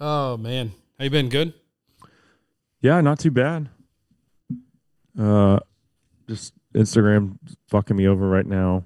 [0.00, 1.28] Oh man, how you been?
[1.28, 1.52] Good.
[2.80, 3.68] Yeah, not too bad.
[5.18, 5.58] Uh,
[6.28, 7.36] just Instagram
[7.68, 8.84] fucking me over right now.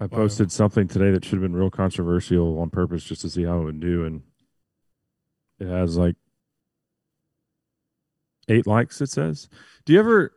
[0.00, 0.18] I Wow.
[0.18, 3.60] posted something today that should have been real controversial on purpose just to see how
[3.60, 4.22] it would do, and
[5.60, 6.16] it has like
[8.48, 9.00] eight likes.
[9.00, 9.48] It says.
[9.84, 10.32] Do you ever?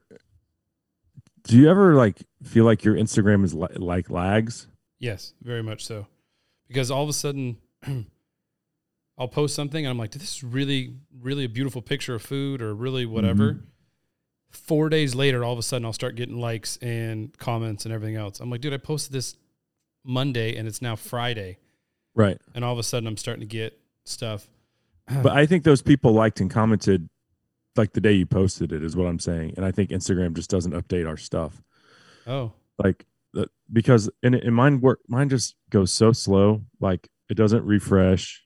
[1.43, 4.67] Do you ever like feel like your Instagram is li- like lags?
[4.99, 6.05] Yes, very much so.
[6.67, 7.57] Because all of a sudden,
[9.21, 12.61] I'll post something and I'm like, "This is really, really a beautiful picture of food
[12.61, 13.61] or really whatever." Mhm.
[14.49, 18.15] Four days later, all of a sudden, I'll start getting likes and comments and everything
[18.15, 18.39] else.
[18.39, 19.35] I'm like, "Dude, I posted this
[20.03, 21.57] Monday and it's now Friday,"
[22.15, 22.37] Right.
[22.55, 24.49] and all of a sudden, I'm starting to get stuff.
[25.07, 27.07] But I think those people liked and commented
[27.77, 29.53] like the day you posted it is what I'm saying.
[29.55, 31.61] And I think Instagram just doesn't update our stuff.
[32.27, 33.05] oh, Like
[33.71, 36.65] because in in mine work mine just goes so slow.
[36.81, 38.43] Like it doesn't refresh.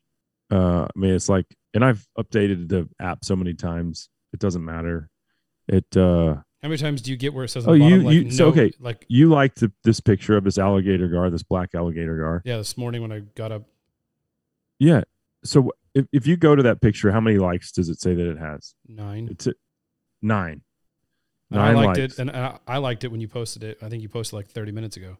[0.51, 4.09] Uh I mean it's like and I've updated the app so many times.
[4.33, 5.09] It doesn't matter.
[5.67, 7.67] It uh how many times do you get where it says?
[7.67, 8.71] Oh, the bottom, you- like, you- so, no- okay.
[8.79, 12.41] like you liked the, this picture of this alligator gar, this black alligator gar.
[12.45, 13.63] yeah, this morning when I got up,
[14.79, 15.01] Yeah.
[15.43, 18.27] So if, if you go to that picture, how many likes does it say that
[18.31, 18.73] it has?
[18.87, 19.27] nine.
[19.29, 19.55] It's at
[20.23, 20.61] nine.
[21.51, 22.13] And I liked likes.
[22.15, 23.77] it, and I, I liked it when you posted it.
[23.83, 25.17] I think you posted like 30 minutes ago.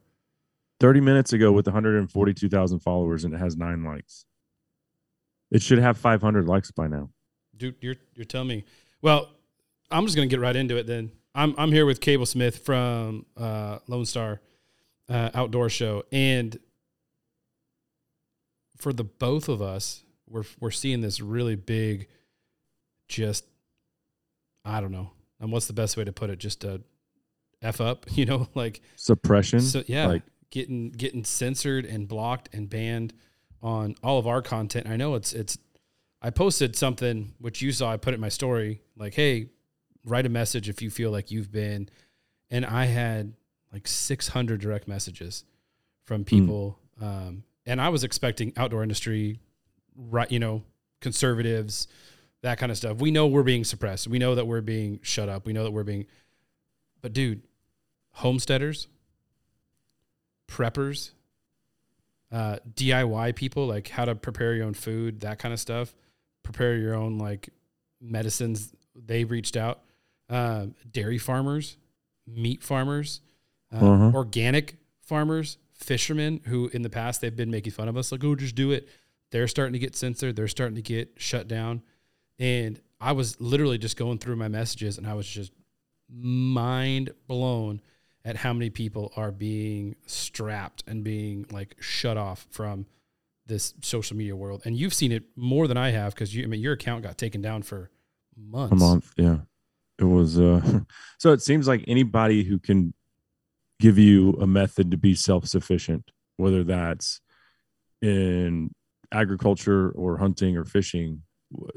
[0.80, 4.26] 30 minutes ago with 142,000 followers and it has nine likes.
[5.52, 7.10] It should have 500 likes by now.
[7.56, 8.66] Dude, you're you're telling me.
[9.02, 9.30] Well,
[9.92, 11.12] I'm just gonna get right into it then.
[11.34, 14.42] I'm I'm here with Cable Smith from uh, Lone Star
[15.08, 16.58] uh, Outdoor Show, and
[18.78, 22.08] for the both of us, we're we're seeing this really big,
[23.08, 23.46] just
[24.64, 25.12] I don't know.
[25.40, 26.40] And what's the best way to put it?
[26.40, 26.82] Just a
[27.62, 29.62] f up, you know, like Suppression.
[29.62, 33.14] so yeah, like- getting getting censored and blocked and banned
[33.66, 34.88] on all of our content.
[34.88, 35.58] I know it's it's.
[36.22, 37.92] I posted something which you saw.
[37.92, 39.48] I put it in my story like, "Hey,
[40.06, 41.90] write a message if you feel like you've been,"
[42.52, 43.34] and I had
[43.74, 45.44] like 600 direct messages
[46.04, 49.40] from people, um, and I was expecting outdoor industry,
[49.98, 50.32] right?
[50.32, 50.64] You know,
[51.02, 51.88] conservatives,
[52.44, 52.98] that kind of stuff.
[52.98, 54.08] We know we're being suppressed.
[54.08, 55.48] We know that we're being shut up.
[55.48, 56.06] We know that we're being,
[57.02, 57.42] but dude,
[58.12, 58.88] homesteaders,
[60.48, 61.12] preppers,
[62.36, 65.96] uh, DIY people, like how to prepare your own food, that kind of stuff,
[66.44, 67.50] prepare your own like
[68.02, 68.74] medicines.
[68.96, 69.82] They reached out.
[70.30, 71.78] Um, dairy farmers,
[72.28, 73.22] meat farmers,
[73.72, 74.12] uh, Uh-huh.
[74.16, 78.36] organic farmers, fishermen who in the past they've been making fun of us, like, oh,
[78.36, 78.88] just do it.
[79.32, 80.36] They're starting to get censored.
[80.36, 81.84] They're starting to get shut down.
[82.40, 85.52] And I was literally just going through my messages and I was just
[86.10, 87.82] mind blown
[88.26, 92.88] at how many people are being strapped and being like shut off from
[93.46, 94.64] this social media world.
[94.66, 97.20] And you've seen it more than I have because you, I mean, your account got
[97.20, 97.92] taken down for
[98.36, 98.74] months.
[98.74, 99.14] a month.
[99.16, 99.38] Yeah.
[100.00, 100.80] It was uh
[101.20, 102.94] so it seems like anybody who can
[103.80, 107.22] give you a method to be self-sufficient, whether that's
[108.02, 108.72] in
[109.12, 111.22] agriculture or hunting or fishing.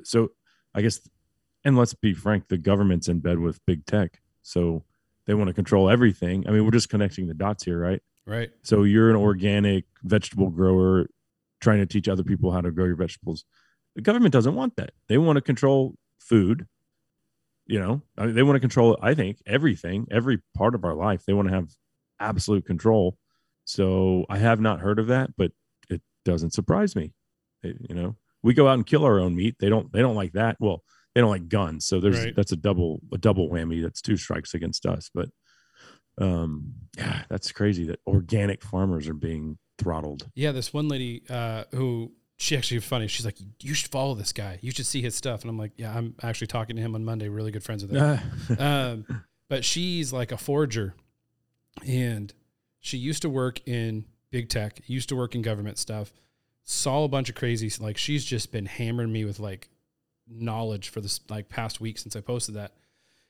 [0.03, 0.31] So
[0.75, 1.01] I guess
[1.63, 4.23] and let's be frank, the government's in bed with big tech.
[4.43, 4.85] So
[5.29, 6.45] they want to control everything.
[6.49, 6.77] I mean, we're mm-hmm.
[6.77, 8.01] just connecting the dots here, right?
[8.27, 8.51] Right.
[8.63, 11.07] So you're an organic vegetable grower
[11.61, 13.45] trying to teach other people how to grow your vegetables.
[13.95, 14.93] The government doesn't want that.
[15.09, 16.67] They want to control food.
[17.67, 20.95] You know, I mean, they want to control, I think, everything, every part of our
[20.95, 21.25] life.
[21.27, 21.69] They want to have
[22.19, 23.19] absolute control.
[23.67, 25.53] So I have not heard of that, but
[25.91, 27.13] it doesn't surprise me.
[27.63, 29.57] It- you know, we go out and kill our own meat.
[29.61, 29.93] They don't.
[29.93, 30.57] They don't like that.
[30.59, 30.83] Well,
[31.15, 31.87] they don't like guns.
[31.87, 32.37] So there's Right.
[32.37, 33.83] that's a double a double whammy.
[33.83, 35.11] That's two strikes against us.
[35.13, 35.29] But
[36.21, 40.29] um, yeah, that's crazy that organic farmers are being throttled.
[40.35, 43.09] Yeah, this one lady uh, who she actually funny.
[43.09, 44.59] She's like, "You should follow this guy.
[44.63, 47.05] You should see his stuff." And I'm like, "Yeah, I'm actually talking to him on
[47.05, 47.29] Monday.
[47.29, 48.21] Really good friends with him."
[48.59, 50.95] um, but she's like a forager,
[51.87, 52.33] and
[52.81, 56.13] she used to work in big tech, used to work in government stuff.
[56.65, 57.71] Saw a bunch of crazy.
[57.83, 59.69] Like she's just been hammering me with like
[60.31, 62.73] knowledge for this like past week since I posted that.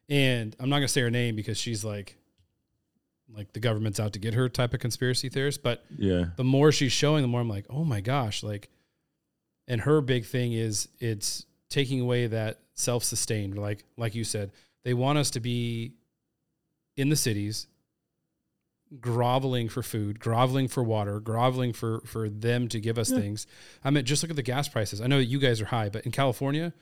[0.08, 2.16] And I'm not gonna say her name because she's like,
[3.34, 5.62] like the government's out to get her type of conspiracy theorist.
[5.62, 8.68] But yeah, the more she's showing, the more I'm like, oh my gosh, like.
[9.70, 14.50] And her big thing is it's taking away that self-sustained, like like you said,
[14.82, 15.92] they want us to be
[16.96, 17.66] in the cities,
[19.00, 23.18] groveling for food, groveling for water, groveling for for them to give us Yeah.
[23.18, 23.46] things.
[23.84, 25.02] I mean, just look at the gas prices.
[25.02, 26.72] I know that you guys are high, but in California,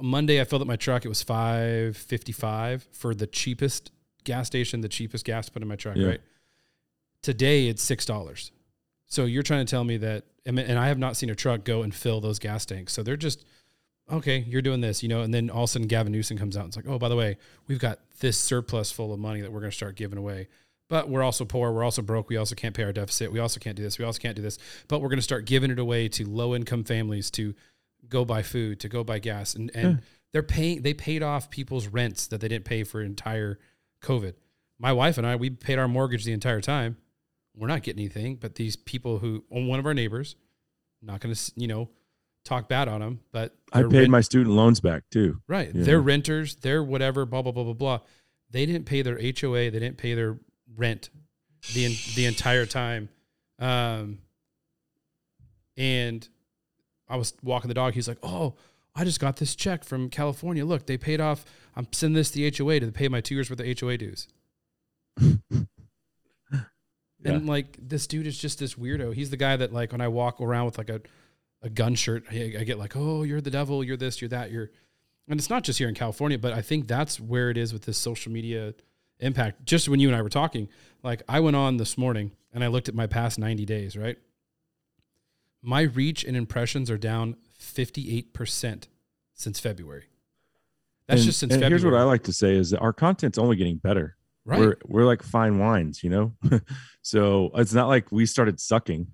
[0.00, 1.04] Monday I filled up my truck.
[1.04, 3.90] It was five fifty five for the cheapest
[4.24, 5.96] gas station, the cheapest gas to put in my truck.
[5.96, 6.08] Yeah.
[6.08, 6.20] Right.
[7.22, 8.52] Today it's six dollars.
[9.06, 11.64] So you're trying to tell me that, and and I have not seen a truck
[11.64, 12.92] go and fill those gas tanks.
[12.92, 13.44] So they're just,
[14.10, 16.56] okay, you're doing this, you know, and then all of a sudden Gavin Newsom comes
[16.56, 17.36] out and it's like, oh, by the way,
[17.68, 20.48] we've got this surplus full of money that we're going to start giving away.
[20.88, 21.72] But we're also poor.
[21.72, 22.28] We're also broke.
[22.28, 23.32] We also can't pay our deficit.
[23.32, 23.98] We also can't do this.
[23.98, 24.58] We also can't do this.
[24.86, 27.54] But we're going to start giving it away to low income families to
[28.08, 29.54] go buy food, to go buy gas.
[29.54, 30.04] And, and Yeah.
[30.32, 33.58] they're paying, they paid off people's rents that they didn't pay for entire
[34.02, 34.34] COVID.
[34.78, 36.96] My wife and I, we paid our mortgage the entire time.
[37.56, 40.36] We're not getting anything, but these people who, one of our neighbors,
[41.00, 41.88] not going to, you know,
[42.44, 45.40] talk bad on them, but I paid rent- my student loans back too.
[45.48, 45.70] Right.
[45.72, 47.98] They're renters, they're whatever, blah, blah, blah, blah, blah.
[48.50, 50.38] They didn't pay their HOA, they didn't pay their
[50.76, 51.10] rent
[51.74, 53.08] the the entire time.
[53.58, 54.18] Um
[55.76, 56.28] and
[57.08, 58.54] I was walking the dog, he's like, Oh,
[58.94, 60.64] I just got this check from California.
[60.64, 61.44] Look, they paid off
[61.76, 64.28] I'm sending this to the HOA to pay my two years worth of HOA dues.
[67.24, 67.32] Yeah.
[67.32, 69.14] And like this dude is just this weirdo.
[69.14, 71.00] He's the guy that like when I walk around with like a,
[71.62, 74.50] a gun shirt, I, I get like, oh, you're the devil, you're this, you're that,
[74.50, 74.70] you're,
[75.28, 77.82] and it's not just here in California, but I think that's where it is with
[77.82, 78.74] this social media
[79.18, 79.64] impact.
[79.64, 80.68] Just when you and I were talking,
[81.02, 84.18] like I went on this morning and I looked at my past 90 days, right?
[85.66, 88.84] My reach and impressions are down 58%
[89.34, 90.04] since February.
[91.08, 91.70] That's And- just since and February.
[91.80, 94.16] Here's what I like to say is that our content's only getting better.
[94.44, 94.60] right.
[94.60, 96.36] We're we're like fine wines, you know.
[97.02, 99.08] so it's not like we started sucking.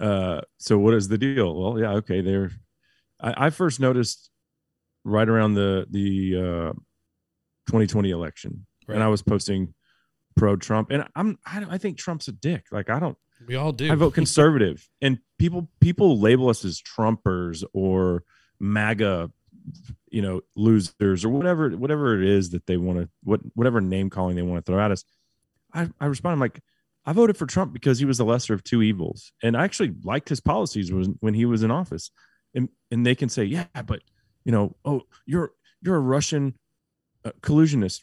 [0.00, 1.54] Uh, so what is the deal?
[1.54, 2.22] Well, yeah, okay.
[2.22, 2.50] They're.
[3.20, 4.30] I, I first noticed
[5.04, 6.72] right around the the uh,
[7.68, 8.94] 2020 election, Right.
[8.94, 9.74] and I was posting
[10.36, 12.64] pro Trump, and I'm I, don't- I think Trump's a dick.
[12.72, 13.92] Like I don't we all do.
[13.92, 18.24] I vote conservative, and people people label us as Trumpers or
[18.58, 19.30] MAGA,
[20.08, 24.08] you know, losers or whatever whatever it is that they want to what whatever name
[24.08, 25.04] calling they want to throw at us.
[25.74, 26.32] I I respond.
[26.32, 26.62] I'm like,
[27.04, 29.92] I voted for Trump because he was the lesser of two evils, and I actually
[30.02, 32.10] liked his policies when when he was in office.
[32.54, 34.00] And and they can say, yeah, but
[34.44, 35.52] you know, oh, you're
[35.82, 36.54] you're a Russian
[37.22, 38.02] uh, collusionist.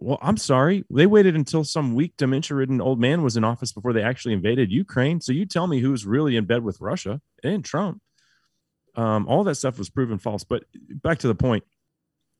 [0.00, 0.84] Well, I'm sorry.
[0.90, 4.34] They waited until some weak, dementia ridden old man was in office before they actually
[4.34, 5.20] invaded Ukraine.
[5.20, 8.00] So you tell me who's really in bed with Russia and Trump.
[8.94, 10.44] Um, all that stuff was proven false.
[10.44, 10.64] But
[11.02, 11.64] back to the point,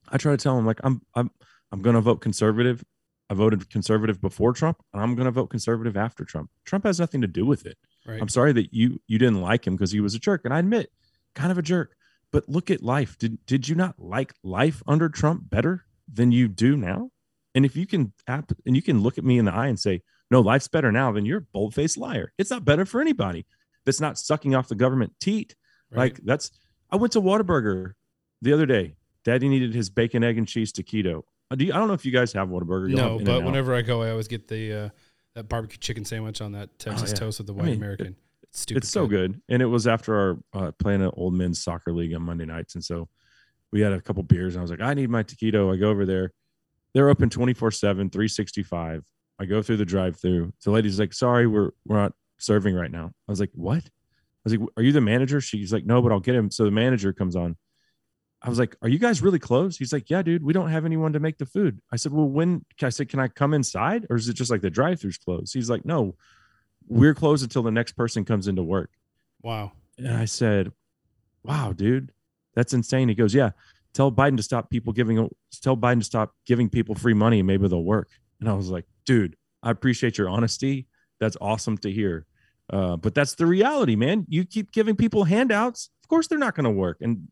[0.07, 1.31] I try to tell them like I'm I'm
[1.71, 2.83] I'm going to vote conservative.
[3.29, 6.49] I voted conservative before Trump, and I'm going to vote conservative after Trump.
[6.65, 7.77] Trump has nothing to do with it.
[8.05, 8.19] right.
[8.21, 10.59] I'm sorry that you you didn't like him because he was a jerk, and I
[10.59, 10.91] admit,
[11.35, 11.95] kind of a jerk.
[12.31, 13.17] But look at life.
[13.17, 17.11] Did did you not like life under Trump better than you do now?
[17.55, 19.79] And if you can app and you can look at me in the eye and
[19.79, 20.01] say,
[20.31, 22.31] no, life's better now, then you're a bold faced liar.
[22.37, 23.45] It's not better for anybody
[23.85, 25.55] that's not sucking off the government teat.
[25.91, 25.99] right.
[26.13, 26.51] Like that's
[26.91, 27.93] I went to Whataburger
[28.41, 28.95] the other day.
[29.25, 31.23] Daddy needed his bacon, egg, and cheese taquito.
[31.51, 32.89] Uh, Do you, I don't know if you guys have Whataburger.
[32.89, 34.89] No, but whenever I go, I always get the uh,
[35.35, 37.19] that barbecue chicken sandwich on that Texas Oh, yeah.
[37.19, 38.15] toast with the I white mean, American.
[38.43, 38.83] It's stupid.
[38.83, 39.41] it's so good.
[39.49, 40.37] And it was after our
[40.67, 42.75] uh, playing an old men's soccer league on Monday nights.
[42.75, 43.07] And so
[43.71, 45.71] we had a couple beers and I was like, I need my taquito.
[45.73, 46.31] I go over there.
[46.93, 49.03] They're open 24 7, 365.
[49.39, 50.53] I go through the drive through.
[50.63, 53.11] The lady's like, sorry, we're, we're not serving right now.
[53.27, 53.83] I was like, what?
[53.83, 55.39] I was like, are you the manager?
[55.39, 56.51] She's like, no, but I'll get him.
[56.51, 57.55] So the manager comes on.
[58.41, 59.77] I was like, are you guys really closed?
[59.79, 61.81] He's like, yeah, dude, we don't have anyone to make the food.
[61.91, 64.49] I said, well, when can I said, can I come inside or is it just
[64.49, 65.53] like the drive throughs closed?
[65.53, 66.15] He's like, no,
[66.87, 68.91] we're closed until the next person comes into work.
[69.41, 69.73] Wow.
[69.97, 70.71] And I said,
[71.43, 72.11] "Wow, dude,
[72.55, 73.51] that's insane." He goes, "Yeah,
[73.93, 75.29] tell Biden to stop people giving
[75.61, 78.85] tell Biden to stop giving people free money maybe they'll work." And I was like,
[79.05, 80.87] "Dude, I appreciate your honesty.
[81.19, 82.25] That's awesome to hear."
[82.71, 84.25] Uh, but that's the reality, man.
[84.29, 86.97] You keep giving people handouts, of course they're not going to work.
[87.01, 87.27] And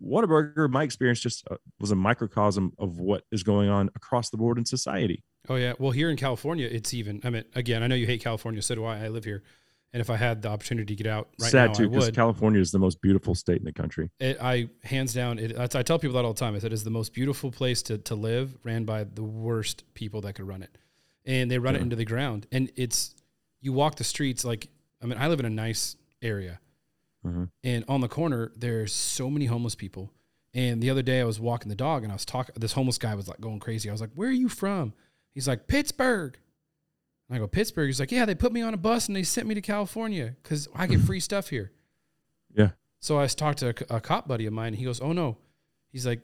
[0.00, 4.36] Whataburger, my experience just uh, was a microcosm of what is going on across the
[4.36, 5.24] board in society.
[5.48, 5.72] Oh yeah.
[5.78, 7.20] Well, here in California, it's even.
[7.24, 8.62] I mean, again, I know you hate California.
[8.62, 9.04] So do I.
[9.04, 9.42] I live here,
[9.92, 12.06] and if I had the opportunity to get out right Sad now, too, I because
[12.06, 12.14] would.
[12.14, 14.10] California is the most beautiful state in the country.
[14.20, 15.38] it, I hands down.
[15.38, 16.54] It, I tell people that all the time.
[16.54, 20.20] I said it's the most beautiful place to to live, ran by the worst people
[20.22, 20.76] that could run it,
[21.24, 22.46] and they run it into the ground.
[22.52, 23.14] And it's
[23.60, 24.68] you walk the streets like.
[25.02, 26.60] I mean, I live in a nice area,
[27.26, 27.48] Mhm.
[27.64, 30.12] and on the corner there's so many homeless people.
[30.52, 32.54] And the other day I was walking the dog, and I was talking.
[32.58, 33.88] This homeless guy was like going crazy.
[33.88, 34.92] I was like, "Where are you from?"
[35.32, 36.36] He's like, "Pittsburgh."
[37.30, 39.22] And I go, "Pittsburgh." He's like, "Yeah, they put me on a bus and they
[39.22, 41.70] sent me to California because I get free stuff here."
[42.52, 42.70] Yeah.
[42.98, 44.68] So I talked to a, a cop buddy of mine.
[44.68, 45.38] And he goes, "Oh no,"
[45.92, 46.20] he's like,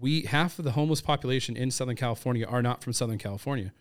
[0.00, 3.72] "We half of the homeless population in Southern California are not from Southern California.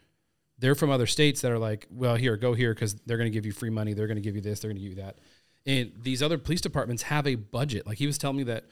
[0.57, 3.33] They're from other states that are like, well, here, go here because they're going to
[3.33, 3.93] give you free money.
[3.93, 4.59] They're going to give you this.
[4.59, 5.19] They're going to give you that."
[5.65, 7.85] And these other police departments have a budget.
[7.85, 8.65] Like he was telling me that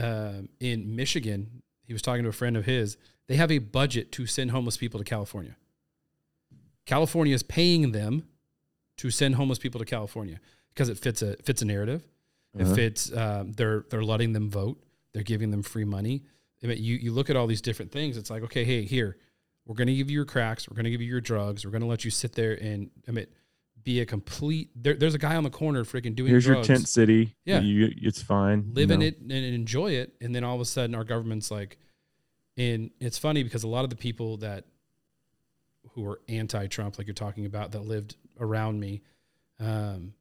[0.00, 2.96] uh, in Michigan, he was talking to a friend of his.
[3.26, 5.56] They have a budget to send homeless people to California.
[6.86, 8.26] California is paying them
[8.98, 10.40] to send homeless people to California
[10.70, 12.06] because it fits a fits a narrative.
[12.58, 12.70] Uh-huh.
[12.70, 13.12] It fits.
[13.14, 14.82] Um, they're they're letting them vote.
[15.12, 16.22] They're giving them free money.
[16.62, 18.16] I mean, you you look at all these different things.
[18.16, 19.16] It's like okay, hey, here
[19.66, 20.68] we're going to give you your cracks.
[20.68, 21.64] We're going to give you your drugs.
[21.64, 23.26] We're going to let you sit there and I mean,
[23.82, 24.70] be a complete.
[24.76, 26.30] There, there's a guy on the corner freaking doing.
[26.30, 27.34] Here's drugs, your tent city.
[27.44, 27.60] Yeah.
[27.60, 28.70] you, it's fine.
[28.72, 29.06] live you in know?
[29.06, 31.78] it and enjoy it, and then all of a sudden our government's like,
[32.56, 34.64] and it's funny because a lot of the people that
[35.96, 39.00] who were anti-Trump, like you're talking about, that lived around me,
[39.58, 40.12] um,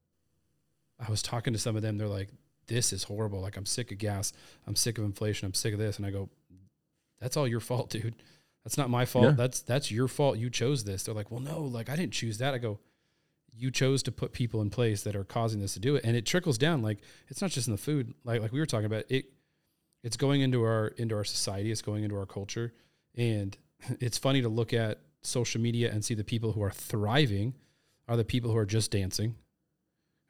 [0.98, 1.98] I was talking to some of them.
[1.98, 2.29] They're like,
[2.67, 3.41] "This is horrible.
[3.41, 4.32] Like I'm sick of gas.
[4.65, 5.46] I'm sick of inflation.
[5.46, 6.29] I'm sick of this." And I go,
[7.20, 8.15] "That's all your fault, dude.
[8.63, 9.25] That's not my fault.
[9.25, 9.32] Yeah.
[9.32, 10.38] That's that's your fault.
[10.38, 12.79] You chose this." They're like, "Well, no, like I didn't choose that." I go,
[13.53, 16.15] "You chose to put people in place that are causing this to do it, and
[16.15, 16.82] it trickles down.
[16.82, 18.13] Like it's not just in the food.
[18.24, 19.25] Like like we were talking about it."
[20.01, 21.72] It's going into our into our society.
[21.72, 22.74] It's going into our culture,
[23.15, 23.58] and
[24.00, 27.53] it's funny to look at social media and see the people who are thriving
[28.08, 29.36] are the people who are just dancing,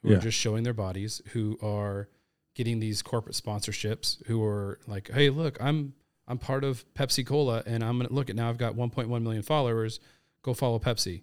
[0.01, 0.17] who Yeah.
[0.17, 2.07] are just showing their bodies, who are
[2.53, 5.93] getting these corporate sponsorships, who are like, "Hey, look, I'm
[6.27, 8.49] I'm part of Pepsi Cola, and I'm gonna look at now.
[8.49, 9.99] I've got 1.1 million followers.
[10.41, 11.21] Go follow Pepsi."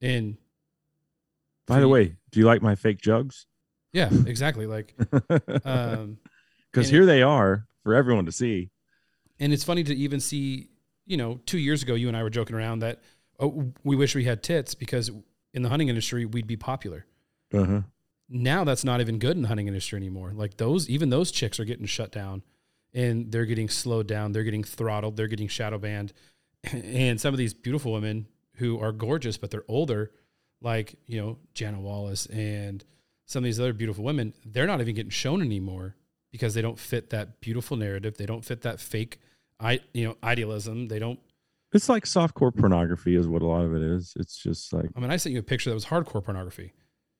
[0.00, 0.38] And
[1.66, 3.46] By the way, do you like my fake jugs?
[3.92, 4.66] yeah, exactly.
[4.66, 4.94] Like,
[5.64, 6.18] um,
[6.70, 8.70] Because here they are for everyone to see.
[9.40, 10.68] and it's funny to even see,
[11.06, 13.00] you know, two years ago, you and I were joking around that
[13.40, 15.10] oh, we wish we had tits because
[15.52, 17.06] in the hunting industry we'd be popular.
[17.52, 17.80] Uh-huh.
[18.28, 20.30] now that's not even good in the hunting industry anymore.
[20.32, 22.44] Like those, even those chicks are getting shut down
[22.94, 24.30] and they're getting slowed down.
[24.30, 25.16] They're getting throttled.
[25.16, 26.12] They're getting shadow banned.
[26.72, 30.12] And some of these beautiful women who are gorgeous, but they're older,
[30.60, 32.84] like, you know, Jana Waller and
[33.24, 35.96] some of these other beautiful women, they're not even getting shown anymore
[36.30, 38.18] because they don't fit that beautiful narrative.
[38.18, 39.20] They don't fit that fake,
[39.60, 40.88] I, you know, idealism.
[40.88, 41.18] They don't,
[41.72, 44.14] It's like softcore pornography is what a lot of it is.
[44.16, 46.72] It's just like I mean, I sent you a picture that was hardcore pornography.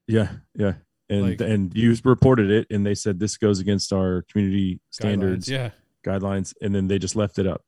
[0.09, 0.75] yeah, yeah.
[1.09, 5.49] And Like- and you reported it and they said this goes against our community standards,
[5.49, 5.51] Guidelines.
[5.51, 5.71] Yeah.
[6.07, 7.63] guidelines, and then they just left it up.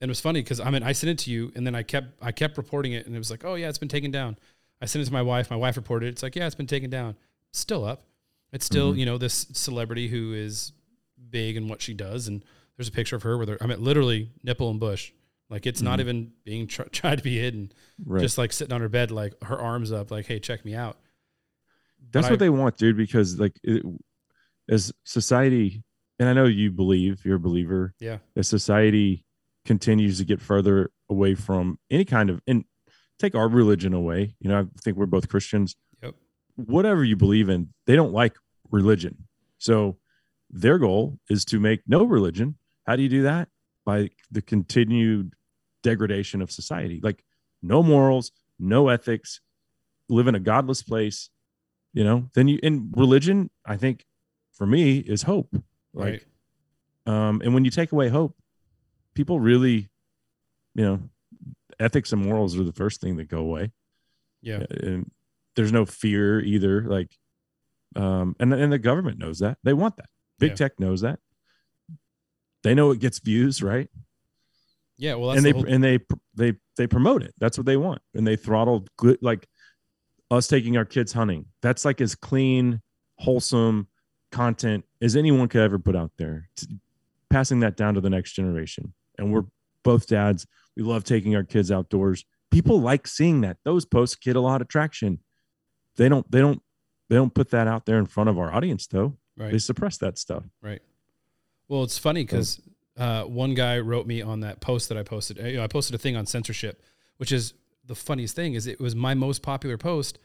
[0.00, 1.82] And it was funny because I mean I sent it to you and then I
[1.84, 4.36] kept I kept reporting it and it was like, oh yeah, it's been taken down.
[4.80, 5.48] I sent it to my wife.
[5.50, 6.08] My wife reported it.
[6.10, 7.14] It's like, yeah, it's been taken down.
[7.52, 8.02] Still up.
[8.52, 8.98] It's still, Mhm.
[8.98, 10.72] you know, this celebrity who is
[11.30, 12.26] big in what she does.
[12.26, 12.44] And
[12.76, 15.12] there's a picture of her with her, I mean, literally nipple and bush.
[15.50, 16.02] Like it's not Mhm.
[16.02, 17.72] even being tr- tried to be hidden.
[18.04, 18.22] Right.
[18.22, 20.98] Just like sitting on her bed, like her arms up, like, hey, check me out.
[22.10, 22.96] That's but what I- they want, dude.
[22.96, 23.82] Because like, it,
[24.70, 25.82] as society,
[26.18, 27.94] and I know you believe, you're a believer.
[28.00, 28.18] Yeah.
[28.36, 29.24] As society
[29.64, 32.64] continues to get further away from any kind of, and
[33.18, 34.34] take our religion away.
[34.40, 35.76] You know, I think we're both Christians.
[36.02, 36.14] Yep.
[36.56, 38.36] Whatever you believe in, they don't like
[38.70, 39.28] religion.
[39.58, 39.98] So
[40.50, 42.56] their goal is to make no religion.
[42.86, 43.48] How do you do that?
[43.84, 45.34] By the continued
[45.82, 47.00] degradation of society.
[47.02, 47.24] Like
[47.62, 49.40] no morals, no ethics,
[50.08, 51.30] live in a godless place
[51.94, 54.06] you know then you in religion i think
[54.52, 55.54] for me is hope
[55.92, 56.26] like
[57.06, 58.34] um and when you take away hope
[59.14, 59.90] people really
[60.74, 61.00] you know
[61.78, 63.72] ethics and morals are the first thing that go away
[64.40, 64.64] Yeah.
[64.70, 65.10] and
[65.54, 67.16] there's no fear either like
[67.94, 70.08] um and and the government knows that they want that
[70.38, 70.56] big Yeah.
[70.56, 71.20] tech knows that
[72.62, 73.88] they know it gets views right
[74.98, 75.14] Yeah.
[75.14, 75.98] Well, that's and the they whole- and they
[76.34, 77.34] they they promote it.
[77.38, 79.46] That's what they want, and they throttle good like
[80.30, 81.46] us taking our kids hunting.
[81.60, 82.80] That's like as clean,
[83.18, 83.88] wholesome
[84.30, 86.48] content as anyone could ever put out there.
[87.30, 89.44] Passing that down to the next generation, and we're
[89.82, 90.46] both dads.
[90.76, 92.24] We love taking our kids outdoors.
[92.50, 93.56] People like seeing that.
[93.64, 95.18] Those posts get a lot of traction.
[95.96, 96.30] They don't.
[96.30, 96.62] They don't.
[97.10, 99.16] They don't put that out there in front of our audience, though.
[99.36, 99.50] right.
[99.52, 100.44] They suppress that stuff.
[100.62, 100.80] Right.
[101.68, 102.60] Well, it's funny because
[102.96, 105.38] uh, one guy wrote me on that post that I posted.
[105.38, 106.82] You know, I posted a thing on censorship,
[107.16, 107.54] which is
[107.86, 110.18] the funniest thing is it was my most popular post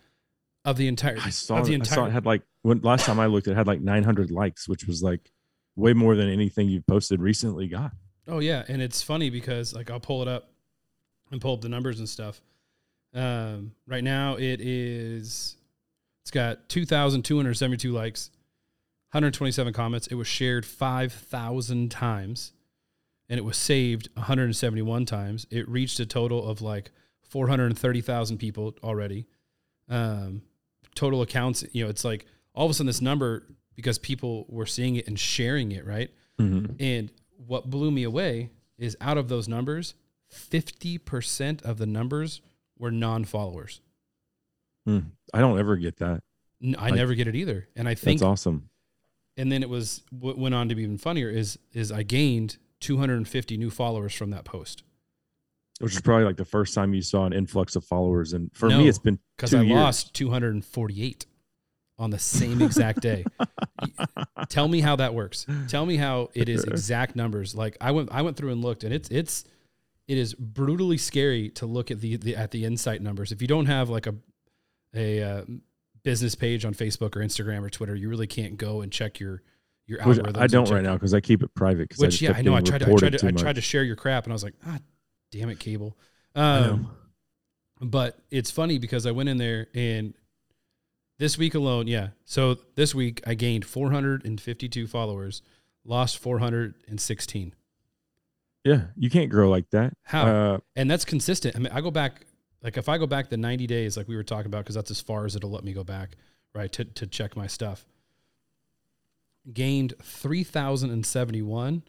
[0.65, 1.61] of the entire I saw.
[1.61, 1.81] the it.
[1.81, 4.67] I saw it had like when last time I looked, it had like 900 likes,
[4.67, 5.31] which was like
[5.75, 7.93] way more than anything you've posted recently got.
[8.27, 10.51] Oh yeah, and it's funny because like I'll pull it up
[11.31, 12.41] and pull up the numbers and stuff.
[13.13, 15.55] Um, right now it is
[16.23, 18.29] it's got 2272 likes,
[19.17, 20.05] 127 comments.
[20.07, 22.53] It was shared 5000 times
[23.27, 25.47] and it was saved 171 times.
[25.49, 26.91] It reached a total of like
[27.23, 29.25] 430,000 people already.
[29.89, 30.43] Um,
[30.93, 34.67] total accounts, you know, it's like all of a sudden this number because people were
[34.67, 36.11] seeing it and sharing it, right?
[36.39, 37.11] And
[37.47, 39.95] what blew me away is out of those numbers,
[40.31, 42.41] 50% of the numbers
[42.77, 43.81] were non followers.
[44.85, 44.99] Hmm.
[45.33, 46.21] I don't ever get that.
[46.77, 47.67] I Like- never get it either.
[47.75, 48.66] And I think, That's awesome.
[49.37, 52.57] And then it was what went on to be even funnier is, is I gained
[52.81, 54.83] 250 new followers from that post.
[55.79, 58.33] which is probably like the first time you saw an influx of followers.
[58.33, 59.75] And for No, me, it's been because I years.
[59.75, 61.25] lost 248
[61.99, 63.25] on the same exact day.
[64.49, 65.45] Tell me how that works.
[65.67, 67.55] Tell me how it is exact numbers.
[67.55, 69.43] Like I went, I went through and looked, and it's it's
[70.07, 73.31] it is brutally scary to look at the, the at the insight numbers.
[73.31, 74.15] If you don't have like a
[74.95, 75.41] a uh,
[76.07, 79.41] business page on Facebook or Instagram or Twitter, you really can't go and check your
[79.87, 80.37] your Which algorithms.
[80.37, 81.91] I don't right now because I keep it private.
[81.97, 82.55] Which just yeah, I know.
[82.55, 84.43] I tried to I tried to I tried to share your crap, and I was
[84.43, 84.79] like, ah,
[85.33, 85.97] damn it, cable.
[86.33, 86.91] Um,
[87.81, 90.13] but it's funny because I went in there and
[91.19, 92.09] this week alone, yeah.
[92.23, 95.41] So this week I gained 452 followers,
[95.83, 97.53] lost 416.
[98.63, 99.93] Yeah, you can't grow like that.
[100.03, 100.25] How?
[100.27, 101.57] Uh, And that's consistent.
[101.57, 102.26] I mean, I go back
[102.63, 104.91] like if I go back the 90 days, like we were talking about, because that's
[104.91, 106.15] as far as it'll let me go back,
[106.55, 106.71] right?
[106.73, 107.85] To to check my stuff.
[109.53, 111.83] Gained 3,071,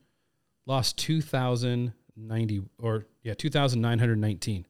[0.66, 4.66] lost 2,090 or yeah, 2,919.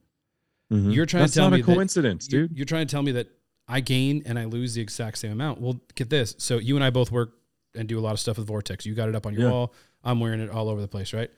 [0.72, 0.94] mhm.
[0.94, 2.56] You're trying That's to tell not me a that- coincidence, You're- dude.
[2.56, 3.28] You're, trying to tell me that
[3.66, 5.60] I gain and I lose the exact same amount.
[5.60, 6.34] Well, get this.
[6.38, 7.34] So you and I both work
[7.74, 8.86] and do a lot of stuff with Vortex.
[8.86, 9.50] You got it up on your Yeah.
[9.50, 9.74] wall.
[10.02, 11.30] I'm wearing it all over the place, right?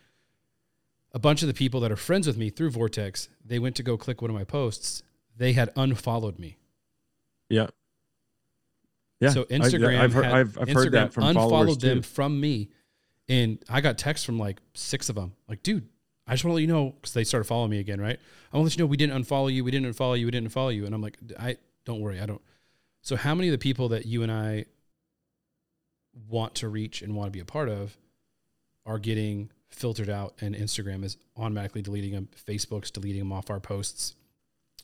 [1.12, 3.82] A bunch of the people that are friends with me through Vortex, they went to
[3.82, 5.02] go click one of my posts.
[5.36, 6.56] They had unfollowed me.
[7.48, 7.68] Yeah.
[9.18, 9.30] Yeah.
[9.30, 11.88] So I- Instagram, I've heard, had- I've, I've Instagram heard that from unfollowed too.
[11.88, 12.70] them from me,
[13.28, 15.34] and I got texts from like six of them.
[15.48, 15.88] Like, dude,
[16.26, 18.18] I just want to let you know because they started following me again, right?
[18.52, 20.30] I want to let you know we didn't unfollow you, we didn't unfollow you, we
[20.30, 22.40] didn't follow you, and I'm like, I don't worry, I don't.
[23.02, 24.66] So how many of the people that you and I
[26.28, 27.96] want to reach and want to be a part of
[28.86, 33.60] are getting filtered out, and Instagram is automatically deleting them, Facebook's deleting them off our
[33.60, 34.14] posts.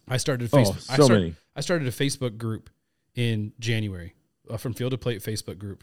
[0.09, 0.91] I started Oh, Facebook.
[0.91, 1.35] I so started, many.
[1.57, 2.71] I started a Facebook group
[3.15, 4.15] in January,
[4.49, 5.83] uh, from Field to Plate Facebook group.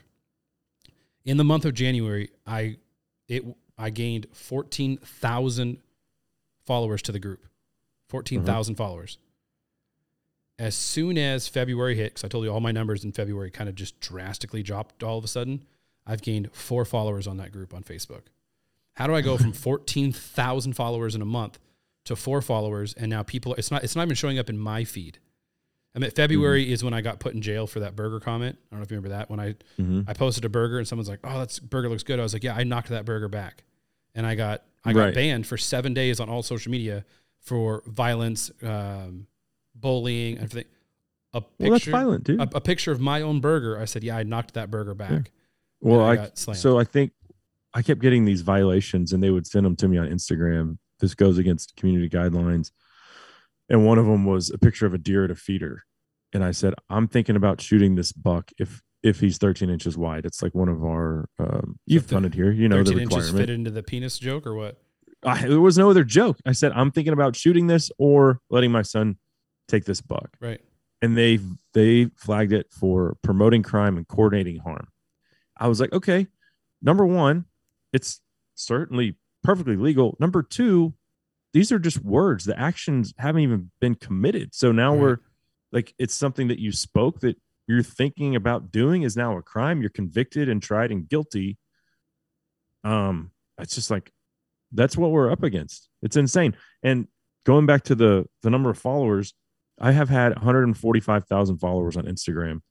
[1.25, 2.77] In the month of January, I
[3.27, 3.43] it
[3.77, 5.79] I gained fourteen thousand
[6.65, 7.45] followers to the group,
[8.07, 9.17] fourteen thousand followers.
[10.60, 13.67] As soon as February hit, because I told you all my numbers in February kind
[13.67, 15.65] of just drastically dropped all of a sudden,
[16.05, 18.24] I've gained four followers on that group on Facebook.
[18.95, 21.60] How do I go from fourteen thousand followers in a month
[22.06, 23.56] to four followers, and now people?
[23.56, 23.84] It's not.
[23.84, 25.19] It's not even showing up in my feed.
[25.95, 28.58] I mean, February is when I got put in jail for that burger comment.
[28.60, 29.29] I don't know if you remember that.
[29.29, 30.06] When I Mhm.
[30.08, 32.43] I posted a burger and someone's like, "Oh, that's burger looks good." I was like,
[32.43, 33.63] "Yeah, I knocked that burger back,"
[34.15, 35.13] and I got I got Right.
[35.15, 37.06] banned for seven days on all social media
[37.39, 39.27] for violence, um,
[39.75, 40.69] bullying, and everything.
[41.34, 42.39] A picture, Well, that's violent, dude.
[42.41, 43.79] A, a picture of my own burger.
[43.79, 45.32] I said, "Yeah, I knocked that burger back."
[45.79, 46.60] well, I I, got slammed.
[46.60, 47.12] so I think
[47.73, 50.77] I kept getting these violations, and they would send them to me on Instagram.
[50.99, 52.71] This goes against community guidelines,
[53.69, 55.83] and one of them was a picture of a deer at a feeder,
[56.33, 60.25] and I said, "I'm thinking about shooting this buck if if he's 13 inches wide."
[60.25, 63.38] It's like one of our um, you've the hunted here, you know the requirement.
[63.38, 64.79] fit into the penis joke or what?
[65.25, 66.38] I, there was no other joke.
[66.45, 69.17] I said, I'm thinking about shooting this or letting my son
[69.67, 70.36] take this buck.
[70.39, 70.62] Right.
[71.01, 71.39] And they
[71.73, 74.88] they flagged it for promoting crime and coordinating harm.
[75.57, 76.27] I was like, okay,
[76.81, 77.45] number one,
[77.93, 78.19] it's
[78.56, 80.17] certainly perfectly legal.
[80.19, 80.93] Number two,
[81.53, 82.45] these are just words.
[82.45, 84.53] The actions haven't even been committed.
[84.53, 85.01] So now Right.
[85.01, 85.17] we're
[85.71, 89.79] like, it's something that you spoke that you're thinking about doing is now a crime.
[89.82, 91.58] You're convicted and tried and guilty.
[92.84, 94.12] Um, it's just like
[94.71, 95.89] that's what we're up against.
[96.01, 96.56] It's insane.
[96.82, 97.08] And
[97.45, 99.34] going back to the the number of followers,
[99.79, 102.62] I have had 145,000 followers on Instagram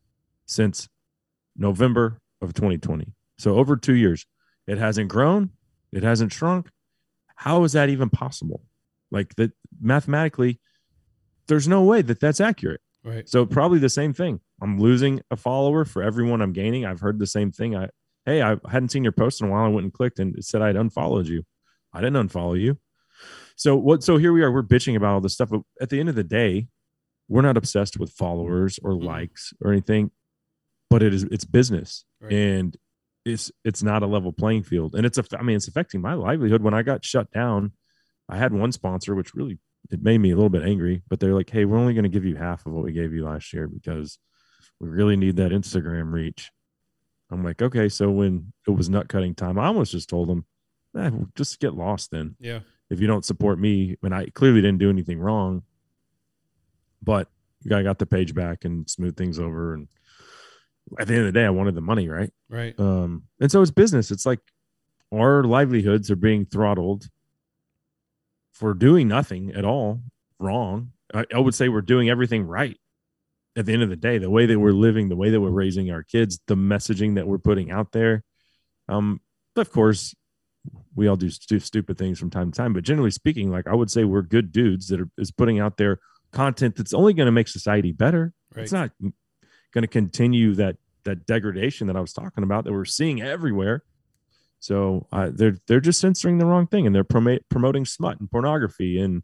[0.47, 0.89] since
[1.57, 3.13] November of 2020.
[3.39, 4.27] So over 2 years.
[4.73, 5.51] It hasn't grown,
[5.93, 6.71] it hasn't shrunk.
[7.37, 8.63] How is that even possible?
[9.11, 10.61] Like that mathematically
[11.49, 12.81] there's no way that that's accurate.
[13.05, 13.29] Right.
[13.29, 14.41] So probably the same thing.
[14.63, 16.87] I'm losing a follower for everyone I'm gaining.
[16.87, 17.77] I've heard the same thing.
[17.77, 17.91] I
[18.25, 19.65] hey, I hadn't seen your post in a while.
[19.65, 21.45] I went and clicked and it said I'd unfollowed you.
[21.93, 22.79] I didn't unfollow you.
[23.57, 26.01] So what so here we are, we're bitching about all this stuff, but at the
[26.01, 26.69] end of the day,
[27.29, 29.05] we're not obsessed with followers or Mhm.
[29.05, 30.11] likes or anything,
[30.89, 32.05] but it is it's business.
[32.21, 32.33] Right.
[32.33, 32.77] And
[33.25, 34.95] it's it's not a level playing field.
[34.95, 36.63] And it's a I mean, it's affecting my livelihood.
[36.63, 37.73] When I got shut down,
[38.29, 39.59] I had one sponsor, which really
[39.91, 42.09] it made me a little bit angry, but they're like, hey, we're only going to
[42.09, 44.19] give you half of what we gave you last year because
[44.81, 46.51] we really need that Instagram reach.
[47.31, 47.89] I'm like, okay.
[47.89, 50.45] So when it was nut cutting time, I almost just told them,
[50.97, 52.37] eh, just get lost then.
[52.39, 52.61] Yeah.
[52.91, 55.63] If you don't support me, and I clearly didn't do anything wrong,
[57.03, 57.29] but
[57.71, 59.75] I got the page back and smoothed things over.
[59.75, 59.89] And
[60.99, 62.31] at the end of the day, I wanted the money, right?
[62.49, 62.79] Right.
[62.79, 64.11] Um, and so it's business.
[64.11, 64.41] It's like
[65.13, 67.09] our livelihoods are being throttled
[68.53, 70.01] for doing nothing at all
[70.39, 70.93] wrong.
[71.15, 72.77] I, I would say we're doing everything right
[73.57, 74.19] at the end of the day.
[74.19, 77.27] The way that we're living, the way that we're raising our kids, the messaging that
[77.27, 78.25] we're putting out there.
[78.89, 79.21] Um,
[79.55, 80.15] but of course,
[80.95, 83.75] we all do stu- stupid things from time to time, but generally speaking, like I
[83.75, 85.99] would say, we're good dudes that are is putting out there
[86.33, 88.33] content that's only going to make society better.
[88.55, 88.63] Right.
[88.63, 88.91] It's not
[89.73, 93.83] going to continue that that degradation that I was talking about that we're seeing everywhere.
[94.61, 98.31] So uh, they're they're just censoring the wrong thing, and they're promote, promoting smut and
[98.31, 99.23] pornography and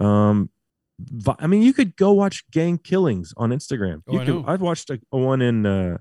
[0.00, 0.50] um,
[0.98, 4.02] vi- I mean, you could go watch gang killings on Instagram.
[4.06, 4.44] Oh, you I could, know.
[4.46, 5.98] I've watched a, a one in uh,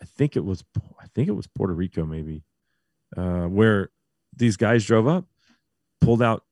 [0.00, 0.64] I think it was
[1.00, 2.42] I think it was Puerto Rico maybe,
[3.16, 3.90] uh, where
[4.36, 5.26] these guys drove up,
[6.00, 6.44] pulled out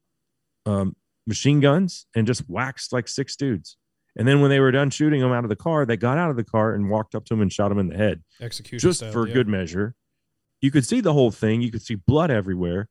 [0.66, 0.96] um,
[1.26, 3.76] machine guns, and just waxed like six dudes.
[4.18, 6.28] And then when they were done shooting him out of the car, they got out
[6.28, 8.86] of the car and walked up to him and shot him in the head Execution
[8.86, 9.34] just style, for yeah.
[9.34, 9.94] good measure.
[10.60, 11.62] You could see the whole thing.
[11.62, 12.88] You could see blood everywhere.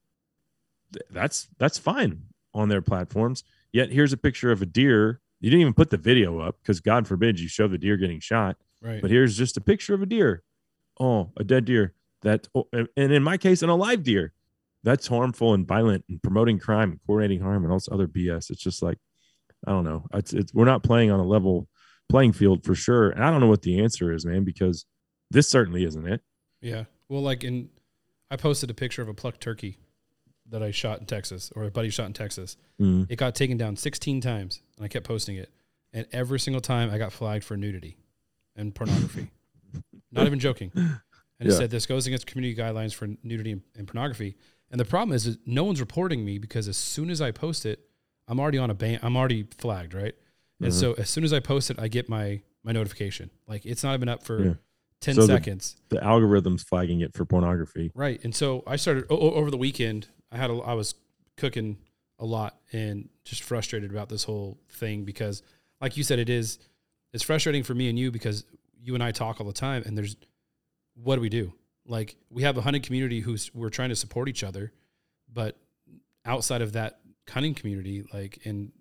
[1.09, 3.43] That's that's fine on their platforms.
[3.73, 5.19] Yet here's a picture of a deer.
[5.41, 8.21] You didn't even put the video up because God forbid you show the deer getting
[8.21, 8.55] shot.
[8.81, 9.01] Right.
[9.01, 10.43] But here's just a picture of a deer.
[10.99, 11.93] Oh, a dead deer.
[12.21, 14.31] That oh, and and in my case, an alive deer.
[14.83, 18.49] That's harmful and violent and promoting crime and coordinating harm and all this other BS.
[18.49, 18.97] It's just like
[19.67, 20.05] I don't know.
[20.13, 21.67] It's, it's we're not playing on a level
[22.09, 23.09] playing field for sure.
[23.09, 24.85] And I don't know what the answer is, man, because
[25.29, 26.21] this certainly isn't it.
[26.61, 26.85] Yeah.
[27.09, 27.69] Well, like in,
[28.31, 29.77] I posted a picture of a plucked turkey
[30.49, 32.55] that I shot in Texas, or a buddy shot in Texas.
[32.79, 33.07] Mm.
[33.09, 35.51] It got taken down 16 times, and I kept posting it.
[35.91, 37.97] And every single time, I got flagged for nudity
[38.55, 39.31] and pornography.
[40.11, 40.71] Not even joking.
[40.75, 44.37] And it said this goes against community guidelines for nudity and, and pornography.
[44.71, 47.65] And the problem is, is, no one's reporting me because as soon as I post
[47.65, 47.86] it,
[48.27, 48.99] I'm already on a ban.
[49.01, 50.15] I'm already flagged, right?
[50.59, 50.75] And Mhm.
[50.79, 53.29] so as soon as I post it, I get my my notification.
[53.47, 54.53] Like it's not even up for Yeah.
[54.99, 55.77] 10 So seconds.
[55.89, 57.91] The algorithm's flagging it for pornography.
[57.95, 58.21] Right.
[58.25, 60.07] And so I started o- o- over the weekend.
[60.31, 60.95] I had a, I was
[61.37, 61.77] cooking
[62.19, 65.43] a lot and just frustrated about this whole thing because,
[65.79, 66.59] like you said, it is
[67.13, 68.43] it's frustrating for me and you because
[68.81, 70.17] you and I talk all the time and there's
[70.95, 71.53] what do we do?
[71.85, 74.73] Like we have a hunting community who's we're trying to support each other,
[75.31, 75.55] but
[76.25, 78.71] outside of that hunting community, like and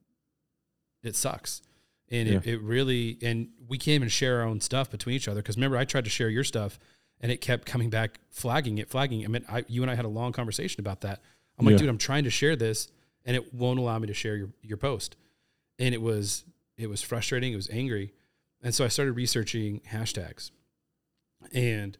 [1.03, 1.63] it sucks.
[2.09, 5.43] And it, it really and we can't even share our own stuff between each other
[5.43, 6.79] because remember I tried to share your stuff
[7.21, 9.25] and it kept coming back flagging it flagging it.
[9.25, 11.21] I mean I you and I had a long conversation about that.
[11.59, 11.79] I'm like Yeah.
[11.79, 12.89] dude I'm trying to share this
[13.25, 15.17] and it won't allow me to share your your post.
[15.81, 16.45] And it was
[16.77, 18.13] it was frustrating, it was angry.
[18.63, 20.53] And so I started researching hashtags
[21.53, 21.99] and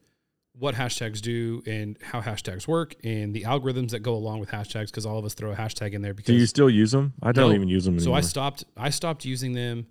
[0.59, 4.87] what hashtags do and how hashtags work and the algorithms that go along with hashtags
[4.87, 7.13] because all of us throw a hashtag in there because Do you still use them?
[7.23, 7.55] I don't No.
[7.55, 8.15] even use them anymore.
[8.15, 8.17] so.
[8.17, 8.65] I stopped.
[8.77, 9.87] I stopped using them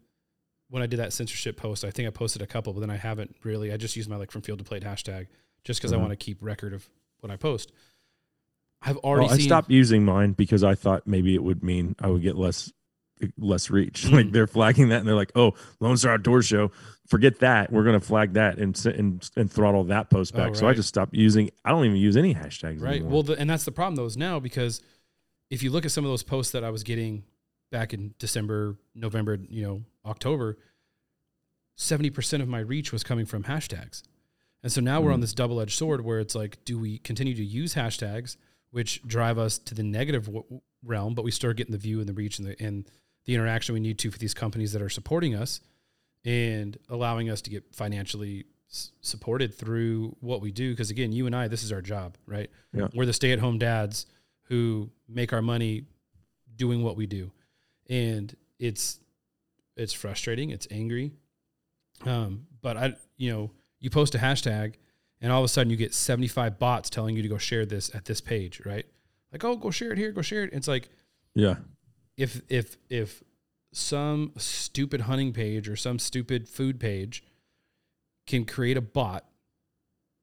[0.70, 1.86] when I did that censorship post.
[1.86, 3.72] I think I posted a couple, but then I haven't really.
[3.72, 5.28] I just use my like from field to plate hashtag
[5.64, 6.02] just because I Mhm.
[6.02, 7.72] want to keep record of what I post.
[8.82, 12.08] I've already Well, I stopped using mine because I thought maybe it would mean I
[12.08, 12.72] would get less
[13.38, 14.06] less reach.
[14.12, 14.32] like Mm.
[14.34, 16.72] they're flagging that and they're like, "Oh, Lone Star Outdoor Show,
[17.08, 17.72] forget that.
[17.72, 20.74] We're going to flag that and and and throttle that post Oh, back." So I
[20.74, 21.50] just stopped using.
[21.64, 22.82] I don't even use any hashtags.
[22.82, 22.96] right.
[22.96, 23.12] anymore.
[23.12, 24.82] Well, the, and that's the problem though is now because
[25.50, 27.24] if you look at some of those posts that I was getting
[27.72, 30.58] back in December, November, you know, October,
[31.76, 34.04] seventy percent of my reach was coming from hashtags.
[34.64, 35.22] And so now we're on Mm.
[35.22, 38.36] this double edged sword where it's like, do we continue to use hashtags,
[38.72, 42.10] which drive us to the negative w- realm, but we start getting the view and
[42.10, 42.88] the reach and the, and
[43.26, 45.62] the interaction we need to for these companies that are supporting us
[46.24, 50.72] and allowing us to get financially s- supported through what we do?
[50.72, 52.50] Because again, you and I, this is our job, right?
[52.74, 52.88] Yeah.
[52.94, 54.06] We're the stay at home dads
[54.44, 55.86] who make our money
[56.56, 57.32] doing what we do.
[57.90, 59.00] And it's,
[59.76, 60.52] it's frustrating.
[60.52, 61.12] It's angry.
[62.06, 64.76] Um, but I, you know, you post a hashtag
[65.22, 67.94] and all of a sudden you get 75 bots telling you to go share this
[67.96, 68.86] at this page, right?
[69.32, 70.52] Like, oh, go share it here, go share it.
[70.54, 70.90] It's like
[71.34, 71.56] yeah,
[72.18, 73.24] if if if
[73.74, 77.24] some stupid hunting page or some stupid food page
[78.26, 79.26] can create a bot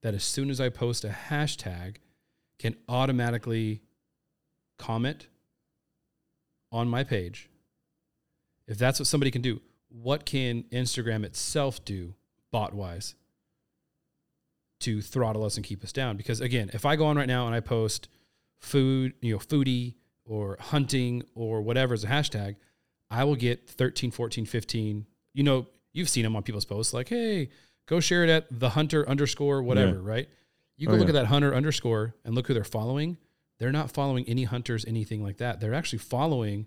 [0.03, 1.97] that as soon as I post a hashtag
[2.59, 3.83] can automatically
[4.79, 5.29] comment
[6.71, 7.51] on my page.
[8.67, 12.15] If that's what somebody can do, what can Instagram itself do
[12.51, 13.15] bot wise
[14.81, 16.17] to throttle us and keep us down?
[16.17, 18.09] Because again, if I go on right now and I post
[18.59, 22.57] food, you know, foodie or hunting or whatever as a hashtag,
[23.11, 25.07] I will get 13, 14, 15.
[25.35, 27.51] You know, you've seen them on people's posts like, hey,
[27.87, 30.29] go share it at the hunter underscore whatever, right?
[30.77, 31.19] You oh, go Oh, look yeah.
[31.19, 33.19] at that hunter underscore and look who they're following.
[33.59, 35.61] They're not following any hunters, anything like that.
[35.61, 36.67] They're actually following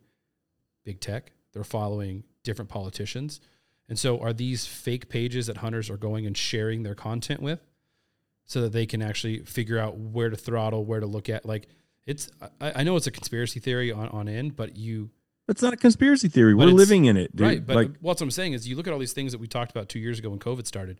[0.83, 1.31] big tech.
[1.53, 3.41] They're following different politicians.
[3.89, 7.59] And so are these fake pages that hunters are going and sharing their content with
[8.45, 11.45] so that they can actually figure out where to throttle, where to look at?
[11.45, 11.67] Like
[12.05, 12.29] it's,
[12.61, 15.09] I, I know it's a conspiracy theory on, on end, but you,
[15.47, 16.53] it's not a conspiracy theory.
[16.53, 17.47] We're living in it, dude.
[17.47, 17.65] right.
[17.65, 19.71] But like, what I'm saying is you look at all these things that we talked
[19.71, 20.99] about two years ago when COVID started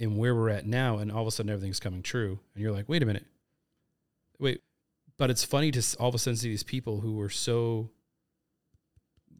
[0.00, 2.38] and where we're at now, and all of a sudden everything's coming true.
[2.54, 3.26] And you're like, wait a minute.
[4.38, 4.60] wait,
[5.16, 7.90] but it's funny to all of a sudden see these people who were so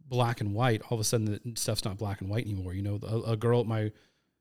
[0.07, 0.83] black and white.
[0.91, 2.75] All of a sudden, the stuff's not black and white anymore.
[2.75, 3.93] You know, a, a girl at my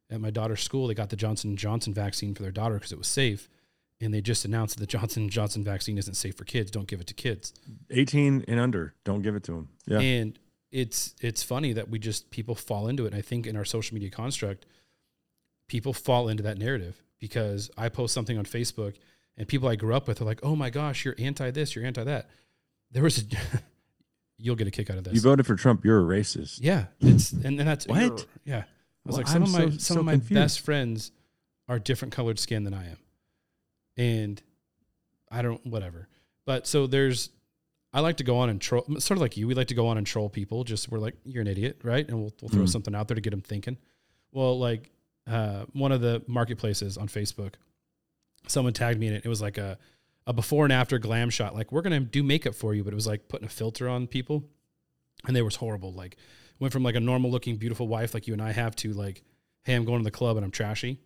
[0.09, 2.97] at my daughter's school, they got the Johnson Johnson vaccine for their daughter because it
[2.97, 3.49] was safe,
[3.99, 6.69] and they just announced that the Johnson Johnson vaccine isn't safe for kids.
[6.71, 7.53] Don't give it to kids.
[7.89, 9.69] 18 and under, don't give it to them.
[9.85, 9.99] Yeah.
[9.99, 10.37] And
[10.71, 13.13] it's it's funny that we just people fall into it.
[13.13, 14.65] And I think in our social media construct,
[15.67, 18.95] people fall into that narrative because I post something on Facebook
[19.37, 21.85] and people I grew up with are like, "Oh my gosh, you're anti this, you're
[21.85, 22.29] anti that."
[22.91, 23.23] There was a
[24.37, 25.13] you'll get a kick out of this.
[25.13, 26.59] you voted for Trump, you're a racist.
[26.61, 28.25] yeah, it's and, and that's What?
[28.45, 28.63] Yeah, I
[29.05, 30.33] was Well, like, some I'm of my so- some so of my confused.
[30.33, 31.11] best friends
[31.67, 32.97] are different colored skin than I am,
[33.97, 34.41] and
[35.31, 36.07] I don't whatever.
[36.45, 37.29] But so there's,
[37.93, 39.47] I like to go on and troll, sort of like you.
[39.47, 40.63] We like to go on and troll people.
[40.63, 42.07] Just we're like, you're an idiot, right?
[42.07, 42.69] And we'll we'll throw Mhm.
[42.69, 43.77] something out there to get them thinking.
[44.31, 44.91] Well, like
[45.25, 47.55] uh, one of the marketplaces on Facebook,
[48.47, 49.25] someone tagged me in it.
[49.25, 49.77] It was like a
[50.25, 51.55] a before and after glam shot.
[51.55, 54.07] Like we're gonna do makeup for you, but it was like putting a filter on
[54.07, 54.43] people,
[55.25, 55.91] and they was horrible.
[55.93, 56.17] Like
[56.59, 59.21] went from like a normal looking beautiful wife like you and I have to like,
[59.63, 60.97] hey, I'm going to the club and I'm trashy.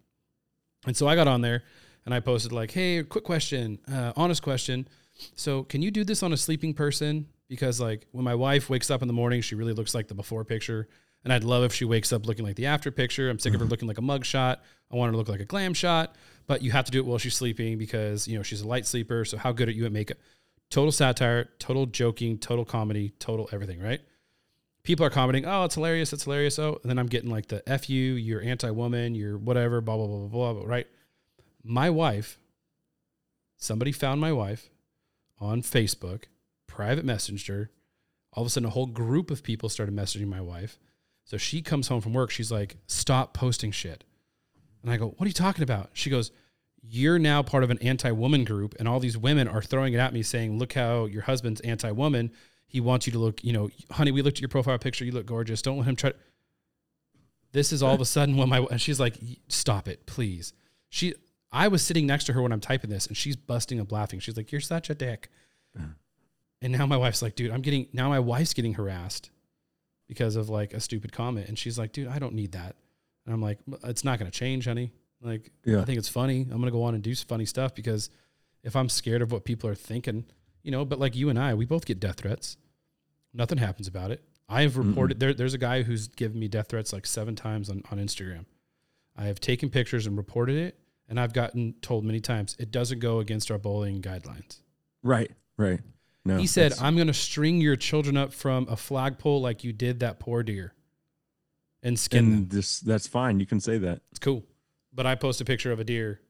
[0.88, 1.63] And so I got on there
[2.06, 4.88] and I posted like, hey, quick question, uh, honest question.
[5.36, 7.28] So can you do this on a sleeping person?
[7.48, 10.16] Because like when my wife wakes up in the morning, she really looks like the
[10.16, 10.88] before picture.
[11.24, 13.30] And I'd love if she wakes up looking like the after picture.
[13.30, 14.64] I'm sick of her looking like a mug shot.
[14.92, 16.16] I want her to look like a glam shot,
[16.48, 18.88] but you have to do it while she's sleeping because, you know, she's a light
[18.88, 19.24] sleeper.
[19.26, 20.18] So how good are you at makeup?
[20.72, 24.02] Total satire, total joking, total comedy, total everything, right?
[24.84, 26.58] People are commenting, oh, it's hilarious, it's hilarious.
[26.58, 29.98] Oh, and then I'm getting like the F you, you're anti woman, you're whatever, blah,
[29.98, 30.88] blah, blah, blah, blah, right?
[31.63, 32.39] My wife,
[33.58, 34.69] somebody found my wife
[35.39, 36.24] on Facebook,
[36.67, 37.69] private messenger.
[38.34, 40.80] All of a sudden, a whole group of people started messaging my wife.
[41.26, 42.32] So she comes home from work.
[42.32, 44.04] She's like, stop posting shit.
[44.82, 45.91] And I go, what are you talking about?
[45.93, 46.32] She goes,
[46.82, 50.13] you're now part of an anti-woman group and all these women are throwing it at
[50.13, 52.32] me saying, look how your husband's anti-woman.
[52.65, 55.06] He wants you to look, you know, honey, we looked at your profile picture.
[55.06, 55.62] You look gorgeous.
[55.62, 56.13] Don't let him try.
[57.52, 60.54] This is all of a sudden when my, and she's like, stop it, please.
[60.89, 61.13] She,
[61.52, 64.20] I was sitting next to her when I'm typing this and she's busting up laughing.
[64.20, 65.30] She's like, you're such a dick.
[66.64, 69.32] And now my wife's like, dude, I'm getting, now my wife's getting harassed
[70.08, 71.48] because of like a stupid comment.
[71.48, 72.76] And she's like, dude, I don't need that.
[73.26, 74.92] And I'm like, it's not going to change, honey.
[75.22, 75.82] Like, Yeah.
[75.82, 76.42] I think it's funny.
[76.42, 78.10] I'm going to go on and do funny stuff because
[78.64, 80.26] if I'm scared of what people are thinking,
[80.64, 82.58] you know, but like you and I, we both get death threats.
[83.34, 84.24] Nothing happens about it.
[84.48, 87.70] I have reported there, there's a guy who's given me death threats like seven times
[87.70, 88.46] on, on Instagram.
[89.16, 90.78] I have taken pictures and reported it.
[91.12, 94.62] And I've gotten told many times it doesn't go against our bullying guidelines.
[95.04, 95.30] Right.
[95.58, 95.82] Right.
[96.24, 96.38] No.
[96.38, 100.00] He said, I'm going to string your children up from a flagpole like you did
[100.00, 100.74] that poor deer
[101.84, 102.34] and skin them.
[102.39, 103.41] and this that's fine.
[103.41, 104.02] You can say that.
[104.12, 104.45] It's cool.
[104.93, 106.21] But I post a picture of a deer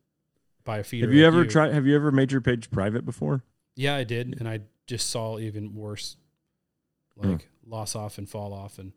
[0.64, 1.06] by a feeder.
[1.06, 1.74] Have you ever tried?
[1.74, 3.44] Have you ever made your page private before?
[3.76, 4.36] Yeah, I did.
[4.40, 6.18] And I just saw even worse,
[7.16, 8.80] like loss off and fall off.
[8.80, 8.94] And,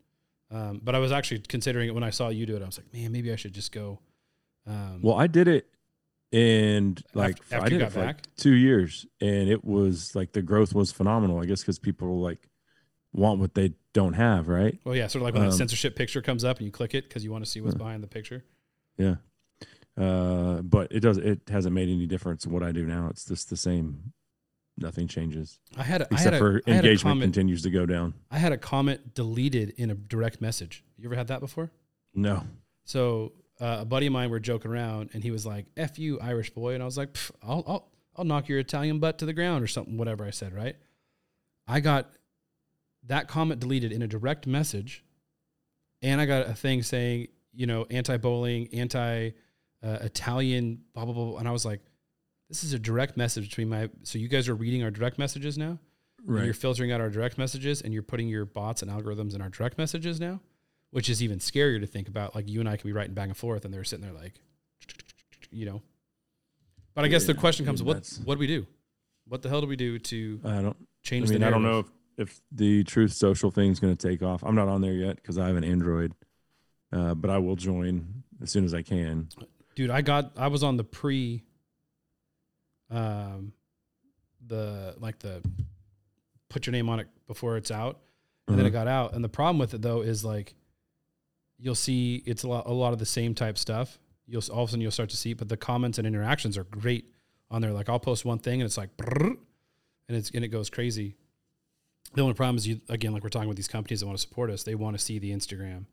[0.49, 2.63] um, but I was actually considering it when I saw you do it.
[2.63, 3.99] I was like, man, maybe I should just go.
[4.67, 5.67] Um, Well, I did it,
[6.35, 8.27] and like after I you did got it for like back?
[8.35, 11.39] two years, and it was like the growth was phenomenal.
[11.41, 12.47] I guess because people like
[13.13, 14.77] want what they don't have, right?
[14.83, 16.93] well, yeah, sort of like when that um, censorship picture comes up and you click
[16.93, 17.77] it because you want to see what's Yeah.
[17.79, 18.43] behind the picture.
[18.97, 19.15] Yeah.
[19.97, 21.17] Uh, but it does.
[21.17, 23.07] It hasn't made any difference what I do now.
[23.09, 24.11] It's just the same.
[24.77, 27.69] Nothing changes I had a, I except had for I a engagement comment continues to
[27.69, 28.13] go down.
[28.29, 30.83] I had a comment deleted in a direct message.
[30.97, 31.71] You ever had that before?
[32.13, 32.43] No.
[32.83, 36.19] So uh, a buddy of mine were joking around, and he was like, "F you,
[36.19, 39.33] Irish boy," and I was like, "I'll I'll I'll knock your Italian butt to the
[39.33, 40.75] ground or something." Whatever I said, right?
[41.67, 42.11] I got
[43.07, 45.03] that comment deleted in a direct message,
[46.01, 51.51] and I got a thing saying, you know, anti-bowling, anti-Italian, blah blah blah, and I
[51.51, 51.81] was like,
[52.49, 55.57] "This is a direct message between my." So you guys are reading our direct messages
[55.57, 55.79] now.
[56.37, 59.43] and you're filtering out our direct messages and you're putting your bots and algorithms in
[59.43, 60.41] our direct messages now,
[60.91, 62.35] which is even scarier to think about.
[62.35, 64.33] Like you and I can be writing back and forth and they're sitting there like,
[65.51, 65.81] you know.
[66.93, 68.65] But I guess the question comes, dude, what what do we do?
[69.27, 70.77] What the hell do we do to I don't.
[71.03, 73.95] change I mean, the I don't know if, if the Truth Social thing is going
[73.95, 74.43] to take off.
[74.43, 76.13] I'm not on there yet because I have an Android,
[76.93, 79.27] uh, but I will join as soon as I can.
[79.75, 81.43] Dude, I got I was on the pre
[82.91, 83.51] um
[84.45, 85.41] the like the
[86.49, 87.99] put your name on it before it's out.
[88.47, 88.73] and then it Mhm.
[88.73, 89.13] got out.
[89.15, 90.53] And the problem with it though is like
[91.57, 93.99] you'll see it's a lot a lot of the same type stuff.
[94.27, 96.63] You'll all of a sudden you'll start to see, but the comments and interactions are
[96.63, 97.05] great
[97.49, 97.71] on there.
[97.71, 99.37] Like I'll post one thing and it's like, and
[100.09, 101.15] it's and it goes crazy.
[102.13, 104.21] The only problem is you again, like we're talking with these companies that want to
[104.21, 105.85] support us, they want to see the Instagram,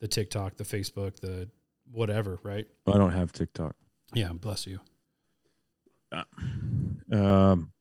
[0.00, 1.48] the TikTok, the Facebook, the
[1.90, 2.66] whatever, right?
[2.86, 3.74] I don't have TikTok.
[4.12, 4.80] Yeah, bless you.
[7.12, 7.72] Um,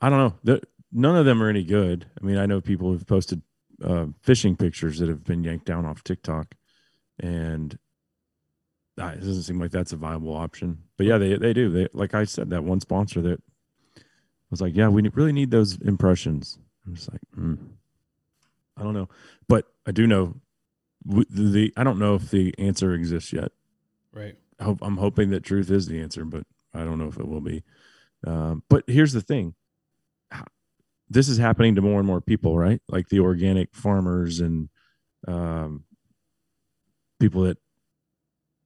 [0.00, 0.34] I don't know.
[0.42, 2.06] The, none of them are any good.
[2.20, 3.42] I mean, I know people who've posted
[3.82, 6.54] uh, fishing pictures that have been yanked down off TikTok,
[7.18, 7.78] and
[9.00, 10.78] uh, it doesn't seem like that's a viable option.
[10.96, 11.70] But yeah, they they do.
[11.70, 13.42] They like I said, that one sponsor that
[14.50, 16.58] was like, yeah, we really need those impressions.
[16.86, 17.58] I'm just like, mm,
[18.76, 19.08] I don't know,
[19.48, 20.36] but I do know
[21.04, 23.52] the, the I don't know if the answer exists yet.
[24.12, 24.36] Right.
[24.58, 27.28] I hope, I'm hoping that truth is the answer, but I don't know if it
[27.28, 27.62] will be.
[28.26, 29.54] Um, but here's the thing
[31.08, 32.80] this is happening to more and more people, right?
[32.88, 34.68] Like the organic farmers and
[35.28, 35.84] um,
[37.20, 37.58] people that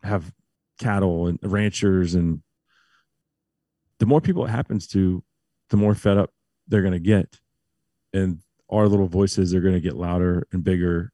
[0.02, 0.32] have
[0.78, 2.14] cattle and ranchers.
[2.14, 2.42] And
[3.98, 5.22] the more people it happens to,
[5.68, 6.32] the more fed up
[6.66, 7.38] they're going to get.
[8.12, 11.12] And our little voices are going to get louder and bigger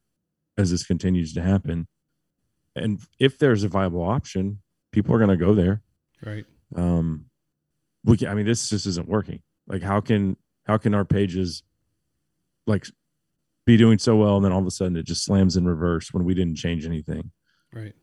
[0.57, 1.87] as this continues to happen.
[2.75, 4.59] And if there's a viable option,
[4.91, 5.81] people are going to go there.
[6.25, 6.45] Right.
[6.75, 7.25] Um,
[8.03, 9.41] we can, I mean, this just isn't working.
[9.67, 11.63] Like, how can how can our pages
[12.65, 12.85] like
[13.65, 16.13] be doing so well and then all of a sudden it just slams in reverse
[16.13, 17.31] when we didn't change anything?
[17.73, 17.93] Right.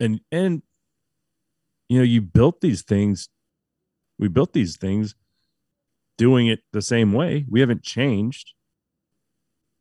[0.00, 0.62] And and
[1.88, 3.28] you know, you built these things.
[4.18, 5.14] We built these things
[6.16, 7.44] doing it the same way.
[7.48, 8.54] We haven't changed.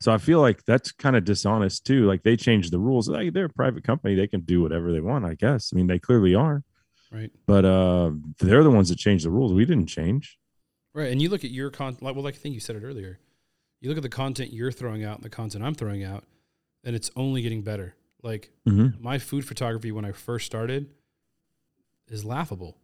[0.02, 2.06] So I feel like that's kind of dishonest too.
[2.06, 3.08] Like they changed the rules.
[3.08, 5.72] Like they're a private company, they can do whatever they want, I guess.
[5.72, 6.64] I mean, they clearly are.
[7.12, 7.32] Right.
[7.46, 9.54] But uh they're the ones that changed the rules.
[9.54, 10.38] We didn't change.
[10.94, 11.12] Right.
[11.12, 13.20] And you look at your content, like, well, like I think you said it earlier.
[13.82, 16.24] You look at the content you're throwing out and the content I'm throwing out,
[16.84, 17.96] and it's only getting better.
[18.22, 19.04] Like Mm-hmm.
[19.04, 20.90] my food photography when I first started
[22.08, 22.78] is laughable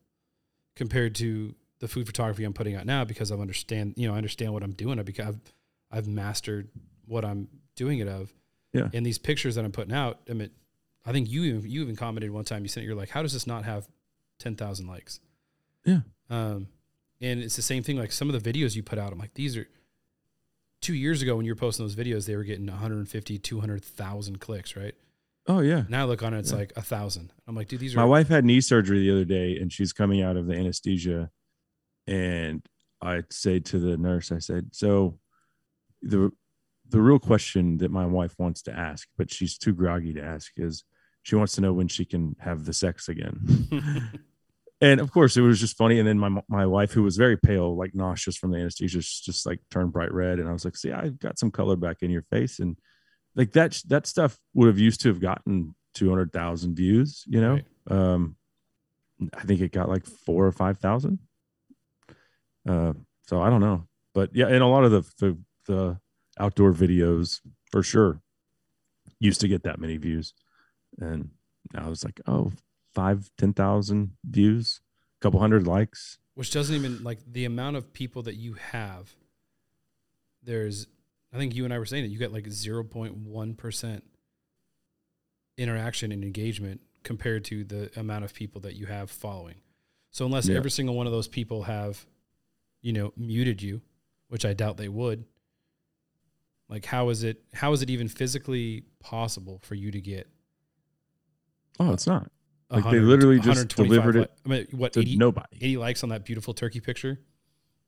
[0.76, 4.17] compared to the food photography I'm putting out now because I understand, you know, I
[4.17, 5.00] understand what I'm doing.
[5.00, 5.39] I because I've,
[5.91, 6.67] I've mastered
[7.06, 8.34] what I'm doing it of.
[8.74, 8.89] Yeah.
[8.93, 10.50] And these pictures that I'm putting out, I mean,
[11.06, 12.63] I think you even, you even commented one time.
[12.63, 13.88] You said you're like, how does this not have
[14.39, 15.19] ten thousand likes?
[15.86, 16.02] Yeah.
[16.30, 16.67] Um,
[17.21, 17.97] and it's the same thing.
[17.97, 19.67] Like some of the videos you put out, I'm like, these are
[20.82, 24.75] two years ago when you were posting those videos, they were getting 150, 200,000 clicks,
[24.75, 24.95] right?
[25.47, 25.84] Oh yeah.
[25.89, 26.58] Now I look on it, it's Yeah.
[26.60, 27.34] like a thousand.
[27.47, 29.91] I'm like, dude, these are My wife had knee surgery the other day and she's
[29.93, 31.32] coming out of the anesthesia.
[32.08, 32.65] And
[33.01, 35.19] I say to the nurse, I said, So
[36.01, 36.32] the
[36.88, 40.51] the real question that my wife wants to ask, but she's too groggy to ask,
[40.58, 40.84] is
[41.23, 43.39] she wants to know when she can have the sex again.
[44.82, 46.00] and of course, it was just funny.
[46.00, 49.26] And then my my wife, who was very pale, like nauseous from the anesthesia, just
[49.26, 50.39] just, like turned bright red.
[50.39, 52.78] And I was like, "See, i've got some color back in your face." And
[53.36, 57.24] like that that stuff would have used to have gotten two hundred thousand views.
[57.28, 57.65] You know, Right.
[57.92, 58.36] um,
[59.34, 61.20] I think it got like four or five thousand.
[62.68, 62.94] Uh,
[63.28, 65.98] so I don't know, but yeah, and a lot of the the, the
[66.39, 67.39] outdoor videos
[67.72, 68.22] for sure
[69.20, 70.34] used to get that many views,
[71.00, 71.30] and
[71.74, 72.52] now it's like oh
[73.00, 74.82] five ten thousand views,
[75.20, 76.18] a couple hundred likes.
[76.34, 79.16] which doesn't even like the amount of people that you have.
[80.44, 80.88] There's,
[81.34, 82.12] I think you and I were saying it.
[82.12, 84.02] You get like 0.1%
[85.58, 89.56] interaction and engagement compared to the amount of people that you have following.
[90.12, 90.58] So unless Yeah.
[90.58, 92.06] every single one of those people have,
[92.82, 93.82] you know, muted you,
[94.30, 95.26] which I doubt they would.
[96.70, 97.44] Like, how is it?
[97.54, 100.28] How is it even physically possible for you to get?
[101.80, 102.32] Oh, it's not
[102.69, 105.58] Like, they literally just delivered it I mean, what to 80, nobody.
[105.58, 107.19] 80 likes on that beautiful turkey picture?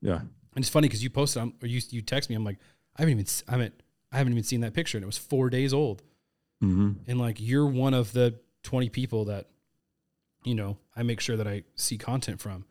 [0.01, 2.35] Yeah, And it's funny because you posted, I'm, or you you text me.
[2.35, 2.57] I'm like,
[2.97, 5.49] I haven't even, I haven't, I haven't even seen that picture, and it was four
[5.51, 6.01] days old.
[6.59, 9.49] hmm And like, you're one of the 20 people that,
[10.43, 12.65] you know, I make sure that I see content from.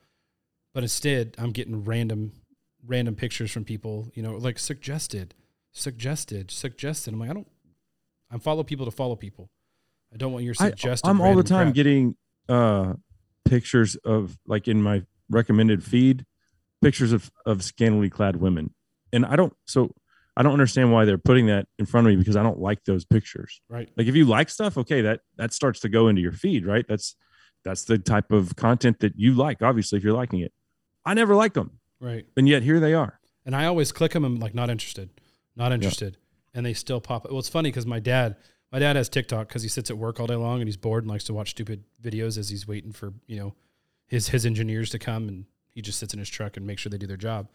[0.75, 2.33] But instead, I'm getting random,
[2.85, 4.11] random pictures from people.
[4.15, 5.35] You know, like suggested,
[5.73, 7.15] suggested, suggested.
[7.15, 7.49] I'm like, I don't.
[8.33, 9.51] I follow people to follow people.
[10.13, 11.09] I don't want your I, suggested.
[11.09, 11.75] I'm all the time crap.
[11.75, 12.17] getting
[12.49, 12.95] uh
[13.45, 16.25] pictures of like in my recommended feed,
[16.83, 18.75] pictures of of scantily clad women,
[19.13, 19.95] and I don't so
[20.37, 22.85] I don't understand why they're putting that in front of me because I don't like
[22.85, 23.61] those pictures.
[23.69, 23.89] right.
[23.97, 26.85] Like if you like stuff, okay, that that starts to go into your feed, right?
[26.89, 27.17] That's
[27.65, 29.61] that's the type of content that you like.
[29.63, 30.53] Obviously, if you're liking it,
[31.05, 32.25] I never like them, Right.
[32.37, 33.19] and yet here they are.
[33.45, 34.25] And I always click them.
[34.25, 35.11] I'm like, not interested,
[35.57, 36.17] not interested,
[36.55, 37.25] and they still pop.
[37.27, 37.31] Up.
[37.31, 38.37] Well, it's funny because my dad,
[38.73, 41.05] my dad has TikTok because he sits at work all day long and he's bored
[41.05, 43.55] and likes to watch stupid videos as he's waiting for you know
[44.07, 46.91] his his engineers to come and he just sits in his truck and makes sure
[46.91, 47.49] they do their job.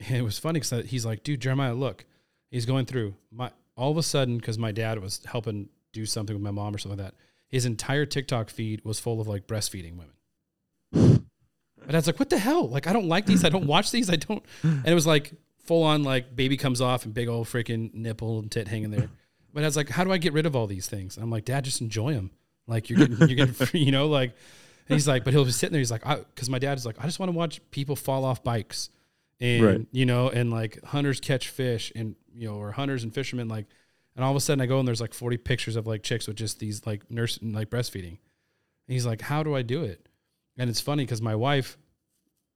[0.00, 2.04] And it was funny because he's like, dude, Jeremiah, look,
[2.50, 6.34] he's going through my all of a sudden because my dad was helping do something
[6.34, 7.16] with my mom or something like that.
[7.48, 10.14] His entire TikTok feed was full of like breastfeeding women.
[11.86, 12.68] My dad's like, what the hell?
[12.68, 13.44] Like, I don't like these.
[13.44, 14.08] I don't watch these.
[14.08, 14.42] I don't.
[14.62, 18.38] And it was like full on, like, baby comes off and big old freaking nipple
[18.38, 19.10] and tit hanging there.
[19.54, 21.16] But I was like, how do I get rid of all these things?
[21.16, 22.32] I'm like, Dad, just enjoy them.
[22.66, 24.32] Like, you're getting, you're getting free, you know, like,
[24.88, 25.78] he's like, but he'll be sitting there.
[25.80, 26.02] He's like,
[26.34, 28.90] because my dad is like, I just want to watch people fall off bikes,
[29.40, 29.86] and Right.
[29.92, 33.66] you know, and like hunters catch fish, and you know, or hunters and fishermen like,
[34.16, 36.26] and all of a sudden I go and there's like 40 pictures of like chicks
[36.26, 38.18] with just these like nurse like breastfeeding.
[38.86, 40.08] And he's like, how do I do it?
[40.56, 41.76] And it's funny because my wife,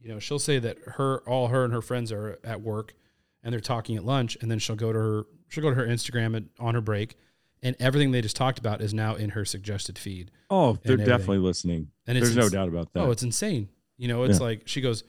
[0.00, 2.94] you know, she'll say that her all her and her friends are at work,
[3.42, 5.86] and they're talking at lunch, and then she'll go to her she'll go to her
[5.86, 7.16] Instagram at, on her break,
[7.62, 10.30] and everything they just talked about is now in her suggested feed.
[10.50, 11.90] Oh, they're definitely listening.
[12.06, 13.00] And it's There's no ins- doubt about that.
[13.00, 13.68] Oh, it's insane.
[13.96, 14.46] You know, it's Yeah.
[14.46, 15.02] like she goes.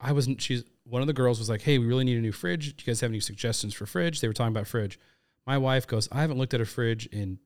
[0.00, 0.40] I wasn't.
[0.40, 2.76] She's one of the girls was like, "Hey, we really need a new fridge.
[2.76, 4.98] Do you guys have any suggestions for fridge?" They were talking about fridge.
[5.46, 7.38] My wife goes, "I haven't looked at a fridge in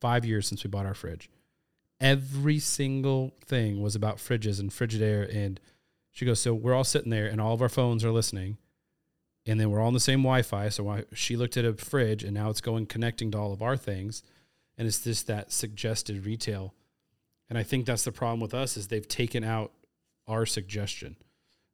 [0.00, 1.30] five years since we bought our fridge.
[2.00, 5.60] Every single thing was about fridges and Frigidaire." And
[6.10, 8.58] she goes, "So we're all sitting there, and all of our phones are listening,
[9.46, 10.68] and then we're all on the same Wi-Fi.
[10.70, 13.62] So I, she looked at a fridge, and now it's going connecting to all of
[13.62, 14.22] our things,
[14.78, 16.74] and it's just that suggested retail."
[17.48, 19.72] And I think that's the problem with us is they've taken out
[20.26, 21.16] our suggestion.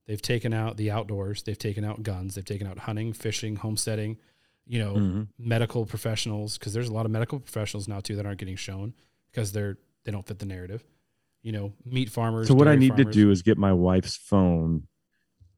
[0.07, 1.45] They've taken out the outdoors.
[1.45, 2.35] They've taken out guns.
[2.35, 4.19] They've taken out hunting, fishing, homesteading,
[4.67, 5.29] you know, Mhm.
[5.39, 6.59] medical professionals.
[6.59, 8.95] Because there's a lot of medical professionals now too that aren't getting shown
[9.31, 10.83] because they're they don't fit the narrative.
[11.43, 12.49] You know, meat farmers.
[12.49, 14.89] So what I need to do is get my wife's phone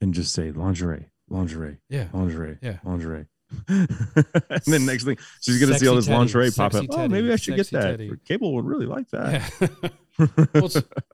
[0.01, 2.79] and just say lingerie, lingerie, yeah, lingerie, Yeah.
[2.85, 3.27] lingerie.
[3.69, 6.81] and then next thing she's gonna see all this teddy, lingerie pop up.
[6.85, 7.83] sexy Oh, maybe I should get that.
[7.83, 8.11] teddy.
[8.25, 9.53] Cable would really like that.
[10.19, 10.27] yeah.
[10.55, 10.71] well,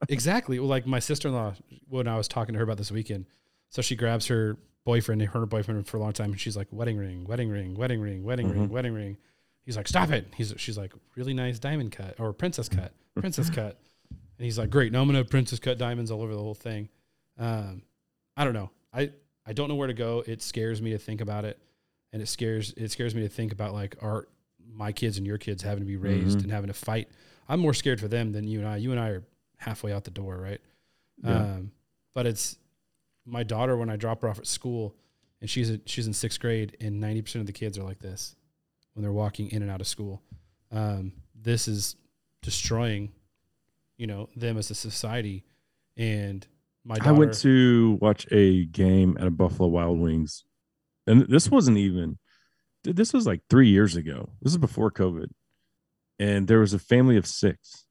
[0.08, 0.58] exactly.
[0.60, 1.54] Well, like my sister in law,
[1.88, 3.26] when I was talking to her about this weekend,
[3.70, 6.96] so she grabs her boyfriend, her boyfriend for a long time, and she's like, wedding
[6.96, 8.70] ring, wedding ring, wedding ring, wedding ring, Mhm.
[8.70, 9.16] wedding ring.
[9.64, 10.26] He's like, stop it.
[10.36, 13.78] He's she's like, really nice diamond cut or princess cut, princess cut,
[14.10, 14.92] and he's like, great.
[14.92, 16.88] Now I'm gonna have princess cut diamonds all over the whole thing.
[17.36, 17.82] Um,
[18.36, 18.70] I don't know.
[18.94, 19.10] I
[19.48, 20.22] I don't know where to go.
[20.26, 21.58] It scares me to think about it,
[22.12, 24.28] and it scares it scares me to think about like our
[24.70, 26.42] my kids and your kids having to be raised Mhm.
[26.44, 27.08] and having to fight.
[27.48, 28.76] I'm more scared for them than you and I.
[28.76, 29.24] You and I are
[29.56, 30.60] halfway out the door, right?
[31.24, 31.54] Yeah.
[31.54, 31.72] Um,
[32.14, 32.58] but it's
[33.24, 34.94] my daughter when I drop her off at school,
[35.40, 38.00] and she's a, she's in sixth grade, and ninety percent of the kids are like
[38.00, 38.36] this
[38.92, 40.22] when they're walking in and out of school.
[40.70, 41.96] Um, this is
[42.42, 43.12] destroying,
[43.96, 45.44] you know, them as a society.
[45.96, 46.46] And
[46.88, 50.44] my daughter, I went to watch a game at a Buffalo Wild Wings,
[51.06, 52.18] and this wasn't even.
[52.82, 54.30] This was like three years ago.
[54.40, 55.26] This is before COVID,
[56.18, 57.84] and there was a family of six,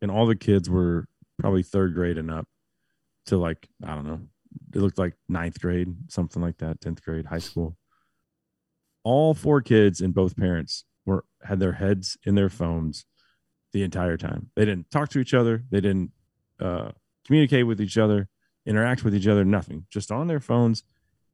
[0.00, 1.08] and all the kids were
[1.40, 2.46] probably third grade and up
[3.26, 4.20] to like I don't know.
[4.72, 7.76] It looked like ninth grade, something like that, tenth grade, high school.
[9.02, 13.04] All four kids and both parents were had their heads in their phones
[13.72, 14.50] the entire time.
[14.54, 15.64] They didn't talk to each other.
[15.70, 16.12] They didn't
[16.60, 16.92] uh,
[17.26, 18.28] communicate with each other,
[18.66, 19.86] interact with each other, nothing.
[19.90, 20.82] Just on their phones.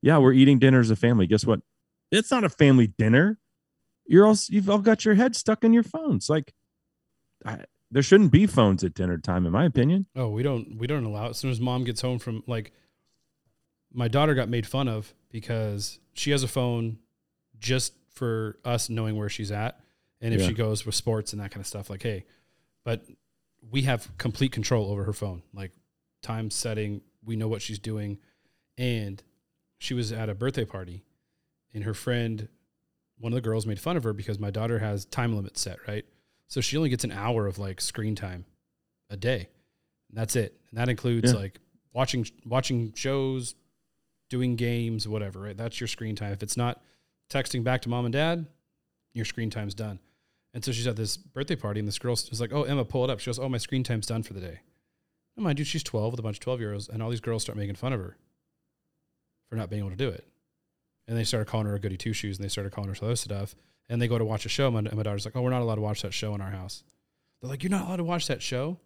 [0.03, 1.27] Yeah, we're eating dinner as a family.
[1.27, 1.61] Guess what?
[2.11, 3.39] It's not a family dinner.
[4.07, 6.29] You're all you've all got your head stuck in your phones.
[6.29, 6.53] Like,
[7.45, 10.07] I, there shouldn't be phones at dinner time, in my opinion.
[10.17, 11.31] Oh, we don't we don't allow it.
[11.31, 12.73] As soon as mom gets home from like
[13.93, 16.99] my daughter got made fun of because she has a phone
[17.59, 19.81] just for us knowing where she's at.
[20.21, 20.49] And if Yeah.
[20.49, 22.25] she goes with sports and that kind of stuff, like, hey,
[22.85, 23.05] but
[23.71, 25.73] we have complete control over her phone, like
[26.23, 28.19] time setting, we know what she's doing.
[28.79, 29.23] And
[29.79, 31.05] she was at a birthday party
[31.75, 32.49] and her friend,
[33.19, 35.79] one of the girls made fun of her because my daughter has time limits set,
[35.87, 36.05] right?
[36.49, 38.45] So she only gets an hour of like screen time
[39.11, 39.49] a day.
[40.09, 40.59] And that's it.
[40.71, 41.39] And that includes Yeah.
[41.39, 41.61] like
[41.93, 43.55] watching watching shows,
[44.29, 45.57] doing games, whatever, right?
[45.57, 46.33] That's your screen time.
[46.33, 46.83] If it's not
[47.29, 48.47] texting back to mom and dad,
[49.13, 49.99] your screen time's done.
[50.55, 53.05] And so she's at this birthday party and this girl is like, Oh, Emma, pull
[53.05, 53.21] it up.
[53.21, 54.61] She goes, Oh, my screen time's done for the day.
[55.41, 57.23] And mind you, she's 12 with a bunch of 12 year olds, and all these
[57.23, 58.19] girls start making fun of her
[59.49, 60.27] for not being able to do it.
[61.09, 63.07] And they started calling her a goody two shoes and they started calling her some
[63.09, 63.55] other stuff.
[63.89, 64.67] And they go to watch a show.
[64.77, 66.85] And my, daughter's like, Oh, we're not allowed to watch that show in our house.
[67.41, 68.77] They're like, You're not allowed to watch that show?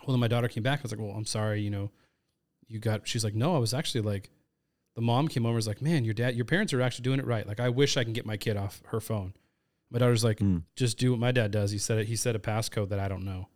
[0.00, 0.80] Well, then my daughter came back.
[0.80, 1.92] I was like, Well, I'm sorry, you know,
[2.66, 4.28] you got, she's like, No, I was actually like,
[4.96, 7.20] the mom came over and was like, Man, your dad, your parents are actually doing
[7.20, 7.46] it right.
[7.46, 9.34] Like, I wish I can get my kid off her phone.
[9.88, 10.64] My daughter's like, Mm.
[10.74, 11.70] Just do what my dad does.
[11.70, 13.46] He said it, he said a passcode that I don't know.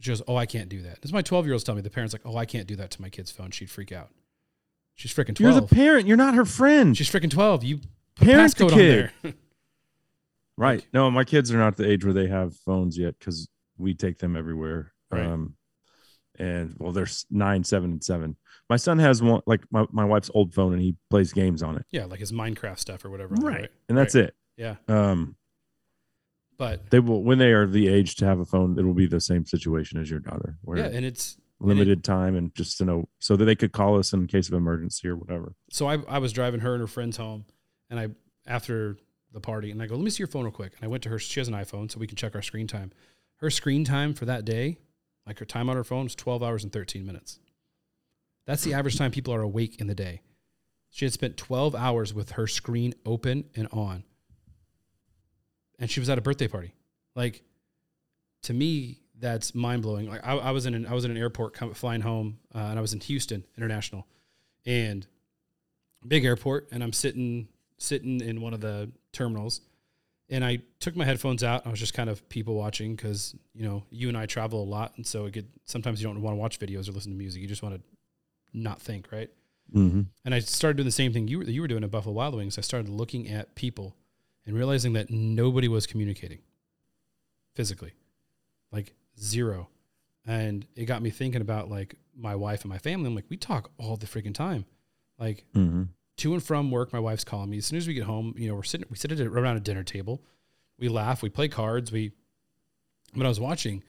[0.00, 1.00] She goes, Oh, I can't do that.
[1.00, 2.76] This is my 12 year olds tell me the parents like, Oh, I can't do
[2.76, 3.50] that to my kid's phone.
[3.50, 4.10] She'd freak out.
[4.94, 5.40] She's freaking 12.
[5.40, 6.06] You're the parent.
[6.06, 6.96] You're not her friend.
[6.96, 7.64] She's freaking 12.
[7.64, 7.78] You
[8.14, 9.10] put Parent the passcode on kid.
[9.22, 9.32] there.
[10.56, 10.86] Right.
[10.92, 14.18] No, my kids are not the age where they have phones yet because we take
[14.18, 14.92] them everywhere.
[15.10, 15.26] Right.
[15.26, 15.54] Um,
[16.38, 18.36] and well, there's nine, seven, and seven.
[18.70, 21.76] My son has one, like my, my wife's old phone, and he plays games on
[21.76, 21.84] it.
[21.90, 23.34] yeah, like his Minecraft stuff or whatever.
[23.34, 23.70] on there, right.
[23.88, 24.26] And that's Right.
[24.26, 24.34] it.
[24.56, 24.76] Yeah.
[24.86, 25.34] Um,
[26.56, 29.06] But they will, when they are the age to have a phone, it will be
[29.06, 32.84] the same situation as your daughter, where yeah, and it's limited time and just to
[32.84, 35.54] know so that they could call us in case of emergency or whatever.
[35.70, 37.46] so I, I was driving her and her friends home
[37.88, 38.08] and I
[38.46, 38.98] after
[39.32, 40.74] the party and I go, let me see your phone real quick.
[40.76, 42.66] And I went to her, she has an iPhone, so we can check our screen
[42.66, 42.92] time.
[43.36, 44.78] Her screen time for that day
[45.26, 47.40] Like her time on her phone was 12 hours and 13 minutes.
[48.46, 50.20] That's the average time people are awake in the day.
[50.90, 54.04] She had spent 12 hours with her screen open and on.
[55.78, 56.74] And she was at a birthday party.
[57.14, 57.42] Like,
[58.42, 60.08] to me, that's mind blowing.
[60.08, 62.58] Like, I, I, was in an, I was in an airport coming, flying home, uh,
[62.58, 64.06] and I was in Houston International,
[64.66, 65.06] and
[66.06, 67.48] big airport, and I'm sitting
[67.78, 69.60] sitting in one of the terminals,
[70.30, 71.66] and I took my headphones out.
[71.66, 74.64] I was just kind of people watching because you know you and I travel a
[74.64, 77.18] lot, and so it could sometimes you don't want to watch videos or listen to
[77.18, 77.42] music.
[77.42, 77.80] You just want to
[78.52, 79.30] not think, right?
[79.74, 80.02] Mm-hmm.
[80.24, 82.34] And I started doing the same thing you were, you were doing at Buffalo Wild
[82.34, 82.58] Wings.
[82.58, 83.96] I started looking at people
[84.46, 86.38] and realizing that nobody was communicating
[87.54, 87.92] physically,
[88.72, 89.68] like zero.
[90.26, 93.06] And it got me thinking about like my wife and my family.
[93.08, 94.64] I'm like, we talk all the freaking time,
[95.18, 95.84] like Mm-hmm.
[96.18, 96.92] to and from work.
[96.92, 98.34] My wife's calling me as soon as we get home.
[98.36, 100.22] You know, we're sitting, we sit at around a dinner table,
[100.78, 101.92] we laugh, we play cards.
[101.92, 102.12] We,
[103.14, 103.82] but I was watching,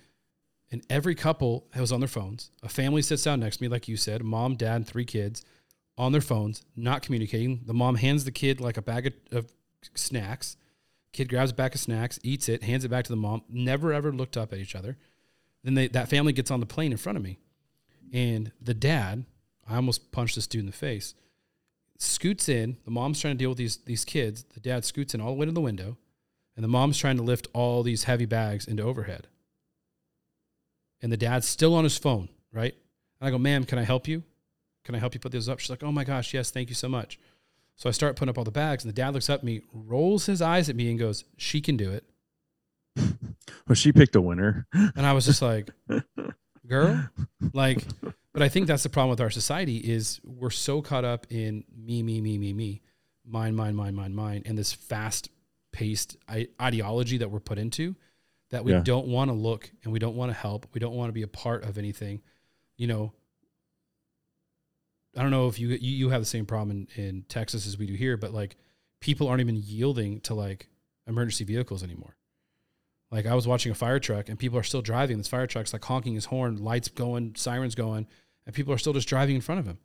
[0.71, 2.51] and every couple was on their phones.
[2.63, 5.43] A family sits down next to me, like you said, mom, dad, and three kids
[5.97, 7.61] on their phones, not communicating.
[7.65, 9.51] The mom hands the kid like a bag of, of
[9.93, 10.57] snacks.
[11.11, 13.43] Kid grabs a bag of snacks, eats it, hands it back to the mom.
[13.47, 14.97] Never ever looked up at each other.
[15.63, 17.39] Then they, that family gets on the plane in front of me,
[18.13, 19.25] and the dad,
[19.67, 21.15] I almost punched this dude in the face.
[21.97, 22.77] Scoots in.
[22.85, 24.43] The mom's trying to deal with these these kids.
[24.53, 25.97] The dad scoots in all the way to the window,
[26.55, 29.27] and the mom's trying to lift all these heavy bags into overhead.
[31.01, 32.75] And the dad's still on his phone, right?
[33.19, 34.23] And I go, ma'am, can I help you?
[34.83, 35.59] Can I help you put this up?
[35.59, 37.19] She's like, oh my gosh, yes, thank you so much.
[37.75, 39.61] So I start putting up all the bags, and the dad looks up at me,
[39.73, 42.03] rolls his eyes at me, and goes, she can do it.
[43.67, 44.67] Well, she picked a winner.
[44.73, 45.69] And I was just like,
[46.67, 47.09] girl,
[47.53, 47.83] like,
[48.31, 51.63] but I think that's the problem with our society is we're so caught up in
[51.75, 52.81] me, me, me, me, me,
[53.25, 55.29] mine, mine, mine, mine, mine, and this fast
[55.71, 56.15] paced
[56.61, 57.95] ideology that we're put into
[58.51, 58.81] that we Yeah.
[58.83, 60.67] don't want to look and we don't want to help.
[60.73, 62.21] We don't want to be a part of anything.
[62.77, 63.13] You know,
[65.15, 67.77] I don't know if you you, you have the same problem in, in Texas as
[67.77, 68.57] we do here, but like
[68.99, 70.67] people aren't even yielding to like
[71.07, 72.15] emergency vehicles anymore.
[73.11, 75.17] Like I was watching a fire truck and people are still driving.
[75.17, 78.07] This fire truck's like honking his horn, lights going, sirens going,
[78.45, 79.77] and people are still just driving in front of him.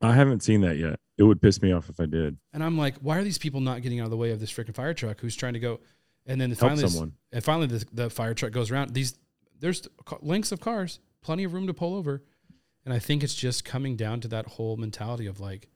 [0.00, 0.98] I haven't seen that yet.
[1.18, 2.38] It would piss me off if I did.
[2.54, 4.50] And I'm like, why are these people not getting out of the way of this
[4.50, 5.80] freaking fire truck who's trying to go?
[6.26, 7.12] And then Help finally, someone.
[7.32, 8.94] and finally, the, the fire truck goes around.
[8.94, 9.18] These
[9.58, 9.86] there's
[10.22, 12.22] lengths of cars, plenty of room to pull over,
[12.84, 15.68] and I think it's just coming down to that whole mentality of like,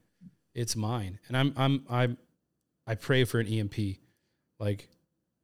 [0.55, 1.19] it's mine.
[1.29, 2.19] And I'm I'm I'm
[2.87, 3.99] I pray for an EMP.
[4.59, 4.89] Like,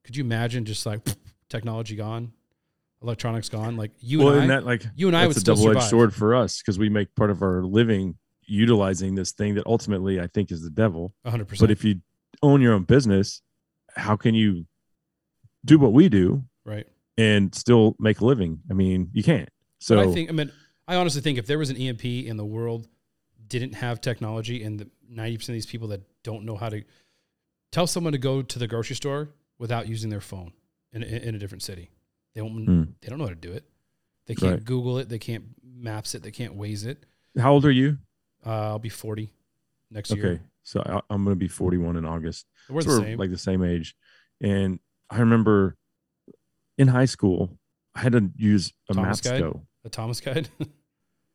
[0.04, 1.00] could you imagine just like
[1.48, 2.32] technology gone,
[3.02, 3.76] electronics gone?
[3.76, 5.88] Like you well, and I, and that like you and I would a double edged
[5.88, 8.16] sword for us because we make part of our living
[8.50, 11.14] utilizing this thing that ultimately I think is the devil.
[11.24, 11.60] 100%.
[11.60, 12.00] But if you
[12.42, 13.42] own your own business,
[13.94, 14.66] how can you
[15.64, 16.86] do what we do right.
[17.16, 18.60] and still make a living?
[18.68, 19.48] I mean, you can't.
[19.78, 20.50] So but I think, I mean,
[20.90, 22.88] I honestly think if there was an EMP in the world
[23.46, 26.82] didn't have technology and the 90% of these people that don't know how to
[27.70, 29.28] tell someone to go to the grocery store
[29.58, 30.52] without using their phone
[30.92, 31.90] in, in, in a different city,
[32.34, 32.82] they won't, Hmm.
[33.00, 33.64] they don't know how to do it.
[34.26, 34.64] They can't Right.
[34.64, 35.08] Google it.
[35.08, 36.22] They can't maps it.
[36.24, 37.04] They can't waze it.
[37.38, 37.98] how old are you?
[38.44, 39.32] Uh, I'll be 40
[39.92, 40.20] next Okay.
[40.20, 40.32] year.
[40.32, 40.42] Okay.
[40.64, 42.46] So I, I'm going to be 41 in August.
[42.68, 43.18] We're So the same.
[43.18, 43.94] like the same age.
[44.40, 45.76] And I remember
[46.78, 47.56] in high school,
[47.94, 49.40] I had to use a Thomas Maps Guide?
[49.40, 49.62] Go.
[49.84, 50.48] the Thomas guide.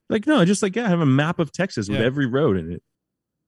[0.09, 2.05] Like, no, just like, yeah, I have a map of Texas with Yeah.
[2.05, 2.83] every road in it.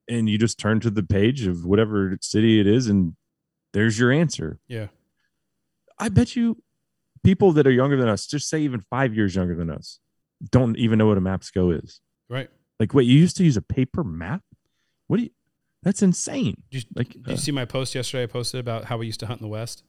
[0.10, 3.16] And you just turn to the page of whatever city it is, and
[3.74, 4.60] there's your answer.
[4.68, 4.88] yeah.
[6.00, 6.62] I bet you
[7.24, 10.00] people that are younger than us, just say even five years younger than us,
[10.52, 12.02] don't even know what a Mapsco is.
[12.30, 12.50] Right.
[12.80, 14.44] Like, wait, you used to use a paper map?
[15.08, 15.30] What do you?
[15.84, 16.62] That's insane.
[16.70, 18.24] Did you, Like, did uh, you see my post yesterday?
[18.24, 19.84] I posted about how we used to hunt in the West.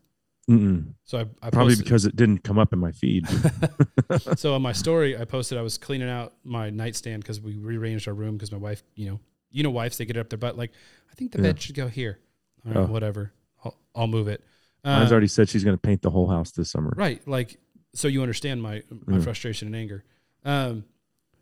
[0.48, 0.94] Mm-mm.
[1.04, 3.26] So I, I probably posted, because it didn't come up in my feed.
[4.36, 8.08] so on my story, I posted I was cleaning out my nightstand because we rearranged
[8.08, 9.20] our room because my wife, you know,
[9.50, 10.56] you know, wives they get it up their butt.
[10.56, 10.72] Like,
[11.10, 11.42] I think the Yeah.
[11.52, 12.18] bed should go here.
[12.66, 12.86] All right, Oh.
[12.92, 13.32] whatever.
[13.64, 14.42] I'll, I'll move it.
[14.84, 16.92] Mine's Um, already said she's going to paint the whole house this summer.
[16.96, 17.26] right.
[17.26, 17.58] Like,
[17.94, 19.24] so you understand my my Mm.
[19.24, 20.04] frustration and anger.
[20.44, 20.84] Um,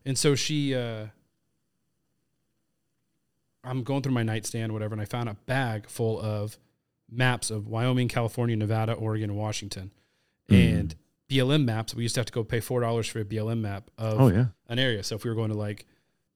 [0.04, 1.06] and so she, uh,
[3.64, 6.56] I'm going through my nightstand, whatever, and I found a bag full of
[7.10, 9.92] maps of Wyoming, California, Nevada, Oregon, and Washington,
[10.50, 10.78] Mm.
[10.80, 10.94] and
[11.28, 11.94] BLM maps.
[11.94, 14.28] We used to have to go pay four dollars for a BLM map of Oh
[14.28, 14.46] yeah.
[14.68, 15.02] an area.
[15.02, 15.86] So if we were going to like,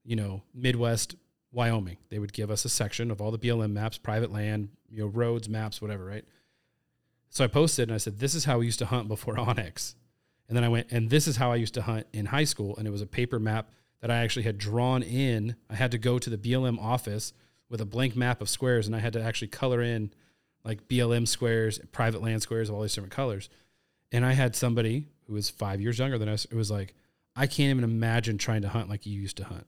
[0.04, 1.14] you know, Midwest
[1.52, 5.00] Wyoming, they would give us a section of all the BLM maps, private land, you
[5.00, 6.24] know, roads, maps, whatever, right?
[7.28, 9.94] So I posted and I said, "This is how we used to hunt before onX,"
[10.48, 12.76] and then I went, and this is how I used to hunt in high school,
[12.76, 15.54] and it was a paper map that I actually had drawn in.
[15.68, 17.32] I had to go to the BLM office
[17.68, 20.12] with a blank map of squares, and I had to actually color in
[20.64, 23.48] like BLM squares, private land squares, of all these different colors.
[24.12, 26.44] And I had somebody who was five years younger than us.
[26.44, 26.94] It was like,
[27.36, 29.66] I can't even imagine trying to hunt like you used to hunt.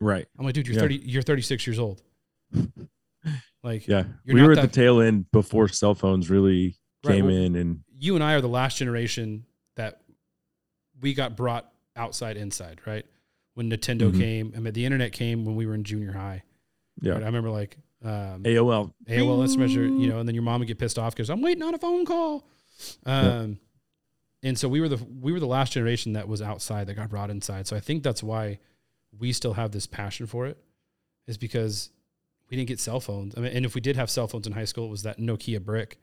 [0.00, 0.26] Right.
[0.38, 0.80] I'm like, dude, you're Yeah.
[0.82, 2.02] 30, you're 36 years old.
[3.64, 4.04] Like, Yeah.
[4.26, 7.54] We were at that- the tail end before cell phones really Right, came well- in
[7.56, 10.02] and you and I are the last generation that
[11.00, 13.06] we got brought outside inside, right?
[13.54, 14.18] When Nintendo Mhm.
[14.18, 16.42] came, I mean, the internet came when we were in junior high.
[17.00, 17.12] yeah.
[17.12, 17.22] Right?
[17.22, 18.92] I remember like um, AOL.
[19.08, 21.40] AOL Instant Messenger, you know, and then your mom would get pissed off because I'm
[21.42, 22.44] waiting on a phone call.
[23.06, 23.58] Um,
[24.42, 27.10] and so we were the we were the last generation that was outside that got
[27.10, 27.66] brought inside.
[27.66, 28.58] So I think that's why
[29.16, 30.58] we still have this passion for it,
[31.26, 31.90] is because
[32.50, 33.34] we didn't get cell phones.
[33.36, 35.18] I mean, and if we did have cell phones in high school, it was that
[35.18, 35.98] Nokia brick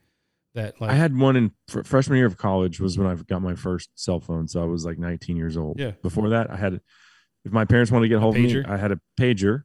[0.56, 3.41] that like I had one in fr- freshman year of college was when I got
[3.41, 4.47] my first cell phone.
[4.47, 5.80] So I was like 19 years old.
[5.80, 5.91] Yeah.
[6.02, 6.82] Before that, I had,
[7.45, 8.64] if my parents wanted to get hold of me.
[8.66, 9.64] I had a pager.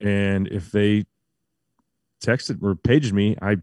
[0.00, 1.04] And if they
[2.22, 3.56] texted or paged me, I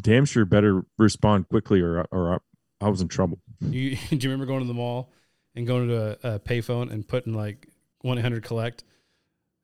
[0.00, 2.40] damn sure better respond quickly or, or
[2.80, 3.38] I was in trouble.
[3.60, 5.12] You, do you remember going to the mall
[5.54, 7.68] and going to a, a payphone and putting like
[8.02, 8.84] one eight hundred collect,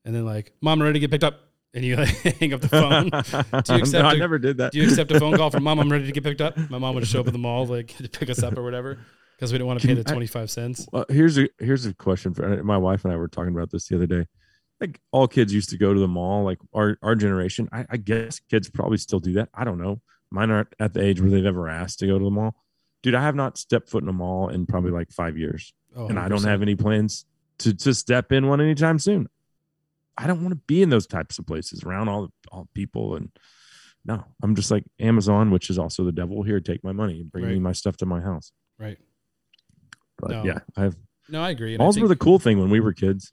[0.04, 1.40] and then like, "Mom, I'm ready to get picked up,"
[1.74, 2.08] and you like,
[2.40, 3.10] hang up the phone.
[3.62, 4.72] Do you accept no, I a- never did that.
[4.72, 5.78] Do you accept a phone call from mom?
[5.78, 6.56] I'm ready to get picked up.
[6.70, 8.98] My mom would show up at the mall like to pick us up or whatever
[9.36, 10.86] because we didn't want to pay the twenty five cents.
[10.92, 13.88] Well, here's a here's a question for my wife and I were talking about this
[13.88, 14.26] the other day.
[14.82, 16.42] Like all kids used to go to the mall.
[16.44, 19.48] Like our our generation, I, I guess kids probably still do that.
[19.54, 20.00] I don't know.
[20.30, 22.56] Mine aren't at the age where they've ever asked to go to the mall.
[23.02, 26.08] Dude, I have not stepped foot in a mall in probably like five years, Oh,
[26.08, 27.24] and I don't have any plans
[27.58, 29.28] to to step in one anytime soon.
[30.18, 33.30] I don't want to be in those types of places around all all people and.
[34.04, 36.42] No, I'm just like Amazon, which is also the devil.
[36.42, 38.50] Here, take my money and bring me my stuff to my house.
[38.76, 38.98] right.
[40.18, 40.44] But No.
[40.44, 40.96] yeah, I have
[41.28, 41.74] No, I agree.
[41.74, 43.32] And I malls were the cool thing when we were kids.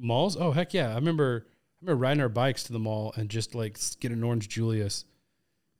[0.00, 0.36] Malls.
[0.36, 0.90] Oh heck yeah!
[0.90, 1.46] I remember.
[1.46, 5.04] I remember riding our bikes to the mall and just like getting an orange Julius,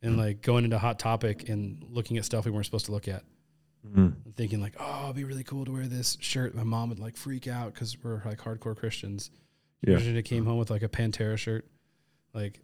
[0.03, 3.09] and like going into Hot Topic and looking at stuff we weren't supposed to look
[3.09, 3.25] at.
[3.87, 4.13] Mhm.
[4.27, 6.55] and thinking like, oh, it'd be really cool to wear this shirt.
[6.55, 9.31] My mom would like freak out because we're like hardcore Christians.
[9.87, 9.97] Yeah.
[9.97, 11.67] They came home with like a Pantera shirt.
[12.35, 12.61] Like,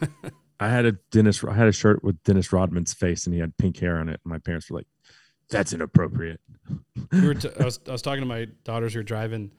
[0.60, 1.42] I had a Dennis.
[1.42, 4.20] I had a shirt with Dennis Rodman's face, and he had pink hair on it.
[4.24, 4.86] And my parents were like,
[5.50, 6.40] "That's inappropriate."
[7.12, 9.50] we were t- I was I was talking to my daughters who were driving,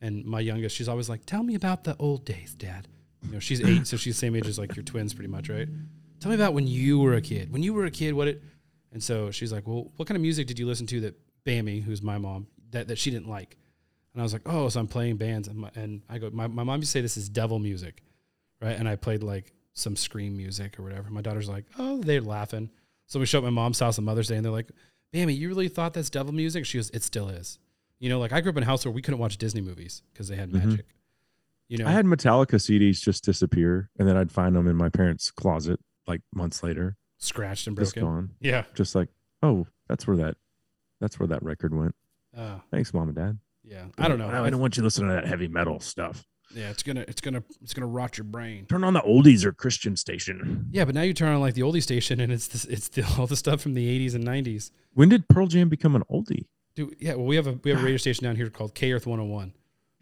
[0.00, 2.88] and my youngest, she's always like, "Tell me about the old days, Dad."
[3.22, 5.48] You know, she's eight, so she's the same age as like your twins, pretty much,
[5.48, 5.68] right?
[6.20, 7.52] Tell me about when you were a kid.
[7.52, 8.42] When you were a kid, what it?
[8.92, 11.82] And so she's like, "Well, what kind of music did you listen to that Bammy,
[11.82, 13.56] who's my mom, that that she didn't like?"
[14.14, 16.46] And I was like, "Oh, so I'm playing bands." And, my, and I go, my,
[16.46, 18.02] "My mom used to say this is devil music,
[18.60, 21.10] right?" And I played like some scream music or whatever.
[21.10, 22.70] My daughter's like, "Oh," they're laughing.
[23.06, 24.70] So we show up at my mom's house on Mother's Day, and they're like,
[25.12, 26.64] Bammy, you really thought that's devil music?
[26.64, 27.58] She goes, it still is.
[28.00, 30.02] You know, like I grew up in a house where we couldn't watch Disney movies
[30.12, 30.64] because they had Mhm.
[30.64, 30.86] magic.
[31.68, 34.88] You know, I had Metallica CDs just disappear, and then I'd find them in my
[34.88, 37.86] parents' closet like months later, scratched and broken.
[37.86, 38.30] just gone.
[38.40, 38.64] Yeah.
[38.74, 39.08] Just like,
[39.42, 40.36] oh, that's where that,
[41.00, 41.94] that's where that record went.
[42.36, 43.38] Uh, Thanks, mom and dad.
[43.62, 43.86] yeah.
[43.98, 44.28] I don't know.
[44.28, 46.26] I, I don't want you listening to that heavy metal stuff.
[46.52, 48.66] yeah, it's gonna, it's gonna, it's gonna rot your brain.
[48.66, 50.68] Turn on the oldies or Christian station.
[50.72, 53.04] Yeah, but now you turn on like the oldie station and it's this, it's the,
[53.18, 54.72] all the stuff from the 80s and 90s.
[54.94, 56.46] When did Pearl Jam become an oldie?
[56.88, 57.14] Dude, yeah.
[57.14, 59.52] Well, we have a we have a radio station down here called K Earth 101,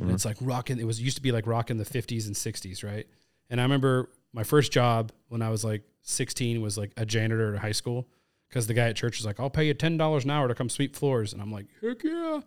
[0.01, 0.15] and Mhm.
[0.15, 0.79] it's like rocking.
[0.79, 3.07] It was used to be like rocking the 50s and 60s, right?
[3.51, 7.49] And I remember my first job when I was like 16 was like a janitor
[7.51, 8.07] at a high school
[8.49, 10.55] because the guy at church was like, "I'll pay you ten dollars an hour to
[10.55, 12.41] come sweep floors," and I'm like, "Heck yeah!"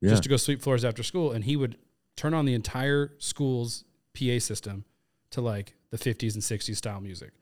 [0.00, 0.10] Yeah.
[0.10, 1.76] Just to go sweep floors after school, and he would
[2.16, 3.84] turn on the entire school's
[4.14, 4.84] PA system
[5.30, 7.32] to like the 50s and 60s style music.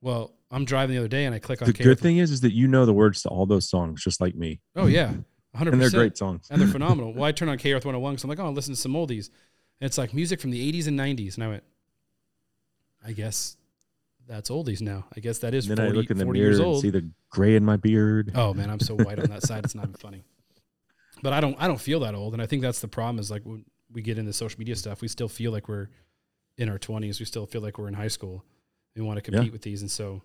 [0.00, 2.30] Well, I'm driving the other day and I click on the K good thing is,
[2.30, 5.14] is that you know the words to all those songs, just like me, Oh yeah,
[5.56, 5.72] 100.
[5.72, 6.46] and they're great songs.
[6.50, 7.12] and they're phenomenal.
[7.12, 8.92] Well, I turn on K Earth 101 because I'm like, oh, I'll listen to some
[8.92, 9.30] oldies.
[9.80, 11.34] And it's like music from the 80s and 90s.
[11.34, 11.64] And I went,
[13.04, 13.56] I guess
[14.26, 15.04] that's oldies now.
[15.16, 16.90] I guess that is And 40, then I look in the mirror years and see
[16.90, 18.32] the gray in my beard.
[18.34, 19.64] Oh man, I'm so white on that side.
[19.64, 20.22] It's not even funny.
[21.22, 23.18] But I don't I don't feel that old, and I think that's the problem.
[23.18, 25.88] Is like when we get into social media stuff, we still feel like we're
[26.58, 27.18] in our 20s.
[27.20, 28.44] We still feel like we're in high school.
[28.94, 29.50] We want to compete Yeah.
[29.52, 30.22] with these, and so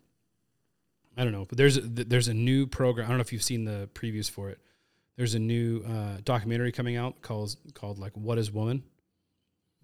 [1.15, 1.45] I don't know.
[1.47, 3.05] But there's a, there's a new program.
[3.05, 4.59] I don't know if you've seen the previews for it.
[5.21, 8.81] There's a new uh, documentary coming out called called like What is Woman,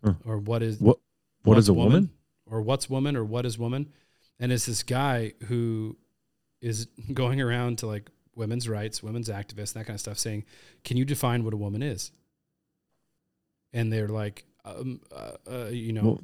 [0.03, 0.15] Huh.
[0.25, 0.97] or what is What
[1.43, 2.09] what What's a woman?
[2.47, 3.15] or what's woman?
[3.15, 3.93] Or what is woman?
[4.39, 5.95] And it's this guy who
[6.59, 10.43] is going around to like women's rights women's activists that kind of stuff saying
[10.83, 12.11] can you define what a woman is?
[13.73, 16.21] And they're like um, uh, uh, you know Well,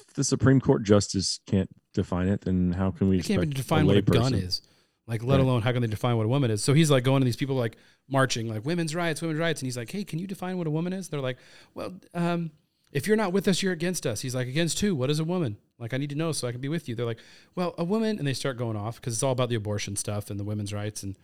[0.00, 3.50] if the Supreme Court justice can't define it, then how can we they can't even
[3.50, 4.62] define what a gun is
[5.06, 5.40] like let Right.
[5.44, 7.36] alone how can they define what a woman is so he's like going to these
[7.36, 7.76] people like
[8.08, 10.70] marching like women's rights women's rights and he's like hey can you define what a
[10.70, 11.38] woman is they're like
[11.74, 12.50] well um,
[12.92, 15.24] if you're not with us you're against us he's like against who what is a
[15.24, 17.20] woman like i need to know so i can be with you they're like
[17.54, 20.30] well a woman and they start going off because it's all about the abortion stuff
[20.30, 21.16] and the women's rights and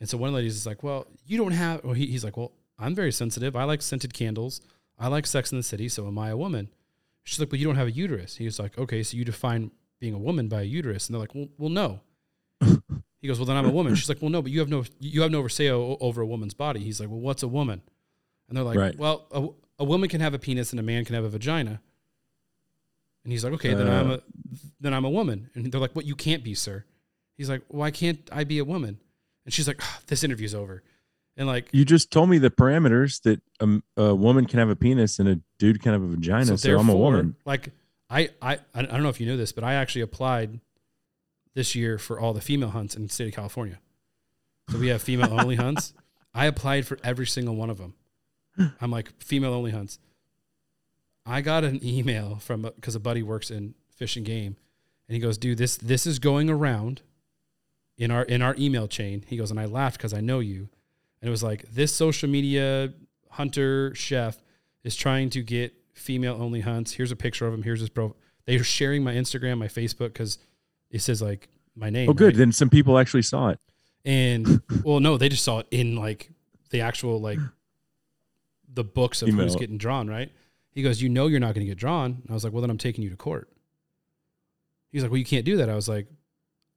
[0.00, 2.24] and so one of the ladies is like well you don't have well he, he's
[2.24, 3.56] like well I'm very sensitive.
[3.56, 4.60] I like scented candles.
[4.98, 5.88] I like Sex in the City.
[5.88, 6.68] So am I a woman?
[7.24, 8.36] She's like, well, you don't have a uterus.
[8.36, 11.20] He was like, okay, so you define being a woman by a uterus, and they're
[11.22, 12.00] like, well, well, no.
[13.26, 13.96] He goes, well, then I'm a woman.
[13.96, 16.54] She's like, well, no, but you have no, you have no say over a woman's
[16.54, 16.78] body.
[16.78, 17.82] He's like, well, what's a woman?
[18.48, 18.96] And they're like, Right.
[18.96, 21.80] well, a, a woman can have a penis and a man can have a vagina.
[23.24, 24.20] And he's like, okay, then I'm a,
[24.80, 25.50] then I'm a woman.
[25.54, 26.04] And they're like, what?
[26.04, 26.84] You can't be, sir.
[27.36, 29.00] He's like, why can't I be a woman?
[29.44, 30.84] And she's like, "Ah, this interview's over.
[31.36, 34.76] And like, You just told me the parameters that a, a woman can have a
[34.76, 36.56] penis and a dude can have a vagina.
[36.56, 37.34] So, I'm a woman.
[37.44, 37.70] Like
[38.08, 40.60] I, I, I don't know if you know this, but I actually applied
[41.56, 43.80] this year for all the female hunts in the state of California.
[44.70, 45.94] So we have female only hunts.
[46.34, 47.94] I applied for every single one of them.
[48.80, 49.98] I'm like female only hunts.
[51.24, 54.56] I got an email from because a buddy works in fish and game,
[55.08, 57.02] and he goes, "Dude, this this is going around
[57.98, 60.68] in our in our email chain." He goes, and I laughed because I know you,
[61.20, 62.92] and it was like this social media
[63.30, 64.42] hunter chef
[64.84, 66.92] is trying to get female only hunts.
[66.92, 67.62] Here's a picture of him.
[67.62, 68.14] Here's his bro.
[68.46, 70.38] They're sharing my Instagram, my Facebook, because
[70.90, 72.08] it says like my name.
[72.08, 72.26] Oh, good.
[72.26, 72.36] right?
[72.36, 73.60] Then some people actually saw it.
[74.04, 76.30] And well, no, they just saw it in like
[76.70, 77.38] the actual like
[78.72, 80.30] the books of who's getting drawn, right?
[80.70, 82.22] He goes, You know you're not gonna get drawn.
[82.22, 83.48] And I was like, Well then I'm taking you to court.
[84.92, 85.68] He's like, Well, you can't do that.
[85.68, 86.06] I was like,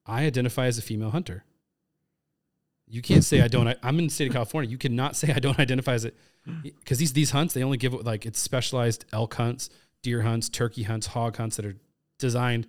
[0.05, 1.43] I identify as a female hunter.
[2.87, 3.67] You can't say I don't.
[3.67, 4.69] I, I'm in the state of California.
[4.69, 6.17] You cannot say I don't identify as it
[6.63, 9.69] because these these hunts they only give it like it's specialized elk hunts,
[10.01, 11.75] deer hunts, turkey hunts, hog hunts that are
[12.17, 12.67] designed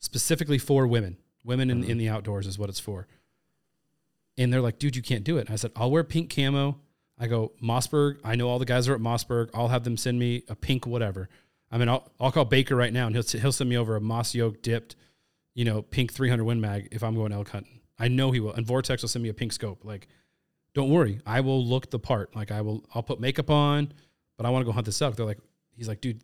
[0.00, 1.16] specifically for women.
[1.44, 1.98] Women in, in uh-huh.
[1.98, 3.06] the outdoors is what it's for.
[4.36, 5.42] And they're like, dude, you can't do it.
[5.46, 6.78] And I said, I'll wear pink camo.
[7.18, 8.18] I go, Mossberg.
[8.24, 9.50] I know all the guys are at Mossberg.
[9.54, 11.28] I'll have them send me a pink whatever.
[11.70, 14.00] I mean, I'll, I'll call Baker right now and he'll, he'll send me over a
[14.00, 14.96] Mossy Oak dipped,
[15.54, 17.80] you know, pink 300 Win Mag if I'm going elk hunting.
[17.98, 18.54] I know he will.
[18.54, 19.84] And Vortex will send me a pink scope.
[19.84, 20.08] Like,
[20.72, 21.20] don't worry.
[21.26, 22.34] I will look the part.
[22.34, 23.92] Like, I will, I'll put makeup on,
[24.36, 25.16] but I want to go hunt this elk.
[25.16, 25.40] They're like,
[25.76, 26.22] he's like, dude,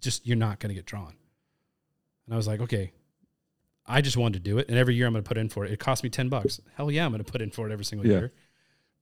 [0.00, 1.14] just, you're not going to get drawn.
[2.24, 2.92] And I was like, okay,
[3.86, 4.68] I just wanted to do it.
[4.68, 5.72] And every year I'm going to put in for it.
[5.72, 6.60] It cost me 10 bucks.
[6.76, 8.18] Hell yeah, I'm going to put in for it every single Yeah.
[8.18, 8.32] year.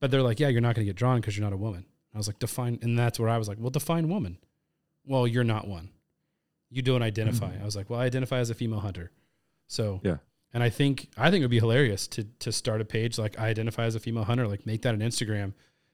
[0.00, 1.84] But they're like, yeah, you're not going to get drawn because you're not a woman.
[2.14, 2.78] I was like, define.
[2.82, 4.38] And that's where I was like, well, define woman.
[5.04, 5.90] Well, you're not one.
[6.70, 7.50] You don't identify.
[7.50, 7.62] Mm-hmm.
[7.62, 9.10] I was like, well, I identify as a female hunter.
[9.66, 10.18] So, Yeah.
[10.54, 13.38] And I think, I think it would be hilarious to, to start a page like
[13.38, 15.52] I identify as a female hunter, like make that an Instagram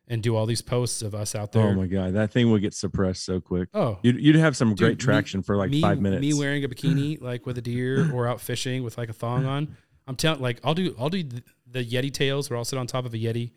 [0.09, 1.63] and do all these posts of us out there.
[1.63, 3.69] Oh my god, that thing would get suppressed so quick.
[3.73, 6.21] Oh, You'd, you'd have some Dude, great me- traction for like me, five minutes.
[6.21, 9.47] Me wearing a bikini like with a deer or out fishing with like a thong
[9.47, 9.77] on.
[10.07, 12.87] I'm telling like I'll do I'll do the, the Yeti tails where I'll sit on
[12.87, 13.53] top of a Yeti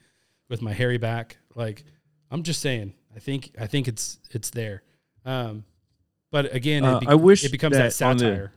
[0.50, 1.38] with my hairy back.
[1.56, 1.84] Like
[2.32, 2.94] I'm just saying.
[3.16, 4.84] I think I think it's it's there.
[5.26, 5.66] Um,
[6.32, 8.54] but again, Uh, it, be- I wish it becomes that, that the- satire.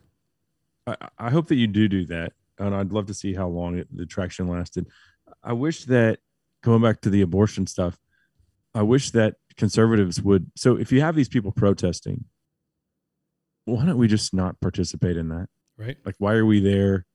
[0.86, 3.78] I, I hope that you do do that, and I'd love to see how long
[3.78, 4.86] it, the traction lasted.
[5.42, 6.18] I wish that
[6.62, 7.98] going back to the abortion stuff,
[8.74, 10.50] I wish that conservatives would.
[10.56, 12.24] So if you have these people protesting,
[13.64, 15.48] why don't we just not participate in that?
[15.80, 15.96] right?
[16.04, 17.06] Like, why are we there?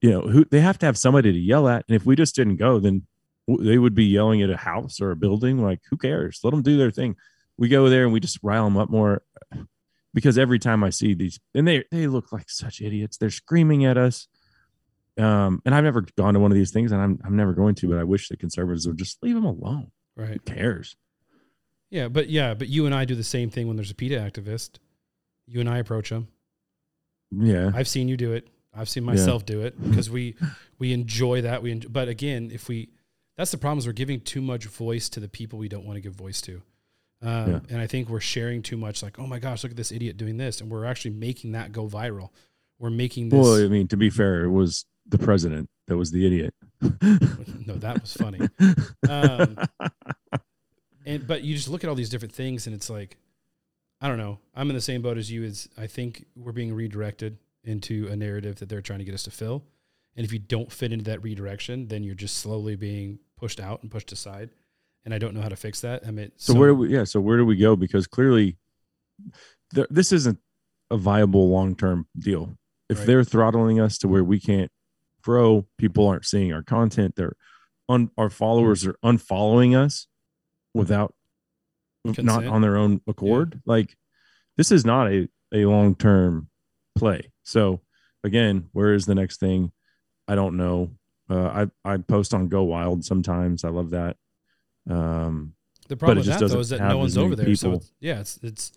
[0.00, 2.34] You know, who they have to have somebody to yell at, and if we just
[2.34, 3.06] didn't go, then
[3.46, 5.62] they would be yelling at a house or a building.
[5.62, 6.40] Like, who cares?
[6.42, 7.16] Let them do their thing.
[7.58, 9.22] We go there and we just rile them up more
[10.14, 13.18] because every time I see these, and they they look like such idiots.
[13.18, 14.28] They're screaming at us.
[15.20, 17.74] Um, and I've never gone to one of these things, and I'm I'm never going
[17.76, 17.88] to.
[17.88, 19.90] But I wish the conservatives would just leave them alone.
[20.16, 20.30] Right?
[20.32, 20.96] Who cares?
[21.90, 24.16] Yeah, but yeah, but you and I do the same thing when there's a PETA
[24.16, 24.78] activist.
[25.46, 26.28] You and I approach them.
[27.30, 28.48] Yeah, I've seen you do it.
[28.74, 29.10] I've seen Yeah.
[29.12, 30.36] myself do it because we
[30.78, 31.62] we enjoy that.
[31.62, 32.90] We enjoy, but again, if we
[33.36, 35.96] that's the problem is we're giving too much voice to the people we don't want
[35.96, 36.62] to give voice to,
[37.22, 37.60] um, Yeah.
[37.70, 39.02] and I think we're sharing too much.
[39.02, 41.72] Like, oh my gosh, look at this idiot doing this, and we're actually making that
[41.72, 42.30] go viral.
[42.78, 43.40] We're making this.
[43.40, 46.54] Well, I mean, to be fair, it was the president that was the idiot.
[46.80, 48.40] no, that was funny.
[49.08, 49.56] Um,
[51.04, 53.16] and but you just look at all these different things, and it's like,
[54.00, 54.38] I don't know.
[54.54, 55.42] I'm in the same boat as you.
[55.44, 59.24] Is I think we're being redirected into a narrative that they're trying to get us
[59.24, 59.64] to fill,
[60.16, 63.82] and if you don't fit into that redirection, then you're just slowly being pushed out
[63.82, 64.50] and pushed aside.
[65.04, 66.06] And I don't know how to fix that.
[66.06, 66.88] I mean, So, where do we?
[66.94, 67.04] Yeah.
[67.04, 67.74] So where do we go?
[67.74, 68.58] Because clearly,
[69.74, 70.38] th- this isn't
[70.90, 72.54] a viable long term deal.
[72.90, 73.06] If Right.
[73.06, 74.70] they're throttling us to where we can't
[75.22, 77.14] grow, people aren't seeing our content.
[77.16, 77.36] They're
[77.88, 80.06] un- our followers are unfollowing us
[80.74, 81.14] without
[82.24, 83.60] not on their own accord.
[83.66, 83.96] Like
[84.56, 86.48] this is not a a long term
[86.96, 87.32] play.
[87.42, 87.80] So
[88.24, 89.72] again, where is the next thing?
[90.28, 90.92] I don't know.
[91.28, 93.64] Uh, I I post on Go Wild sometimes.
[93.64, 94.16] I love that.
[94.88, 95.54] Um,
[95.88, 97.54] The problem with that though is that no one's over there.
[97.54, 98.72] So it's, yeah, it's it's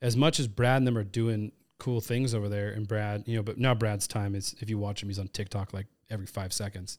[0.00, 1.52] as much as Brad and them are doing
[1.82, 4.78] cool things over there, and Brad, you know, but now Brad's time is if you
[4.78, 6.98] watch him, he's on TikTok like every five seconds.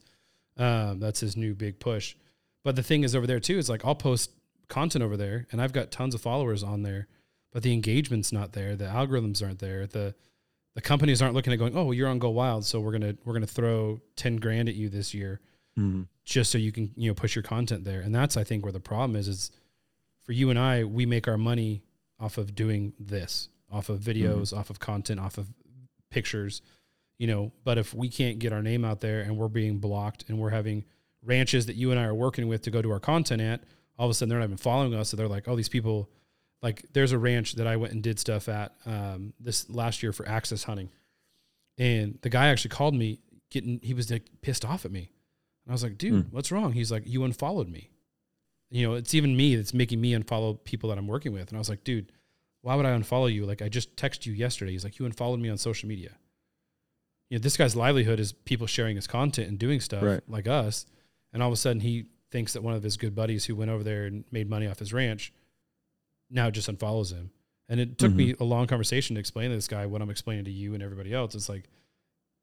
[0.57, 2.15] Um, that's his new big push.
[2.63, 4.31] But the thing is over there too is like I'll post
[4.67, 7.07] content over there and I've got tons of followers on there,
[7.51, 8.75] but the engagement's not there.
[8.75, 9.87] The algorithms aren't there.
[9.87, 10.15] The
[10.75, 13.33] the companies aren't looking at going, oh, you're on Go Wild, so we're gonna we're
[13.33, 15.39] gonna throw ten grand at you this year,
[15.79, 16.07] Mhm.
[16.25, 18.01] just so you can you know push your content there.
[18.01, 19.27] And that's I think where the problem is.
[19.27, 19.51] Is
[20.23, 21.83] for you and I, we make our money
[22.19, 25.47] off of doing this, off of videos, off of content, off of
[26.09, 26.61] pictures,
[27.17, 27.51] you know.
[27.63, 30.51] But if we can't get our name out there and we're being blocked and we're
[30.51, 30.85] having
[31.21, 33.63] ranches that you and I are working with to go to our content at,
[33.97, 35.09] all of a sudden they're not even following us.
[35.09, 36.09] So they're like, oh, these people,
[36.61, 40.13] like there's a ranch that I went and did stuff at um, this last year
[40.13, 40.89] for access hunting.
[41.77, 43.19] And the guy actually called me
[43.49, 45.09] getting, he was like pissed off at me.
[45.65, 46.35] And I was like, dude, Hmm.
[46.35, 46.73] what's wrong?
[46.73, 47.89] He's like, you unfollowed me.
[48.69, 51.47] You know, it's even me that's making me unfollow people that I'm working with.
[51.49, 52.11] And I was like, dude,
[52.63, 53.45] why would I unfollow you?
[53.45, 54.71] Like I just texted you yesterday.
[54.71, 56.11] He's like, you unfollowed me on social media.
[57.29, 60.21] You know, this guy's livelihood is people sharing his content and doing stuff Right.
[60.27, 60.85] like us.
[61.33, 63.69] And all of a sudden he thinks that one of his good buddies who went
[63.69, 65.33] over there and made money off his ranch
[66.29, 67.31] now just unfollows him.
[67.67, 68.43] And it took me mm-hmm.
[68.43, 71.13] a long conversation to explain to this guy what I'm explaining to you and everybody
[71.13, 71.35] else.
[71.35, 71.65] It's like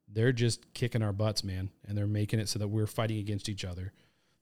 [0.07, 1.71] they're just kicking our butts, man.
[1.87, 3.91] And they're making it so that we're fighting against each other.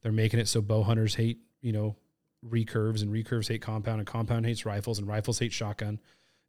[0.02, 1.96] They're making it so bow hunters hate, you know,
[2.46, 6.00] recurves and recurves hate compound and compound hates rifles and rifles hate shotgun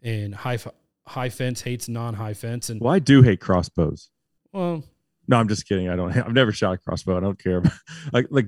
[0.03, 0.59] and high
[1.07, 4.11] high fence hates non high fence and Well, I do hate crossbows.
[4.53, 4.85] well
[5.29, 5.89] No, I'm just kidding.
[5.89, 6.17] I don't.
[6.17, 7.17] I've never shot a crossbow.
[7.17, 7.63] I don't care.
[8.13, 8.47] like, like,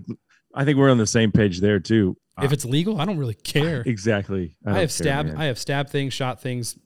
[0.55, 2.16] I think we're on the same page there too.
[2.43, 3.82] if it's legal I don't really care.
[3.86, 5.38] exactly, I, don't have care, stabbed man.
[5.38, 6.78] I have stabbed things, shot things,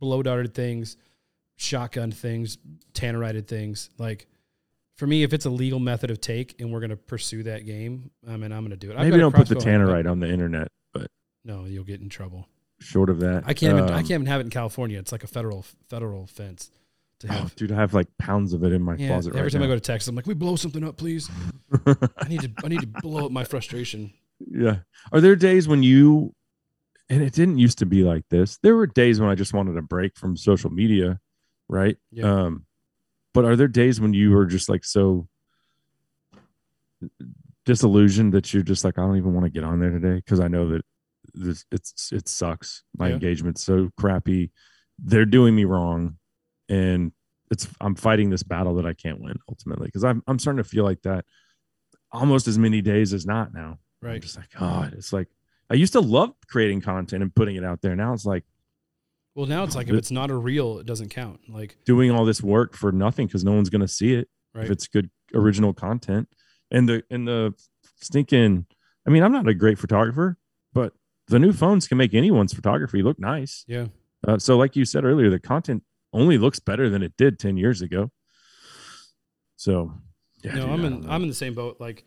[0.00, 0.96] blow darted things,
[1.56, 2.58] shotgun things,
[2.92, 3.90] tannerited things.
[3.98, 4.26] Like
[4.96, 8.10] for me, if it's a legal method of take and we're gonna pursue that game,
[8.28, 8.96] I mean I'm gonna do it.
[8.96, 11.08] Maybe got don't put the crossbow hunt, but tannerite on the internet, but
[11.44, 12.48] No, you'll get in trouble.
[12.80, 14.98] short of that, I can't even I um, can't even have it in California.
[14.98, 16.70] It's like a federal federal fence
[17.20, 17.56] to Oh, have.
[17.56, 19.66] dude, I have like pounds of it in my yeah, closet every right time I
[19.66, 21.30] go to Texas, I'm like, we blow something up, please.
[21.86, 24.12] I need to I need to blow up my frustration.
[24.40, 24.78] yeah.
[25.12, 26.34] Are there days when you,
[27.08, 28.58] and it didn't used to be like this.
[28.62, 31.20] There were days when I just wanted a break from social media,
[31.68, 31.96] right?
[32.10, 32.30] Yeah.
[32.30, 32.66] Um,
[33.36, 35.28] but are there days when you are just like so
[37.66, 40.40] disillusioned that you're just like, I don't even want to get on there today because
[40.40, 40.82] I know that
[41.34, 42.82] this it's it sucks.
[42.96, 43.14] My Yeah.
[43.14, 44.52] engagement's so crappy.
[44.98, 46.16] They're doing me wrong,
[46.70, 47.12] and
[47.50, 50.68] it's I'm fighting this battle that I can't win ultimately because I'm I'm starting to
[50.68, 51.26] feel like that
[52.12, 53.78] almost as many days as not now.
[54.02, 54.22] I'm Right.
[54.22, 55.28] just like, God, it's like
[55.68, 57.94] I used to love creating content and putting it out there.
[57.96, 58.44] Now it's like
[59.36, 61.40] Well, now it's like if it's not a reel, it doesn't count.
[61.46, 64.64] Like doing all this work for nothing because no one's going to see it right.
[64.64, 66.28] if it's good original content.
[66.70, 67.52] And the and the
[67.96, 68.64] stinking.
[69.06, 70.38] I mean, I'm not a great photographer,
[70.72, 70.94] but
[71.28, 73.64] the new phones can make anyone's photography look nice.
[73.68, 73.88] yeah.
[74.26, 75.84] Uh, so, like you said earlier, the content
[76.14, 78.10] only looks better than it did ten years ago.
[79.56, 79.92] So,
[80.42, 81.10] yeah, no, dude, I'm in.
[81.10, 81.76] I'm in the same boat.
[81.78, 82.04] Like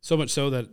[0.00, 0.66] so much so that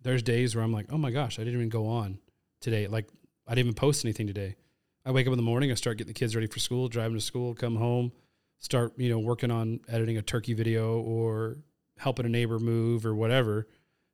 [0.00, 2.18] there's days where I'm like, oh my gosh, I didn't even go on
[2.62, 2.86] today.
[2.86, 3.06] Like
[3.46, 4.56] I didn't even post anything today.
[5.04, 7.16] I wake up in the morning, I start getting the kids ready for school, driving
[7.16, 8.12] to school, come home,
[8.58, 11.56] start you know working on editing a turkey video or
[11.98, 13.66] helping a neighbor move or whatever.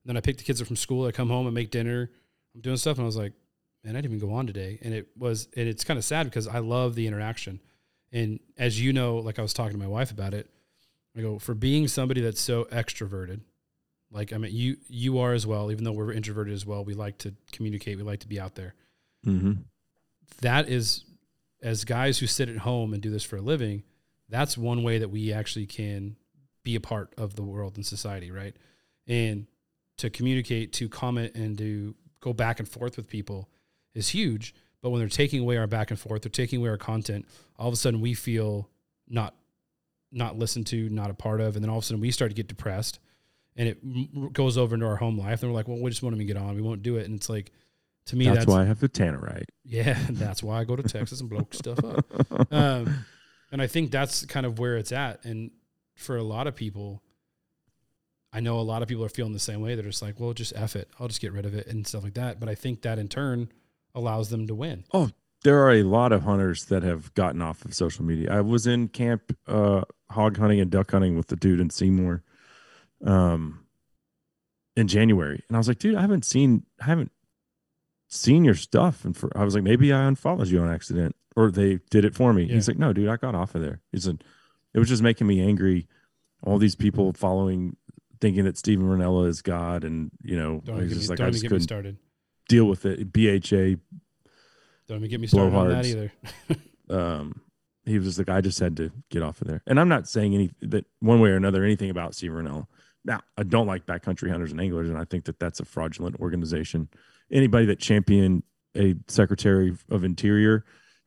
[0.05, 1.07] then I pick the kids up from school.
[1.07, 2.11] I come home and make dinner.
[2.55, 3.35] I'm doing stuff, and I was like,
[3.85, 4.79] man, I didn't even go on today.
[4.83, 7.61] And it was, and it's kind of sad because I love the interaction.
[8.11, 10.49] And as you know, like I was talking to my wife about it,
[11.17, 13.41] I go for being somebody that's so extroverted.
[14.11, 15.71] Like I mean, you you are as well.
[15.71, 17.99] Even though we're introverted as well, we like to communicate.
[17.99, 18.75] We like to be out there.
[19.27, 19.65] Mhm.
[20.41, 21.05] That is,
[21.63, 23.83] as guys who sit at home and do this for a living,
[24.29, 26.17] that's one way that we actually can
[26.63, 28.55] be a part of the world and society, right?
[29.07, 29.47] And
[29.97, 33.49] to communicate, to comment, and to go back and forth with people
[33.95, 34.55] is huge.
[34.81, 37.27] But when they're taking away our back and forth, they're taking away our content.
[37.59, 38.69] All of a sudden, we feel
[39.09, 39.35] not
[40.11, 42.31] not listened to, not a part of, and then all of a sudden we start
[42.31, 42.99] to get depressed,
[43.57, 45.43] and it goes over into our home life.
[45.43, 46.55] And we're like, well, we just won't even get on.
[46.55, 47.07] We won't do it.
[47.07, 47.51] And it's like,
[48.09, 49.45] to me, that's, that's, why I have the tannerite.
[49.65, 52.07] yeah, that's why I go to Texas and blow stuff up.
[52.53, 53.05] Um,
[53.51, 55.25] and I think that's kind of where it's at.
[55.25, 55.51] And
[55.95, 57.03] for a lot of people,
[58.33, 59.75] I know a lot of people are feeling the same way.
[59.75, 60.89] They're just like, well, just F it.
[60.99, 62.41] I'll just get rid of it and stuff like that.
[62.41, 63.51] But I think that in turn
[63.95, 64.85] allows them to win.
[64.93, 65.11] Oh,
[65.45, 68.33] there are a lot of hunters that have gotten off of social media.
[68.33, 72.23] I was in camp uh hog hunting and duck hunting with the dude in Seymour
[73.05, 73.65] um
[74.77, 75.43] in January.
[75.49, 77.13] And I was like, dude, I haven't seen I haven't
[78.09, 81.51] seen your stuff and for I was like, maybe I unfollowed you on accident or
[81.51, 82.45] they did it for me.
[82.45, 82.55] Yeah.
[82.55, 83.81] He's like, no, dude, I got off of there.
[83.93, 84.25] He said
[84.75, 85.87] it was just making me angry.
[86.43, 87.77] All these people following
[88.21, 91.21] thinking that Steven Rinella is God and you know, Don't I even, was just like
[91.21, 91.97] I just get couldn't started.
[92.49, 93.13] deal with it.
[93.13, 93.81] BHA
[94.89, 96.13] Don't even get me started on that either.
[96.91, 97.41] um
[97.85, 100.09] he was just like i just had to get off of there and i'm not
[100.09, 102.67] saying any that one way or another anything about Steve Rinella.
[103.05, 106.17] now i don't like backcountry hunters and anglers and i think that that's a fraudulent
[106.21, 106.89] organization
[107.31, 108.43] anybody that championed
[108.77, 110.65] a secretary of interior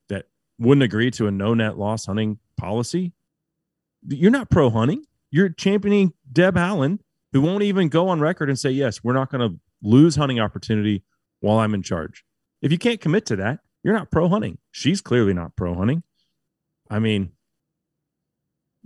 [0.10, 0.26] that
[0.60, 3.14] wouldn't agree to a no net loss hunting policy,
[4.08, 5.06] you're not pro hunting.
[5.30, 7.00] You're championing Deb Haaland,
[7.32, 10.40] who won't even go on record and say, yes, we're not going to lose hunting
[10.40, 11.04] opportunity
[11.40, 12.24] while I'm in charge.
[12.62, 14.58] If you can't commit to that, you're not pro hunting.
[14.72, 16.04] She's clearly not pro hunting.
[16.90, 17.32] I mean,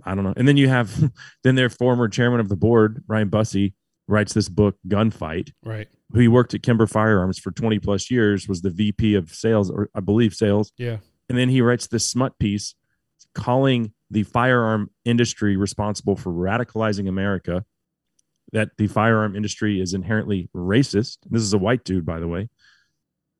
[0.04, 0.34] I don't know.
[0.36, 1.10] And then you have
[1.42, 3.72] then their former chairman of the board, Ryan Busse,
[4.08, 5.52] writes this book, Gunfight.
[5.64, 5.88] Right.
[6.12, 9.70] Who he worked at Kimber Firearms for 20 plus years, was the VP of sales,
[9.70, 10.72] or I believe sales.
[10.76, 10.98] Yeah.
[11.28, 12.74] And then he writes this smut piece
[13.34, 17.64] calling the firearm industry responsible for radicalizing America,
[18.52, 21.18] that the firearm industry is inherently racist.
[21.28, 22.48] This is a white dude, by the way.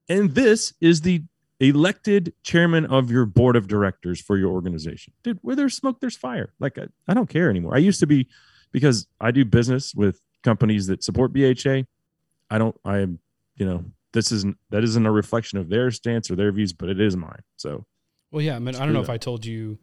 [0.08, 1.22] And this is the
[1.60, 5.12] elected chairman of your board of directors for your organization.
[5.22, 6.52] Dude, where there's smoke, there's fire.
[6.58, 7.74] Like, I, I don't care anymore.
[7.74, 8.28] I used to be,
[8.72, 11.82] because I do business with companies that support BHA.
[12.48, 13.18] I don't, I am,
[13.56, 16.88] you know, this isn't, that isn't a reflection of their stance or their views, but
[16.88, 17.42] it is mine.
[17.56, 17.84] So,
[18.30, 19.04] well, yeah, I mean, I don't know that.
[19.04, 19.78] if I told you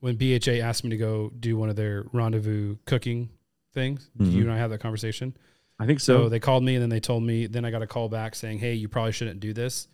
[0.00, 3.30] when BHA asked me to go do one of their rendezvous cooking
[3.74, 4.10] things.
[4.18, 4.32] Mm-hmm.
[4.32, 5.36] You and I have that conversation.
[5.78, 6.24] I think so.
[6.24, 6.28] so.
[6.28, 7.46] They called me and then they told me.
[7.46, 9.88] Then I got a call back saying, "Hey, you probably shouldn't do this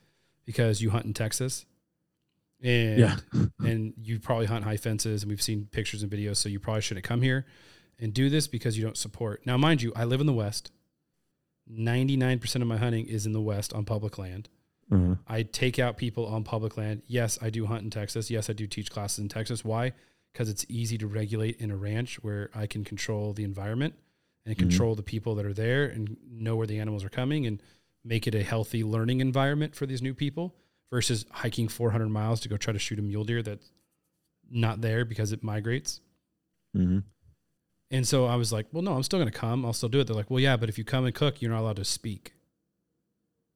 [0.46, 1.66] because you hunt in Texas,
[2.62, 3.16] and yeah.
[3.60, 6.36] and you probably hunt high fences, and we've seen pictures and videos.
[6.36, 7.46] So you probably shouldn't come here
[7.98, 10.70] and do this because you don't support." Now, mind you, I live in the West.
[11.66, 14.48] Ninety nine percent of my hunting is in the West on public land.
[14.90, 15.14] Mm-hmm.
[15.26, 17.02] I take out people on public land.
[17.06, 18.30] Yes, I do hunt in Texas.
[18.30, 19.64] Yes, I do teach classes in Texas.
[19.64, 19.92] Why?
[20.32, 23.94] Because it's easy to regulate in a ranch where I can control the environment
[24.44, 24.68] and mm-hmm.
[24.68, 27.62] control the people that are there and know where the animals are coming and
[28.04, 30.54] make it a healthy learning environment for these new people
[30.90, 33.70] versus hiking 400 miles to go try to shoot a mule deer that's
[34.50, 36.00] not there because it migrates.
[36.76, 36.98] Mm-hmm.
[37.90, 39.64] And so I was like, well, no, I'm still going to come.
[39.64, 40.06] I'll still do it.
[40.06, 42.34] They're like, well, yeah, but if you come and cook, you're not allowed to speak.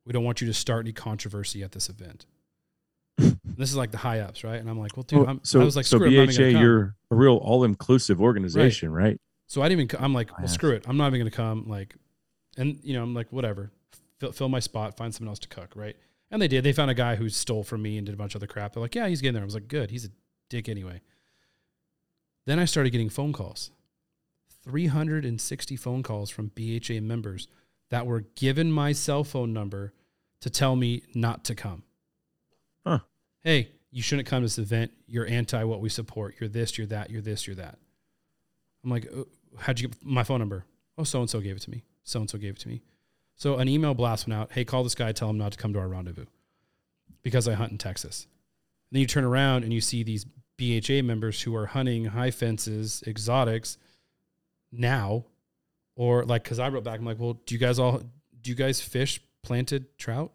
[0.04, 2.26] We don't want you to start any controversy at this event.
[3.18, 4.60] this is like the high ups, right?
[4.60, 7.36] And I'm like, well, dude, I'm, so, I was like, so BHA, you're a real
[7.36, 9.04] all inclusive organization, right.
[9.04, 9.20] right.
[9.48, 10.84] So I didn't even, I'm like, oh, well, screw it.
[10.86, 11.68] I'm not even going to come.
[11.68, 11.96] Like,
[12.56, 13.70] and you know, I'm like, whatever,
[14.18, 15.96] fill, fill my spot, find someone else to cook, right?
[16.30, 16.64] And they did.
[16.64, 18.74] They found a guy who stole from me and did a bunch of other crap.
[18.74, 19.42] They're like, yeah, he's getting there.
[19.42, 19.90] I was like, good.
[19.90, 20.10] He's a
[20.50, 21.00] dick anyway.
[22.46, 23.70] Then I started getting phone calls
[24.64, 27.48] 360 phone calls from BHA members
[27.90, 29.92] that were given my cell phone number
[30.40, 31.82] to tell me not to come.
[32.86, 33.00] Huh.
[33.42, 34.92] Hey, you shouldn't come to this event.
[35.06, 36.36] You're anti what we support.
[36.40, 37.78] You're this, you're that, you're this, you're that.
[38.84, 39.24] I'm like, uh,
[39.58, 40.64] how'd you get my phone number?
[40.96, 41.84] Oh, so and so gave it to me.
[42.04, 42.82] So and so gave it to me.
[43.36, 44.52] So an email blast went out.
[44.52, 45.12] Hey, call this guy.
[45.12, 46.26] Tell him not to come to our rendezvous
[47.22, 48.26] because I hunt in Texas.
[48.90, 52.30] And then you turn around and you see these BHA members who are hunting high
[52.30, 53.78] fences, exotics
[54.72, 55.24] now,
[55.96, 58.02] or like, cause I wrote back, I'm like, well, do you guys all,
[58.40, 60.32] do you guys fish planted trout?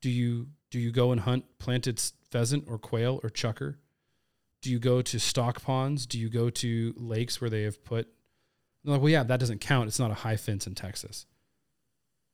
[0.00, 3.76] Do you, do you go and hunt planted pheasant or quail or chukar
[4.60, 6.06] Do you go to stock ponds?
[6.06, 8.08] Do you go to lakes where they have put,
[8.84, 9.88] like, well, yeah, that doesn't count.
[9.88, 11.26] It's not a high fence in Texas.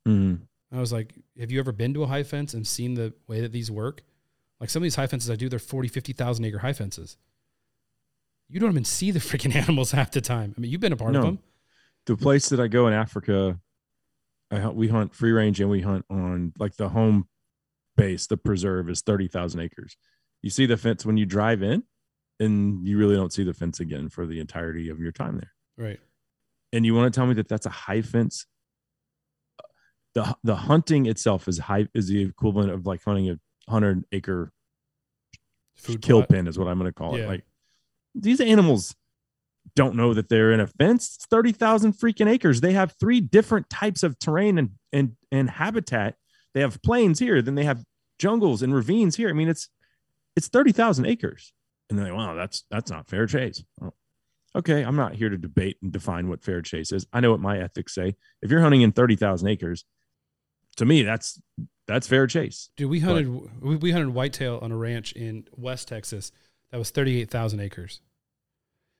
[0.07, 0.41] Mm.
[0.73, 3.41] I was like, have you ever been to a high fence and seen the way
[3.41, 4.03] that these work?
[4.61, 7.17] Like some of these high fences I do, they're 40, 50,000 acre high fences.
[8.51, 10.55] You don't even see the freaking animals half the time.
[10.57, 11.19] I mean, you've been a part no.
[11.19, 11.39] of them.
[12.07, 13.59] The place that I go in Africa,
[14.51, 17.29] I we hunt free range and we hunt on like the home
[17.97, 18.27] base.
[18.27, 19.97] The preserve is 30,000 acres.
[20.43, 21.83] You see the fence when you drive in
[22.41, 25.53] and you really don't see the fence again for the entirety of your time there.
[25.87, 26.01] Right.
[26.73, 28.47] And you want to tell me that that's a high fence
[30.15, 34.53] the the hunting itself is high is the equivalent of like hunting a hundred acre
[35.77, 36.29] Food kill plot.
[36.31, 37.25] pen is what I'm going to call yeah.
[37.25, 37.29] it.
[37.29, 37.45] Like
[38.15, 38.95] these animals
[39.77, 41.17] don't know that they're in a fence.
[41.17, 42.61] It's thirty thousand freaking acres.
[42.61, 46.17] They have three different types of terrain and and and habitat.
[46.55, 47.85] They have plains here, then they have
[48.19, 49.29] jungles and ravines here.
[49.29, 49.69] I mean, it's
[50.37, 51.53] it's thirty thousand acres,
[51.89, 53.63] and they're like, "Wow, that's that's not fair chase."
[54.57, 57.07] Okay, I'm not here to debate and define what fair chase is.
[57.13, 58.17] I know what my ethics say.
[58.43, 59.85] If you're hunting in thirty thousand acres,
[60.77, 61.41] to me, that's
[61.87, 62.71] that's fair chase.
[62.77, 66.33] Dude, we hunted but, we hunted whitetail on a ranch in West Texas
[66.71, 68.01] that was thirty eight thousand acres.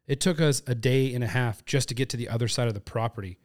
[0.07, 2.69] It took us a day and a half just to get to the other side
[2.69, 3.39] of the property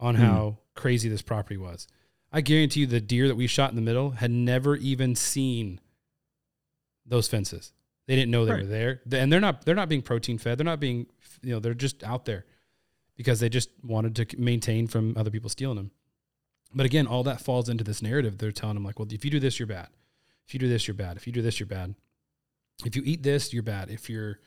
[0.00, 0.22] on hmm.
[0.22, 1.86] how crazy this property was.
[2.32, 5.80] I guarantee you the deer that we shot in the middle had never even seen
[7.06, 7.72] those fences.
[8.06, 8.62] They didn't know they right.
[8.62, 9.00] were there.
[9.12, 10.58] And they're not they're not being protein fed.
[10.58, 11.06] They're not being
[11.42, 12.44] you know, they're just out there
[13.16, 15.90] because they just wanted to maintain from other people stealing them.
[16.74, 18.38] But again, all that falls into this narrative.
[18.38, 19.88] They're telling them like, well, if you do this, you're bad.
[20.46, 21.16] If you do this, you're bad.
[21.16, 21.94] If you do this, you're bad.
[22.84, 23.90] If you eat this, you're bad.
[23.90, 24.38] If you're,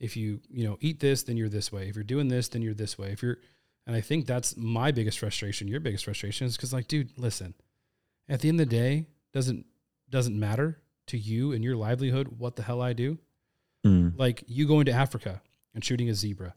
[0.00, 1.88] if you, you know, eat this, then you're this way.
[1.88, 3.12] If you're doing this, then you're this way.
[3.12, 3.38] If you're,
[3.86, 5.66] and I think that's my biggest frustration.
[5.66, 7.54] Your biggest frustration is because like, dude, listen,
[8.28, 9.66] At the end of the day, doesn't
[10.10, 13.18] doesn't matter to you and your livelihood what the hell I do.
[13.86, 14.18] Mm.
[14.18, 15.42] Like you going to Africa
[15.74, 16.54] and shooting a zebra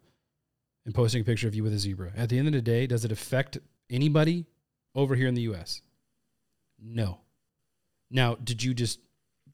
[0.86, 2.12] and posting a picture of you with a zebra.
[2.16, 3.58] At the end of the day, does it affect
[3.90, 4.46] anybody
[4.96, 5.82] over here in the US?
[6.80, 7.20] No.
[8.10, 9.00] Now, did you just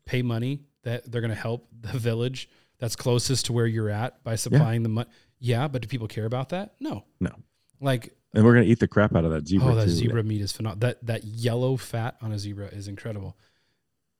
[0.06, 4.24] pay money that they're going to help the village that's closest to where you're at
[4.24, 5.10] by supplying the money?
[5.40, 6.74] Yeah, but do people care about that?
[6.80, 7.04] No.
[7.20, 7.32] No.
[7.80, 9.92] Like And we're gonna eat the crap out of that zebra oh, that too.
[9.92, 10.80] zebra meat is phenomenal.
[10.80, 13.38] That that yellow fat on a zebra is incredible.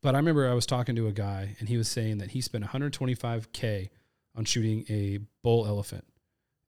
[0.04, 2.42] But I remember I was talking to a guy and he was saying that he
[2.42, 3.90] spent 125k
[4.36, 6.06] on shooting a bull elephant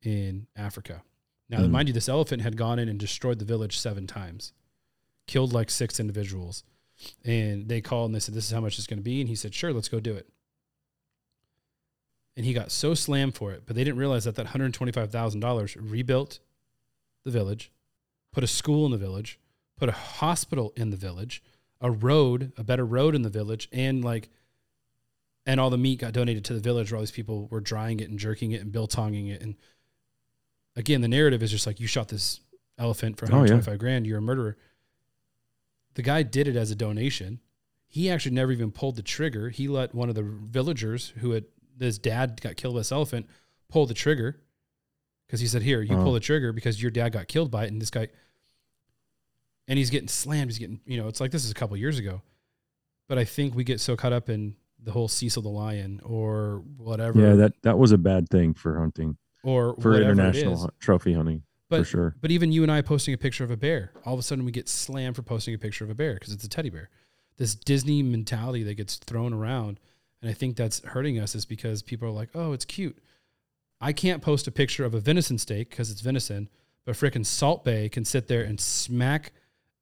[0.02, 1.04] in Africa.
[1.50, 1.72] Now, Mhm.
[1.72, 4.54] mind you, this elephant had gone in and destroyed the village seven times,
[5.28, 6.64] killed like six individuals.
[7.24, 9.20] And they called and they said, This is how much it's going to be.
[9.22, 10.28] And he said, Sure, let's go do it.
[12.36, 16.40] And he got so slammed for it, but they didn't realize that that $125,000 rebuilt
[17.26, 17.72] the village,
[18.32, 19.40] put a school in the village,
[19.78, 21.44] put a hospital in the village,
[21.82, 24.30] a road, a better road in the village, and like,
[25.46, 28.00] and all the meat got donated to the village where all these people were drying
[28.00, 29.42] it and jerking it and biltonging it.
[29.42, 29.56] And
[30.76, 32.40] again, the narrative is just like, you shot this
[32.78, 33.76] elephant for Oh, yeah.
[33.76, 34.58] grand, you're a murderer.
[36.00, 37.42] The guy did it as a donation.
[37.86, 39.50] He actually never even pulled the trigger.
[39.50, 41.44] He let one of the villagers who had
[41.78, 43.28] his dad got killed by this elephant
[43.68, 44.40] pull the trigger
[45.28, 46.02] because he said, "Here, you Oh.
[46.02, 48.08] pull the trigger because your dad got killed by it." And this guy,
[49.68, 50.50] and he's getting slammed.
[50.52, 52.22] He's getting, you know, it's like this is a couple years ago,
[53.10, 56.64] but I think we get so caught up in the whole Cecil the lion or
[56.78, 61.44] whatever, Yeah, that that was a bad thing for hunting, or for international trophy hunting,
[61.70, 62.16] But for sure.
[62.22, 64.44] But even you and I posting a picture of a bear, all of a sudden
[64.46, 66.90] we get slammed for posting a picture of a bear because it's a teddy bear.
[67.38, 69.80] This Disney mentality that gets thrown around.
[70.22, 72.98] And I think that's hurting us is because people are like, oh, it's cute.
[73.80, 76.50] I can't post a picture of a venison steak because it's venison,
[76.86, 79.32] but frickin' Salt Bae can sit there and smack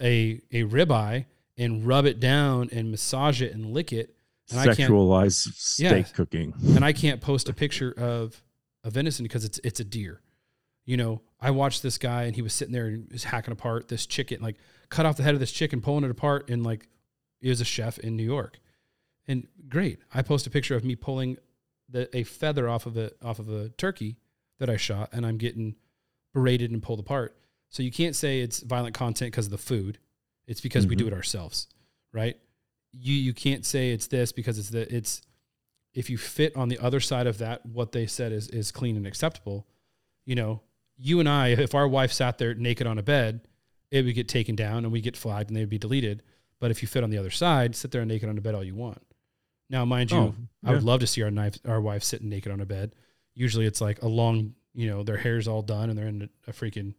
[0.02, 1.26] a, a ribeye
[1.58, 4.14] and rub it down and massage it and lick it.
[4.52, 6.14] And I can't Sexualized steak Yeah.
[6.14, 6.54] cooking.
[6.76, 8.44] and I can't post a picture of
[8.84, 10.22] a venison because it's it's a deer.
[10.88, 13.52] You know, I watched this guy and he was sitting there and he was hacking
[13.52, 14.56] apart this chicken, like
[14.90, 16.88] cut off the head of this chicken, pulling it apart, and like
[17.40, 18.60] he was a chef in New York.
[19.28, 21.38] And great, I post a picture of me pulling
[21.90, 24.18] the a feather off of a off of a turkey
[24.60, 25.76] that I shot, and I'm getting
[26.34, 27.38] berated and pulled apart.
[27.70, 30.00] So you can't say it's violent content because of the food.
[30.48, 31.14] It's because we do mm-hmm.
[31.14, 31.68] it ourselves,
[32.14, 32.38] right?
[32.94, 35.22] You you can't say it's this because it's the it's
[35.94, 38.96] if you fit on the other side of that what they said is is clean
[38.96, 39.68] and acceptable,
[40.26, 40.62] you know,
[40.98, 43.42] you and I, if our wife sat there naked on a bed,
[43.92, 46.24] it would get taken down and we get flagged and they'd be deleted.
[46.60, 48.64] But if you fit on the other side, sit there naked on a bed all
[48.64, 49.02] you want.
[49.70, 50.36] Now, mind you, Oh,
[50.66, 52.96] I would love to see our knife, our wife sitting naked on a bed.
[53.36, 56.50] Usually, it's like a long, you know, their hair's all done and they're in a,
[56.50, 56.96] a freaking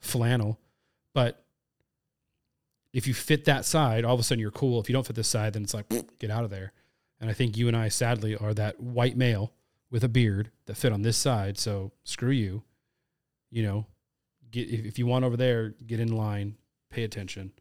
[0.00, 0.58] flannel.
[1.14, 1.44] But
[2.92, 4.80] if you fit that side, all of a sudden you're cool.
[4.80, 5.86] If you don't fit this side, then it's like
[6.18, 6.72] get out of there.
[7.20, 9.52] And I think you and I, sadly, are that white male
[9.90, 11.58] with a beard that fit on this side.
[11.58, 12.62] So screw you.
[13.50, 13.86] You know,
[14.50, 16.56] get if, if you want over there, get in line,
[16.90, 17.52] pay attention.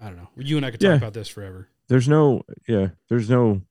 [0.00, 0.28] I don't know.
[0.36, 0.96] You and I could talk Yeah.
[0.96, 1.68] about this forever.
[1.88, 3.62] There's no, yeah, there's no.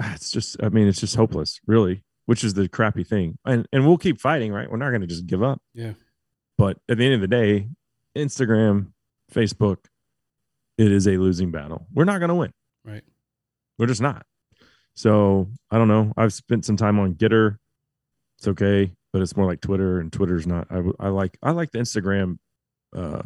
[0.00, 3.38] It's just, I mean, it's just hopeless, really, which is the crappy thing.
[3.44, 4.70] And and we'll keep fighting, right?
[4.70, 5.60] We're not going to just give up.
[5.72, 5.92] Yeah.
[6.58, 7.68] But at the end of the day,
[8.16, 8.88] Instagram,
[9.32, 9.78] Facebook,
[10.78, 11.86] it is a losing battle.
[11.92, 12.52] We're not going to win.
[12.84, 13.02] Right.
[13.78, 14.24] We're just not.
[14.94, 16.12] So I don't know.
[16.16, 17.58] I've spent some time on Gettr.
[18.38, 20.66] It's okay, but it's more like Twitter, and Twitter's not.
[20.70, 22.38] I, I like I like the Instagram
[22.94, 23.22] uh,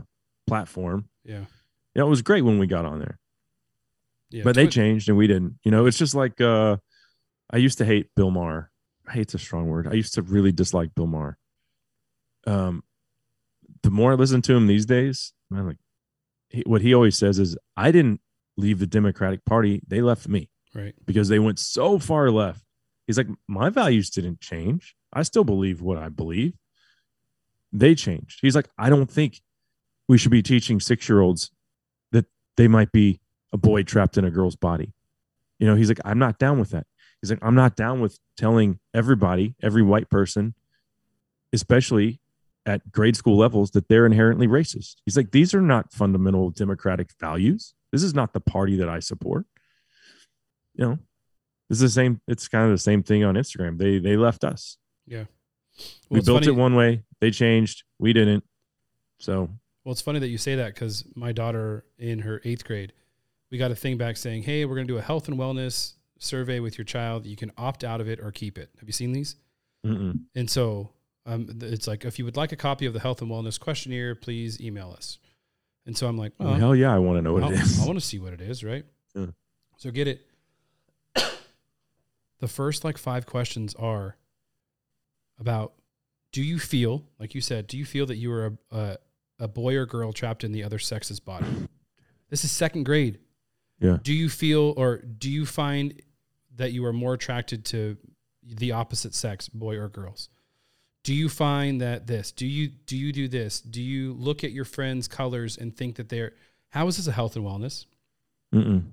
[0.46, 1.08] platform.
[1.24, 1.46] Yeah.
[1.94, 3.18] Yeah, it was great when we got on there,
[4.30, 4.44] Yeah.
[4.44, 5.58] but they changed and we didn't.
[5.64, 6.76] You know, it's just like uh,
[7.50, 8.70] I used to hate Bill Maher.
[9.10, 9.88] Hate's a strong word.
[9.88, 11.38] I used to really dislike Bill Maher.
[12.46, 12.84] Um,
[13.82, 15.78] the more I listen to him these days, man, like
[16.50, 18.20] he, what he always says is, "I didn't
[18.58, 20.94] leave the Democratic Party; they left me." Right.
[21.06, 22.62] because they went so far left.
[23.06, 24.94] He's like, my values didn't change.
[25.12, 26.54] I still believe what I believe.
[27.72, 28.38] They changed.
[28.42, 29.40] He's like, I don't think
[30.08, 31.50] we should be teaching six year olds
[32.12, 32.26] that
[32.56, 33.20] they might be
[33.52, 34.92] a boy trapped in a girl's body.
[35.58, 36.86] You know, he's like, I'm not down with that.
[37.20, 40.54] He's like, I'm not down with telling everybody, every white person,
[41.52, 42.20] especially
[42.64, 44.96] at grade school levels, that they're inherently racist.
[45.04, 47.74] He's like, these are not fundamental democratic values.
[47.90, 49.46] This is not the party that I support
[50.78, 50.98] you know,
[51.68, 52.20] it's the same.
[52.26, 53.76] It's kind of the same thing on Instagram.
[53.76, 54.78] They they left us.
[55.08, 55.24] Yeah.
[56.10, 57.02] we built funny- it one way.
[57.20, 57.84] They changed.
[57.98, 58.44] We didn't.
[59.18, 59.50] So
[59.84, 62.92] Well, it's funny that you say that because my daughter in her eighth grade,
[63.50, 65.94] we got a thing back saying, "Hey, we're going to do a health and wellness
[66.18, 67.26] survey with your child.
[67.26, 69.36] You can opt out of it or keep it." Have you seen these?
[69.84, 70.20] mm-mm.
[70.34, 70.90] And so
[71.26, 74.14] um, it's like, if you would like a copy of the health and wellness questionnaire,
[74.14, 75.18] please email us.
[75.86, 77.60] And so I'm like, Oh, well, hell yeah, I want to know what I, it
[77.60, 77.80] is.
[77.80, 78.84] I want to see what it is, right?
[79.14, 79.26] Yeah.
[79.76, 80.26] So get it.
[82.40, 84.16] the first like five questions are
[85.38, 85.74] about
[86.32, 88.96] do you feel, like you said, do you feel that you are a, a,
[89.40, 91.46] a boy or girl trapped in the other sex's body?
[92.28, 93.18] This is second grade.
[93.80, 93.98] Yeah.
[94.02, 96.02] Do you feel or do you find
[96.56, 97.96] that you are more attracted to
[98.42, 100.28] the opposite sex, boy or girls?
[101.04, 102.32] Do you find that this?
[102.32, 103.60] Do you do you do this?
[103.60, 106.32] Do you look at your friends' colors and think that they're
[106.70, 107.86] how is this a health and wellness?
[108.54, 108.92] Mm-mm.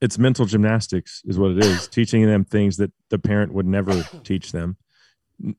[0.00, 1.88] It's mental gymnastics, is what it is.
[1.92, 4.76] teaching them things that the parent would never teach them.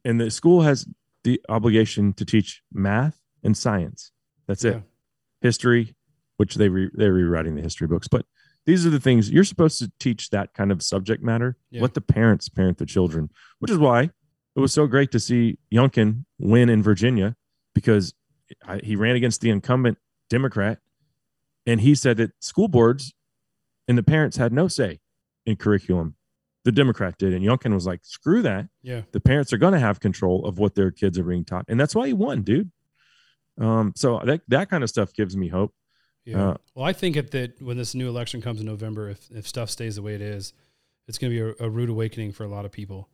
[0.04, 0.88] And the school has
[1.24, 4.12] the obligation to teach math and science.
[4.48, 4.76] That's it.
[4.76, 4.82] Yeah.
[5.42, 5.96] History,
[6.38, 8.26] which they re- they're rewriting the history books, but
[8.66, 11.58] these are the things you're supposed to teach that kind of subject matter.
[11.72, 11.82] Yeah.
[11.82, 13.30] Let the parents parent the children,
[13.60, 14.12] which is why
[14.56, 17.36] it was so great to see Youngkin win in Virginia
[17.74, 18.14] because
[18.66, 19.98] I, he ran against the incumbent
[20.30, 20.80] Democrat,
[21.66, 23.14] and he said that school boards
[23.88, 25.00] and the parents had no say
[25.46, 26.16] in curriculum.
[26.66, 28.68] The Democrat did, and Youngkin was like, "Screw that!
[28.84, 29.02] Yeah.
[29.12, 31.80] The parents are going to have control of what their kids are being taught, and
[31.80, 32.70] that's why he won, dude."
[33.58, 35.74] Um, so that that kind of stuff gives me hope.
[36.26, 36.50] Yeah.
[36.50, 39.48] Uh, well, I think at that when this new election comes in November, if if
[39.48, 40.54] stuff stays the way it is,
[41.08, 43.10] it's going to be a, a rude awakening for a lot of people.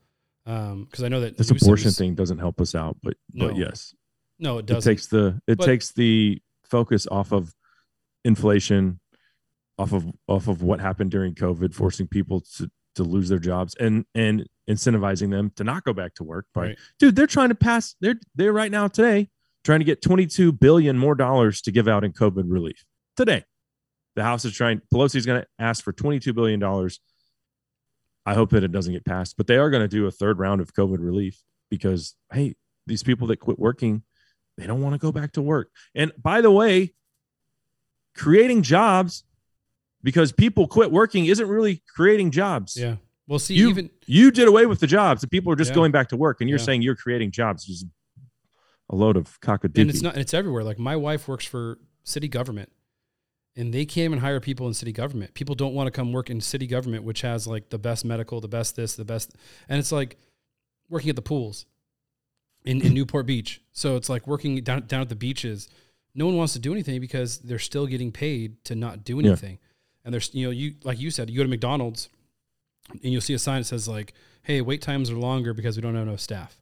[0.47, 3.47] Um, Because I know that This Newsom's- abortion thing doesn't help us out, but No.
[3.47, 3.95] but yes,
[4.39, 4.91] No, it it doesn't.
[4.91, 7.55] takes the it But- takes the focus off of
[8.23, 8.99] inflation,
[9.77, 13.75] off of off of what happened during COVID, forcing people to to lose their jobs
[13.75, 16.47] and and incentivizing them to not go back to work.
[16.53, 16.77] But Right.
[16.99, 17.95] dude, they're trying to pass.
[18.01, 19.29] They're they're right now today
[19.63, 22.83] trying to get 22 billion more dollars to give out in COVID relief
[23.15, 23.43] today.
[24.15, 24.81] The House is trying.
[24.93, 26.99] Pelosi's going to ask for 22 billion dollars.
[28.25, 30.39] I hope that it doesn't get passed, but they are going to do a third
[30.39, 32.55] round of COVID relief because hey,
[32.87, 34.03] these people that quit working,
[34.57, 35.69] they don't want to go back to work.
[35.93, 36.93] And by the way,
[38.15, 39.23] creating jobs
[40.05, 42.77] because people quit working isn't really creating jobs.
[42.77, 42.95] yeah.
[43.27, 45.21] Well, see, You- even You did away with the jobs.
[45.21, 45.75] The people are just Yeah.
[45.75, 46.65] going back to work, and you're Yeah.
[46.65, 47.65] saying you're creating jobs.
[47.65, 47.85] Just
[48.87, 50.15] a load of and it's not.
[50.15, 50.63] It's everywhere.
[50.63, 52.71] Like my wife works for city government,
[53.55, 55.33] and they can't even hire people in city government.
[55.33, 58.39] People don't want to come work in city government, which has like the best medical,
[58.39, 59.33] the best this, the best,
[59.67, 60.17] and it's like
[60.87, 61.65] working at the pools
[62.63, 63.59] in, in Newport Beach.
[63.71, 65.67] So it's like working down down at the beaches.
[66.13, 69.31] No one wants to do anything because they're still getting paid to not do Yeah.
[70.05, 72.09] And there's you know you like you said you go to McDonald's
[72.91, 74.13] and you'll see a sign that says like,
[74.43, 76.61] "Hey, wait times are longer because we don't have enough staff."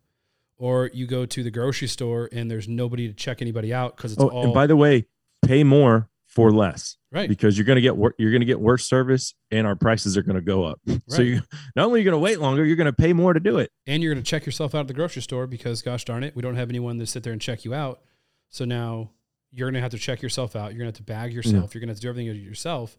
[0.58, 4.14] Or you go to the grocery store and there's nobody to check anybody out because
[4.14, 5.06] it's oh, all and by the way,
[5.46, 7.28] pay more for less right.
[7.30, 10.16] because you're going to get wor- you're going to get worse service, and our prices
[10.18, 10.80] are going to go up.
[11.10, 11.28] So Right.
[11.28, 11.42] you
[11.76, 13.58] not only are you going to wait longer, you're going to pay more to do
[13.58, 13.72] it.
[13.86, 16.36] and you're going to check yourself out at the grocery store because gosh darn it
[16.36, 18.02] we don't have anyone to sit there and check you out
[18.50, 19.10] so now
[19.52, 21.74] you're going to have to check yourself out you're going to have to bag yourself
[21.76, 22.98] you're going to have to do everything yourself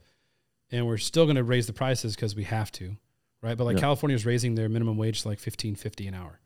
[0.75, 2.97] and we're still going to raise the prices because we have to
[3.43, 3.81] right but like Yeah.
[3.83, 6.41] california is raising their minimum wage to like 1550 an hour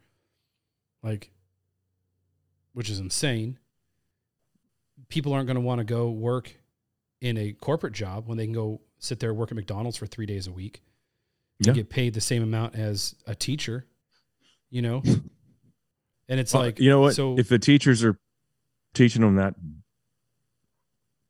[1.02, 1.30] like
[2.72, 3.58] which is insane
[5.08, 6.52] people aren't going to want to go work
[7.20, 10.06] in a corporate job when they can go sit there and work at mcdonald's for
[10.06, 10.82] three days a week
[11.60, 11.70] Yeah.
[11.70, 13.86] and get paid the same amount as a teacher,
[14.70, 15.02] you know?
[16.30, 17.14] And it's Well, like, you know what?
[17.14, 18.18] So, if the teachers are
[18.92, 19.54] teaching them that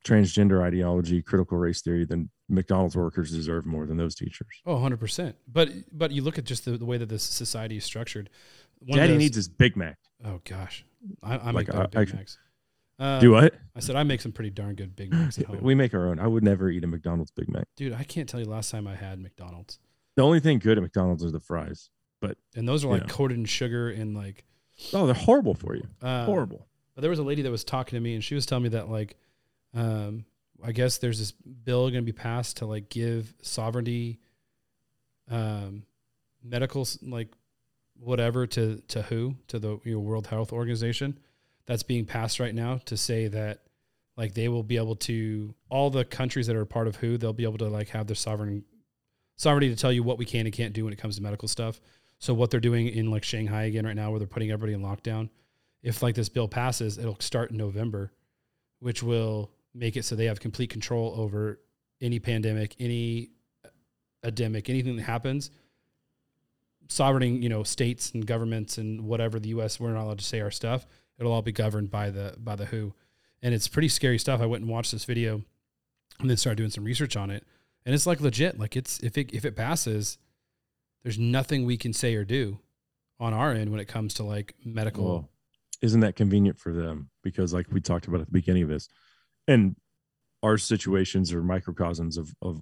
[0.05, 4.47] transgender ideology, critical race theory, then McDonald's workers deserve more than those teachers.
[4.65, 5.33] oh, 100%.
[5.51, 8.29] But, but you look at just the, the way that this society is structured.
[8.79, 9.97] One Daddy those- needs his Big Mac.
[10.25, 10.85] oh, gosh.
[11.23, 12.37] I, I Like, make I- Big I- Macs.
[12.97, 13.55] Uh, Do what?
[13.77, 15.59] I said I make some pretty darn good Big Macs at home.
[15.61, 16.19] We make our own.
[16.19, 17.65] I would never eat a McDonald's Big Mac.
[17.77, 19.79] Dude, I can't tell you last time I had McDonald's.
[20.17, 21.89] The only thing good at McDonald's are the fries.
[22.19, 23.07] But and those are like Yeah.
[23.07, 24.43] coated in sugar and like,
[24.93, 25.87] Oh, they're horrible for you.
[26.01, 26.67] uh, horrible.
[26.93, 28.69] But there was a lady that was talking to me, and she was telling me
[28.69, 29.15] that like,
[29.73, 30.25] um,
[30.63, 34.19] I guess there's this bill going to be passed to like give sovereignty,
[35.29, 35.83] um,
[36.43, 37.29] medical like
[37.99, 41.19] whatever to to who to the you know, World Health Organization.
[41.65, 43.61] That's being passed right now to say that
[44.17, 47.31] like they will be able to all the countries that are part of WHO they'll
[47.31, 48.65] be able to like have their sovereign
[49.37, 51.47] sovereignty to tell you what we can and can't do when it comes to medical
[51.47, 51.79] stuff.
[52.19, 54.81] So what they're doing in like Shanghai again right now, where they're putting everybody in
[54.81, 55.29] lockdown,
[55.81, 58.11] if like this bill passes, it'll start in November,
[58.79, 61.59] which will make it so they have complete control over
[62.01, 63.29] any pandemic, any
[64.23, 65.51] endemic, anything that happens.
[66.87, 69.79] Sovereign, you know, states and governments and whatever the U.S.
[69.79, 70.87] We're not allowed to say our stuff.
[71.19, 72.93] It'll all be governed by the by the WHO,
[73.43, 74.41] and it's pretty scary stuff.
[74.41, 75.43] I went and watched this video,
[76.19, 77.45] and then started doing some research on it,
[77.85, 78.57] and it's like legit.
[78.57, 80.17] Like it's if it if it passes,
[81.03, 82.59] there's nothing we can say or do
[83.19, 85.05] on our end when it comes to like medical.
[85.05, 85.29] Well,
[85.81, 87.09] isn't that convenient for them?
[87.23, 88.89] Because like we talked about at the beginning of this,
[89.49, 89.75] and
[90.43, 92.61] our situations are microcosms of of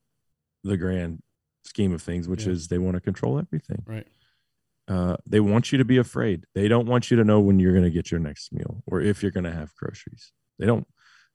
[0.64, 1.22] the grand
[1.64, 2.54] scheme of things, which Yeah.
[2.54, 3.84] is they want to control everything.
[3.86, 4.08] Right.
[4.88, 6.46] Uh, they want you to be afraid.
[6.56, 9.02] They don't want you to know when you're going to get your next meal or
[9.02, 10.32] if you're going to have groceries.
[10.60, 10.88] They don't.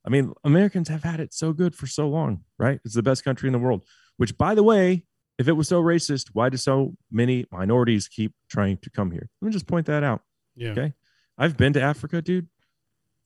[0.06, 2.80] I mean, Americans have had it so good for so long, right?
[2.84, 3.84] It's the best country in the world.
[4.16, 5.04] Which, by the way,
[5.38, 9.28] if it was so racist, why do so many minorities keep trying to come here?
[9.40, 10.22] Let me just point that out.
[10.56, 10.70] Yeah.
[10.70, 10.94] Okay.
[11.38, 12.48] I've been to Africa, dude,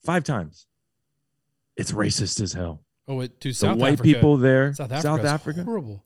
[0.05, 0.67] five times.
[1.77, 2.83] It's racist as hell.
[3.09, 4.03] Oh, it, to The South white Africa.
[4.15, 5.29] people there, South South Africa.
[5.29, 6.05] Africa, Horrible.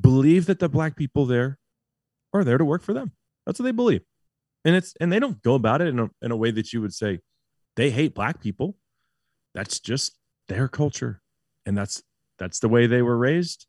[0.00, 1.58] believe that the black people there
[2.32, 3.12] are there to work for them.
[3.44, 4.02] That's what they believe.
[4.64, 6.80] And it's and they don't go about it in a, in a way that you
[6.80, 7.20] would say
[7.76, 8.76] they hate black people.
[9.54, 10.16] That's just
[10.48, 11.20] their culture.
[11.66, 12.02] And that's
[12.38, 13.66] that's the way they were raised.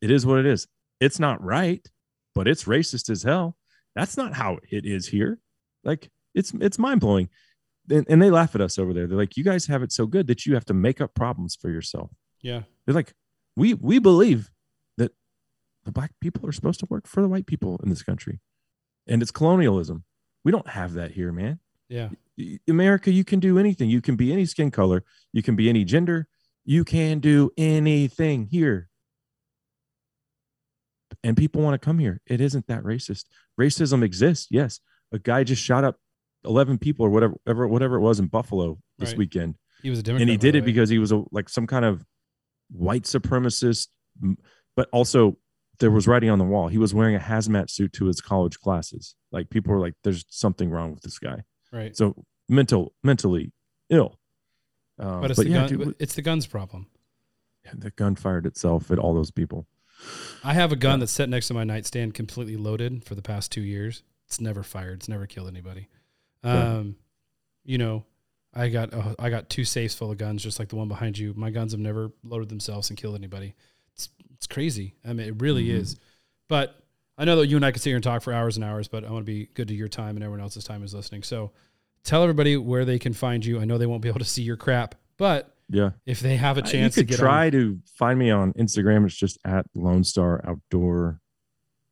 [0.00, 0.66] It is what it is.
[1.00, 1.86] It's not right,
[2.34, 3.56] but it's racist as hell.
[3.94, 5.38] That's not how it is here.
[5.84, 7.28] Like it's it's mind blowing.
[7.90, 9.06] And, and they laugh at us over there.
[9.06, 11.56] They're like, you guys have it so good that you have to make up problems
[11.56, 12.10] for yourself.
[12.40, 12.62] Yeah.
[12.86, 13.12] They're like,
[13.56, 14.50] we we believe
[14.96, 15.12] that
[15.84, 18.40] the black people are supposed to work for the white people in this country,
[19.06, 20.04] and it's colonialism.
[20.44, 21.58] We don't have that here, man.
[21.88, 22.10] Yeah.
[22.68, 23.90] America, you can do anything.
[23.90, 25.04] You can be any skin color.
[25.32, 26.28] You can be any gender.
[26.64, 28.88] You can do anything here.
[31.22, 32.20] And people want to come here.
[32.26, 33.24] It isn't that racist.
[33.60, 34.46] Racism exists.
[34.50, 34.80] Yes.
[35.12, 35.96] A guy just shot up
[36.44, 39.18] 11 people or whatever, whatever, whatever it was in Buffalo this Right.
[39.18, 40.22] weekend He was a Democrat.
[40.22, 42.04] and he did it because he was a like some kind of
[42.70, 43.88] white supremacist
[44.76, 45.36] but also
[45.80, 48.58] there was writing on the wall he was wearing a hazmat suit to his college
[48.60, 51.42] classes like people were like there's something wrong with this guy
[51.72, 51.96] Right.
[51.96, 53.52] so mental mentally
[53.88, 54.18] ill
[54.98, 55.78] um, But it's but the yeah gun.
[55.78, 56.86] dude, it's the guns problem.
[57.74, 59.66] the gun fired itself at all those people
[60.42, 63.52] I have a gun that's set next to my nightstand, completely loaded for the past
[63.52, 64.02] two years.
[64.26, 65.00] It's never fired.
[65.00, 65.88] It's never killed anybody.
[66.44, 66.76] Yeah.
[66.78, 66.96] Um,
[67.64, 68.04] you know,
[68.54, 71.18] I got uh, I got two safes full of guns, just like the one behind
[71.18, 71.34] you.
[71.36, 73.54] My guns have never loaded themselves and killed anybody.
[73.94, 74.94] It's it's crazy.
[75.04, 75.74] I mean, it really Mhm.
[75.80, 75.96] is.
[76.48, 76.74] But
[77.18, 78.88] I know that you and I could sit here and talk for hours and hours.
[78.88, 81.22] But I want to be good to your time and everyone else's time is listening.
[81.22, 81.52] So
[82.02, 83.60] tell everybody where they can find you.
[83.60, 86.58] I know they won't be able to see your crap, but yeah if they have
[86.58, 89.14] a Uh, chance you to could get try on, to find me on instagram it's
[89.14, 91.19] just at lone star outdoor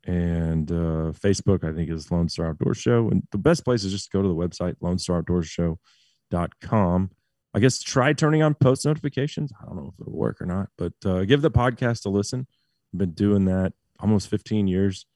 [0.09, 3.09] and uh, facebook i think is lone star outdoor show.
[3.11, 7.11] And the best place is just go to the website lone star outdoor show.com
[7.55, 9.53] i guess try turning on post notifications.
[9.61, 12.47] I don't know if it'll work or not but uh, give the podcast a listen.
[12.93, 15.07] I've been doing that almost 15 years.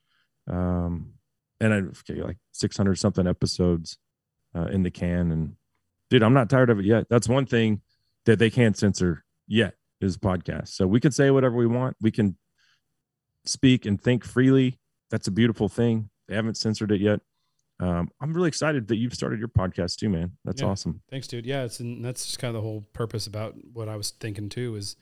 [0.48, 1.14] Um,
[1.60, 3.96] and i've got like 600 something episodes
[4.54, 5.32] uh, in the can.
[5.32, 5.56] And
[6.10, 7.06] dude i'm not tired of it yet.
[7.08, 7.80] That's one thing
[8.26, 10.68] that they can't censor yet is podcast.
[10.68, 11.96] So we can say whatever we want.
[12.00, 12.36] We can
[13.44, 14.78] speak and think freely.
[15.12, 16.10] That's a beautiful thing.
[16.26, 17.20] They haven't censored it yet.
[17.78, 20.32] Um, I'm really excited that you've started your podcast too, man.
[20.44, 20.68] That's Yeah.
[20.68, 21.02] awesome.
[21.10, 21.46] Thanks, dude.
[21.46, 24.48] Yeah, it's and that's just kind of the whole purpose about what I was thinking
[24.48, 24.96] too is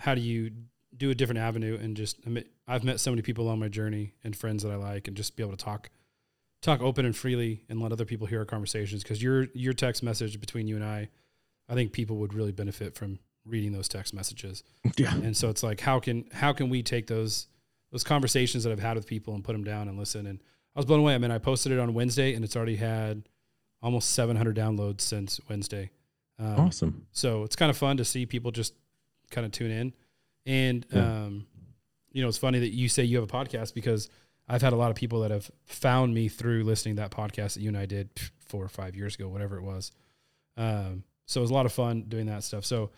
[0.00, 0.50] how do you
[0.96, 3.68] do a different avenue and just I mean, I've met so many people on my
[3.68, 5.90] journey and friends that I like and just be able to talk
[6.60, 10.02] talk open and freely and let other people hear our conversations because your your text
[10.02, 11.08] message between you and I
[11.68, 14.64] I think people would really benefit from reading those text messages.
[14.96, 15.14] Yeah.
[15.14, 17.46] And so it's like how can how can we take those
[17.90, 20.40] those conversations that I've had with people and put them down and listen and
[20.76, 21.14] I was blown away.
[21.14, 23.28] I mean, I posted it on Wednesday and it's already had
[23.82, 25.90] almost 700 downloads since Wednesday.
[26.38, 27.06] Um, Awesome.
[27.12, 28.74] So it's kind of fun to see people just
[29.30, 29.92] kind of tune in.
[30.46, 31.24] And, Yeah.
[31.24, 31.46] um,
[32.12, 34.08] you know, it's funny that you say you have a podcast because
[34.48, 37.54] I've had a lot of people that have found me through listening to that podcast
[37.54, 38.08] that you and I did
[38.46, 39.90] four or five years ago, whatever it was.
[40.56, 42.64] Um, so it was a lot of fun doing that stuff.
[42.64, 42.90] So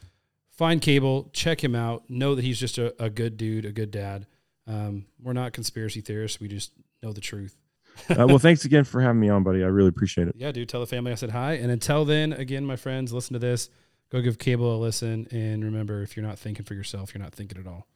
[0.50, 3.90] find Cable, check him out, know that he's just a, a good dude, a good
[3.90, 4.26] dad.
[4.70, 6.38] Um, we're not conspiracy theorists.
[6.40, 6.72] We just
[7.02, 7.56] know the truth.
[8.08, 9.62] Uh, well, thanks again for having me on, buddy.
[9.62, 10.34] I really appreciate it.
[10.38, 10.68] Yeah, dude.
[10.70, 11.54] Tell the family I said hi.
[11.54, 13.68] And until then, again, my friends, listen to this.
[14.10, 15.26] Go give Cable a listen.
[15.30, 17.86] And remember, if you're not thinking for yourself, you're not thinking at all.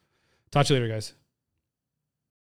[0.51, 1.14] Talk to you later, guys.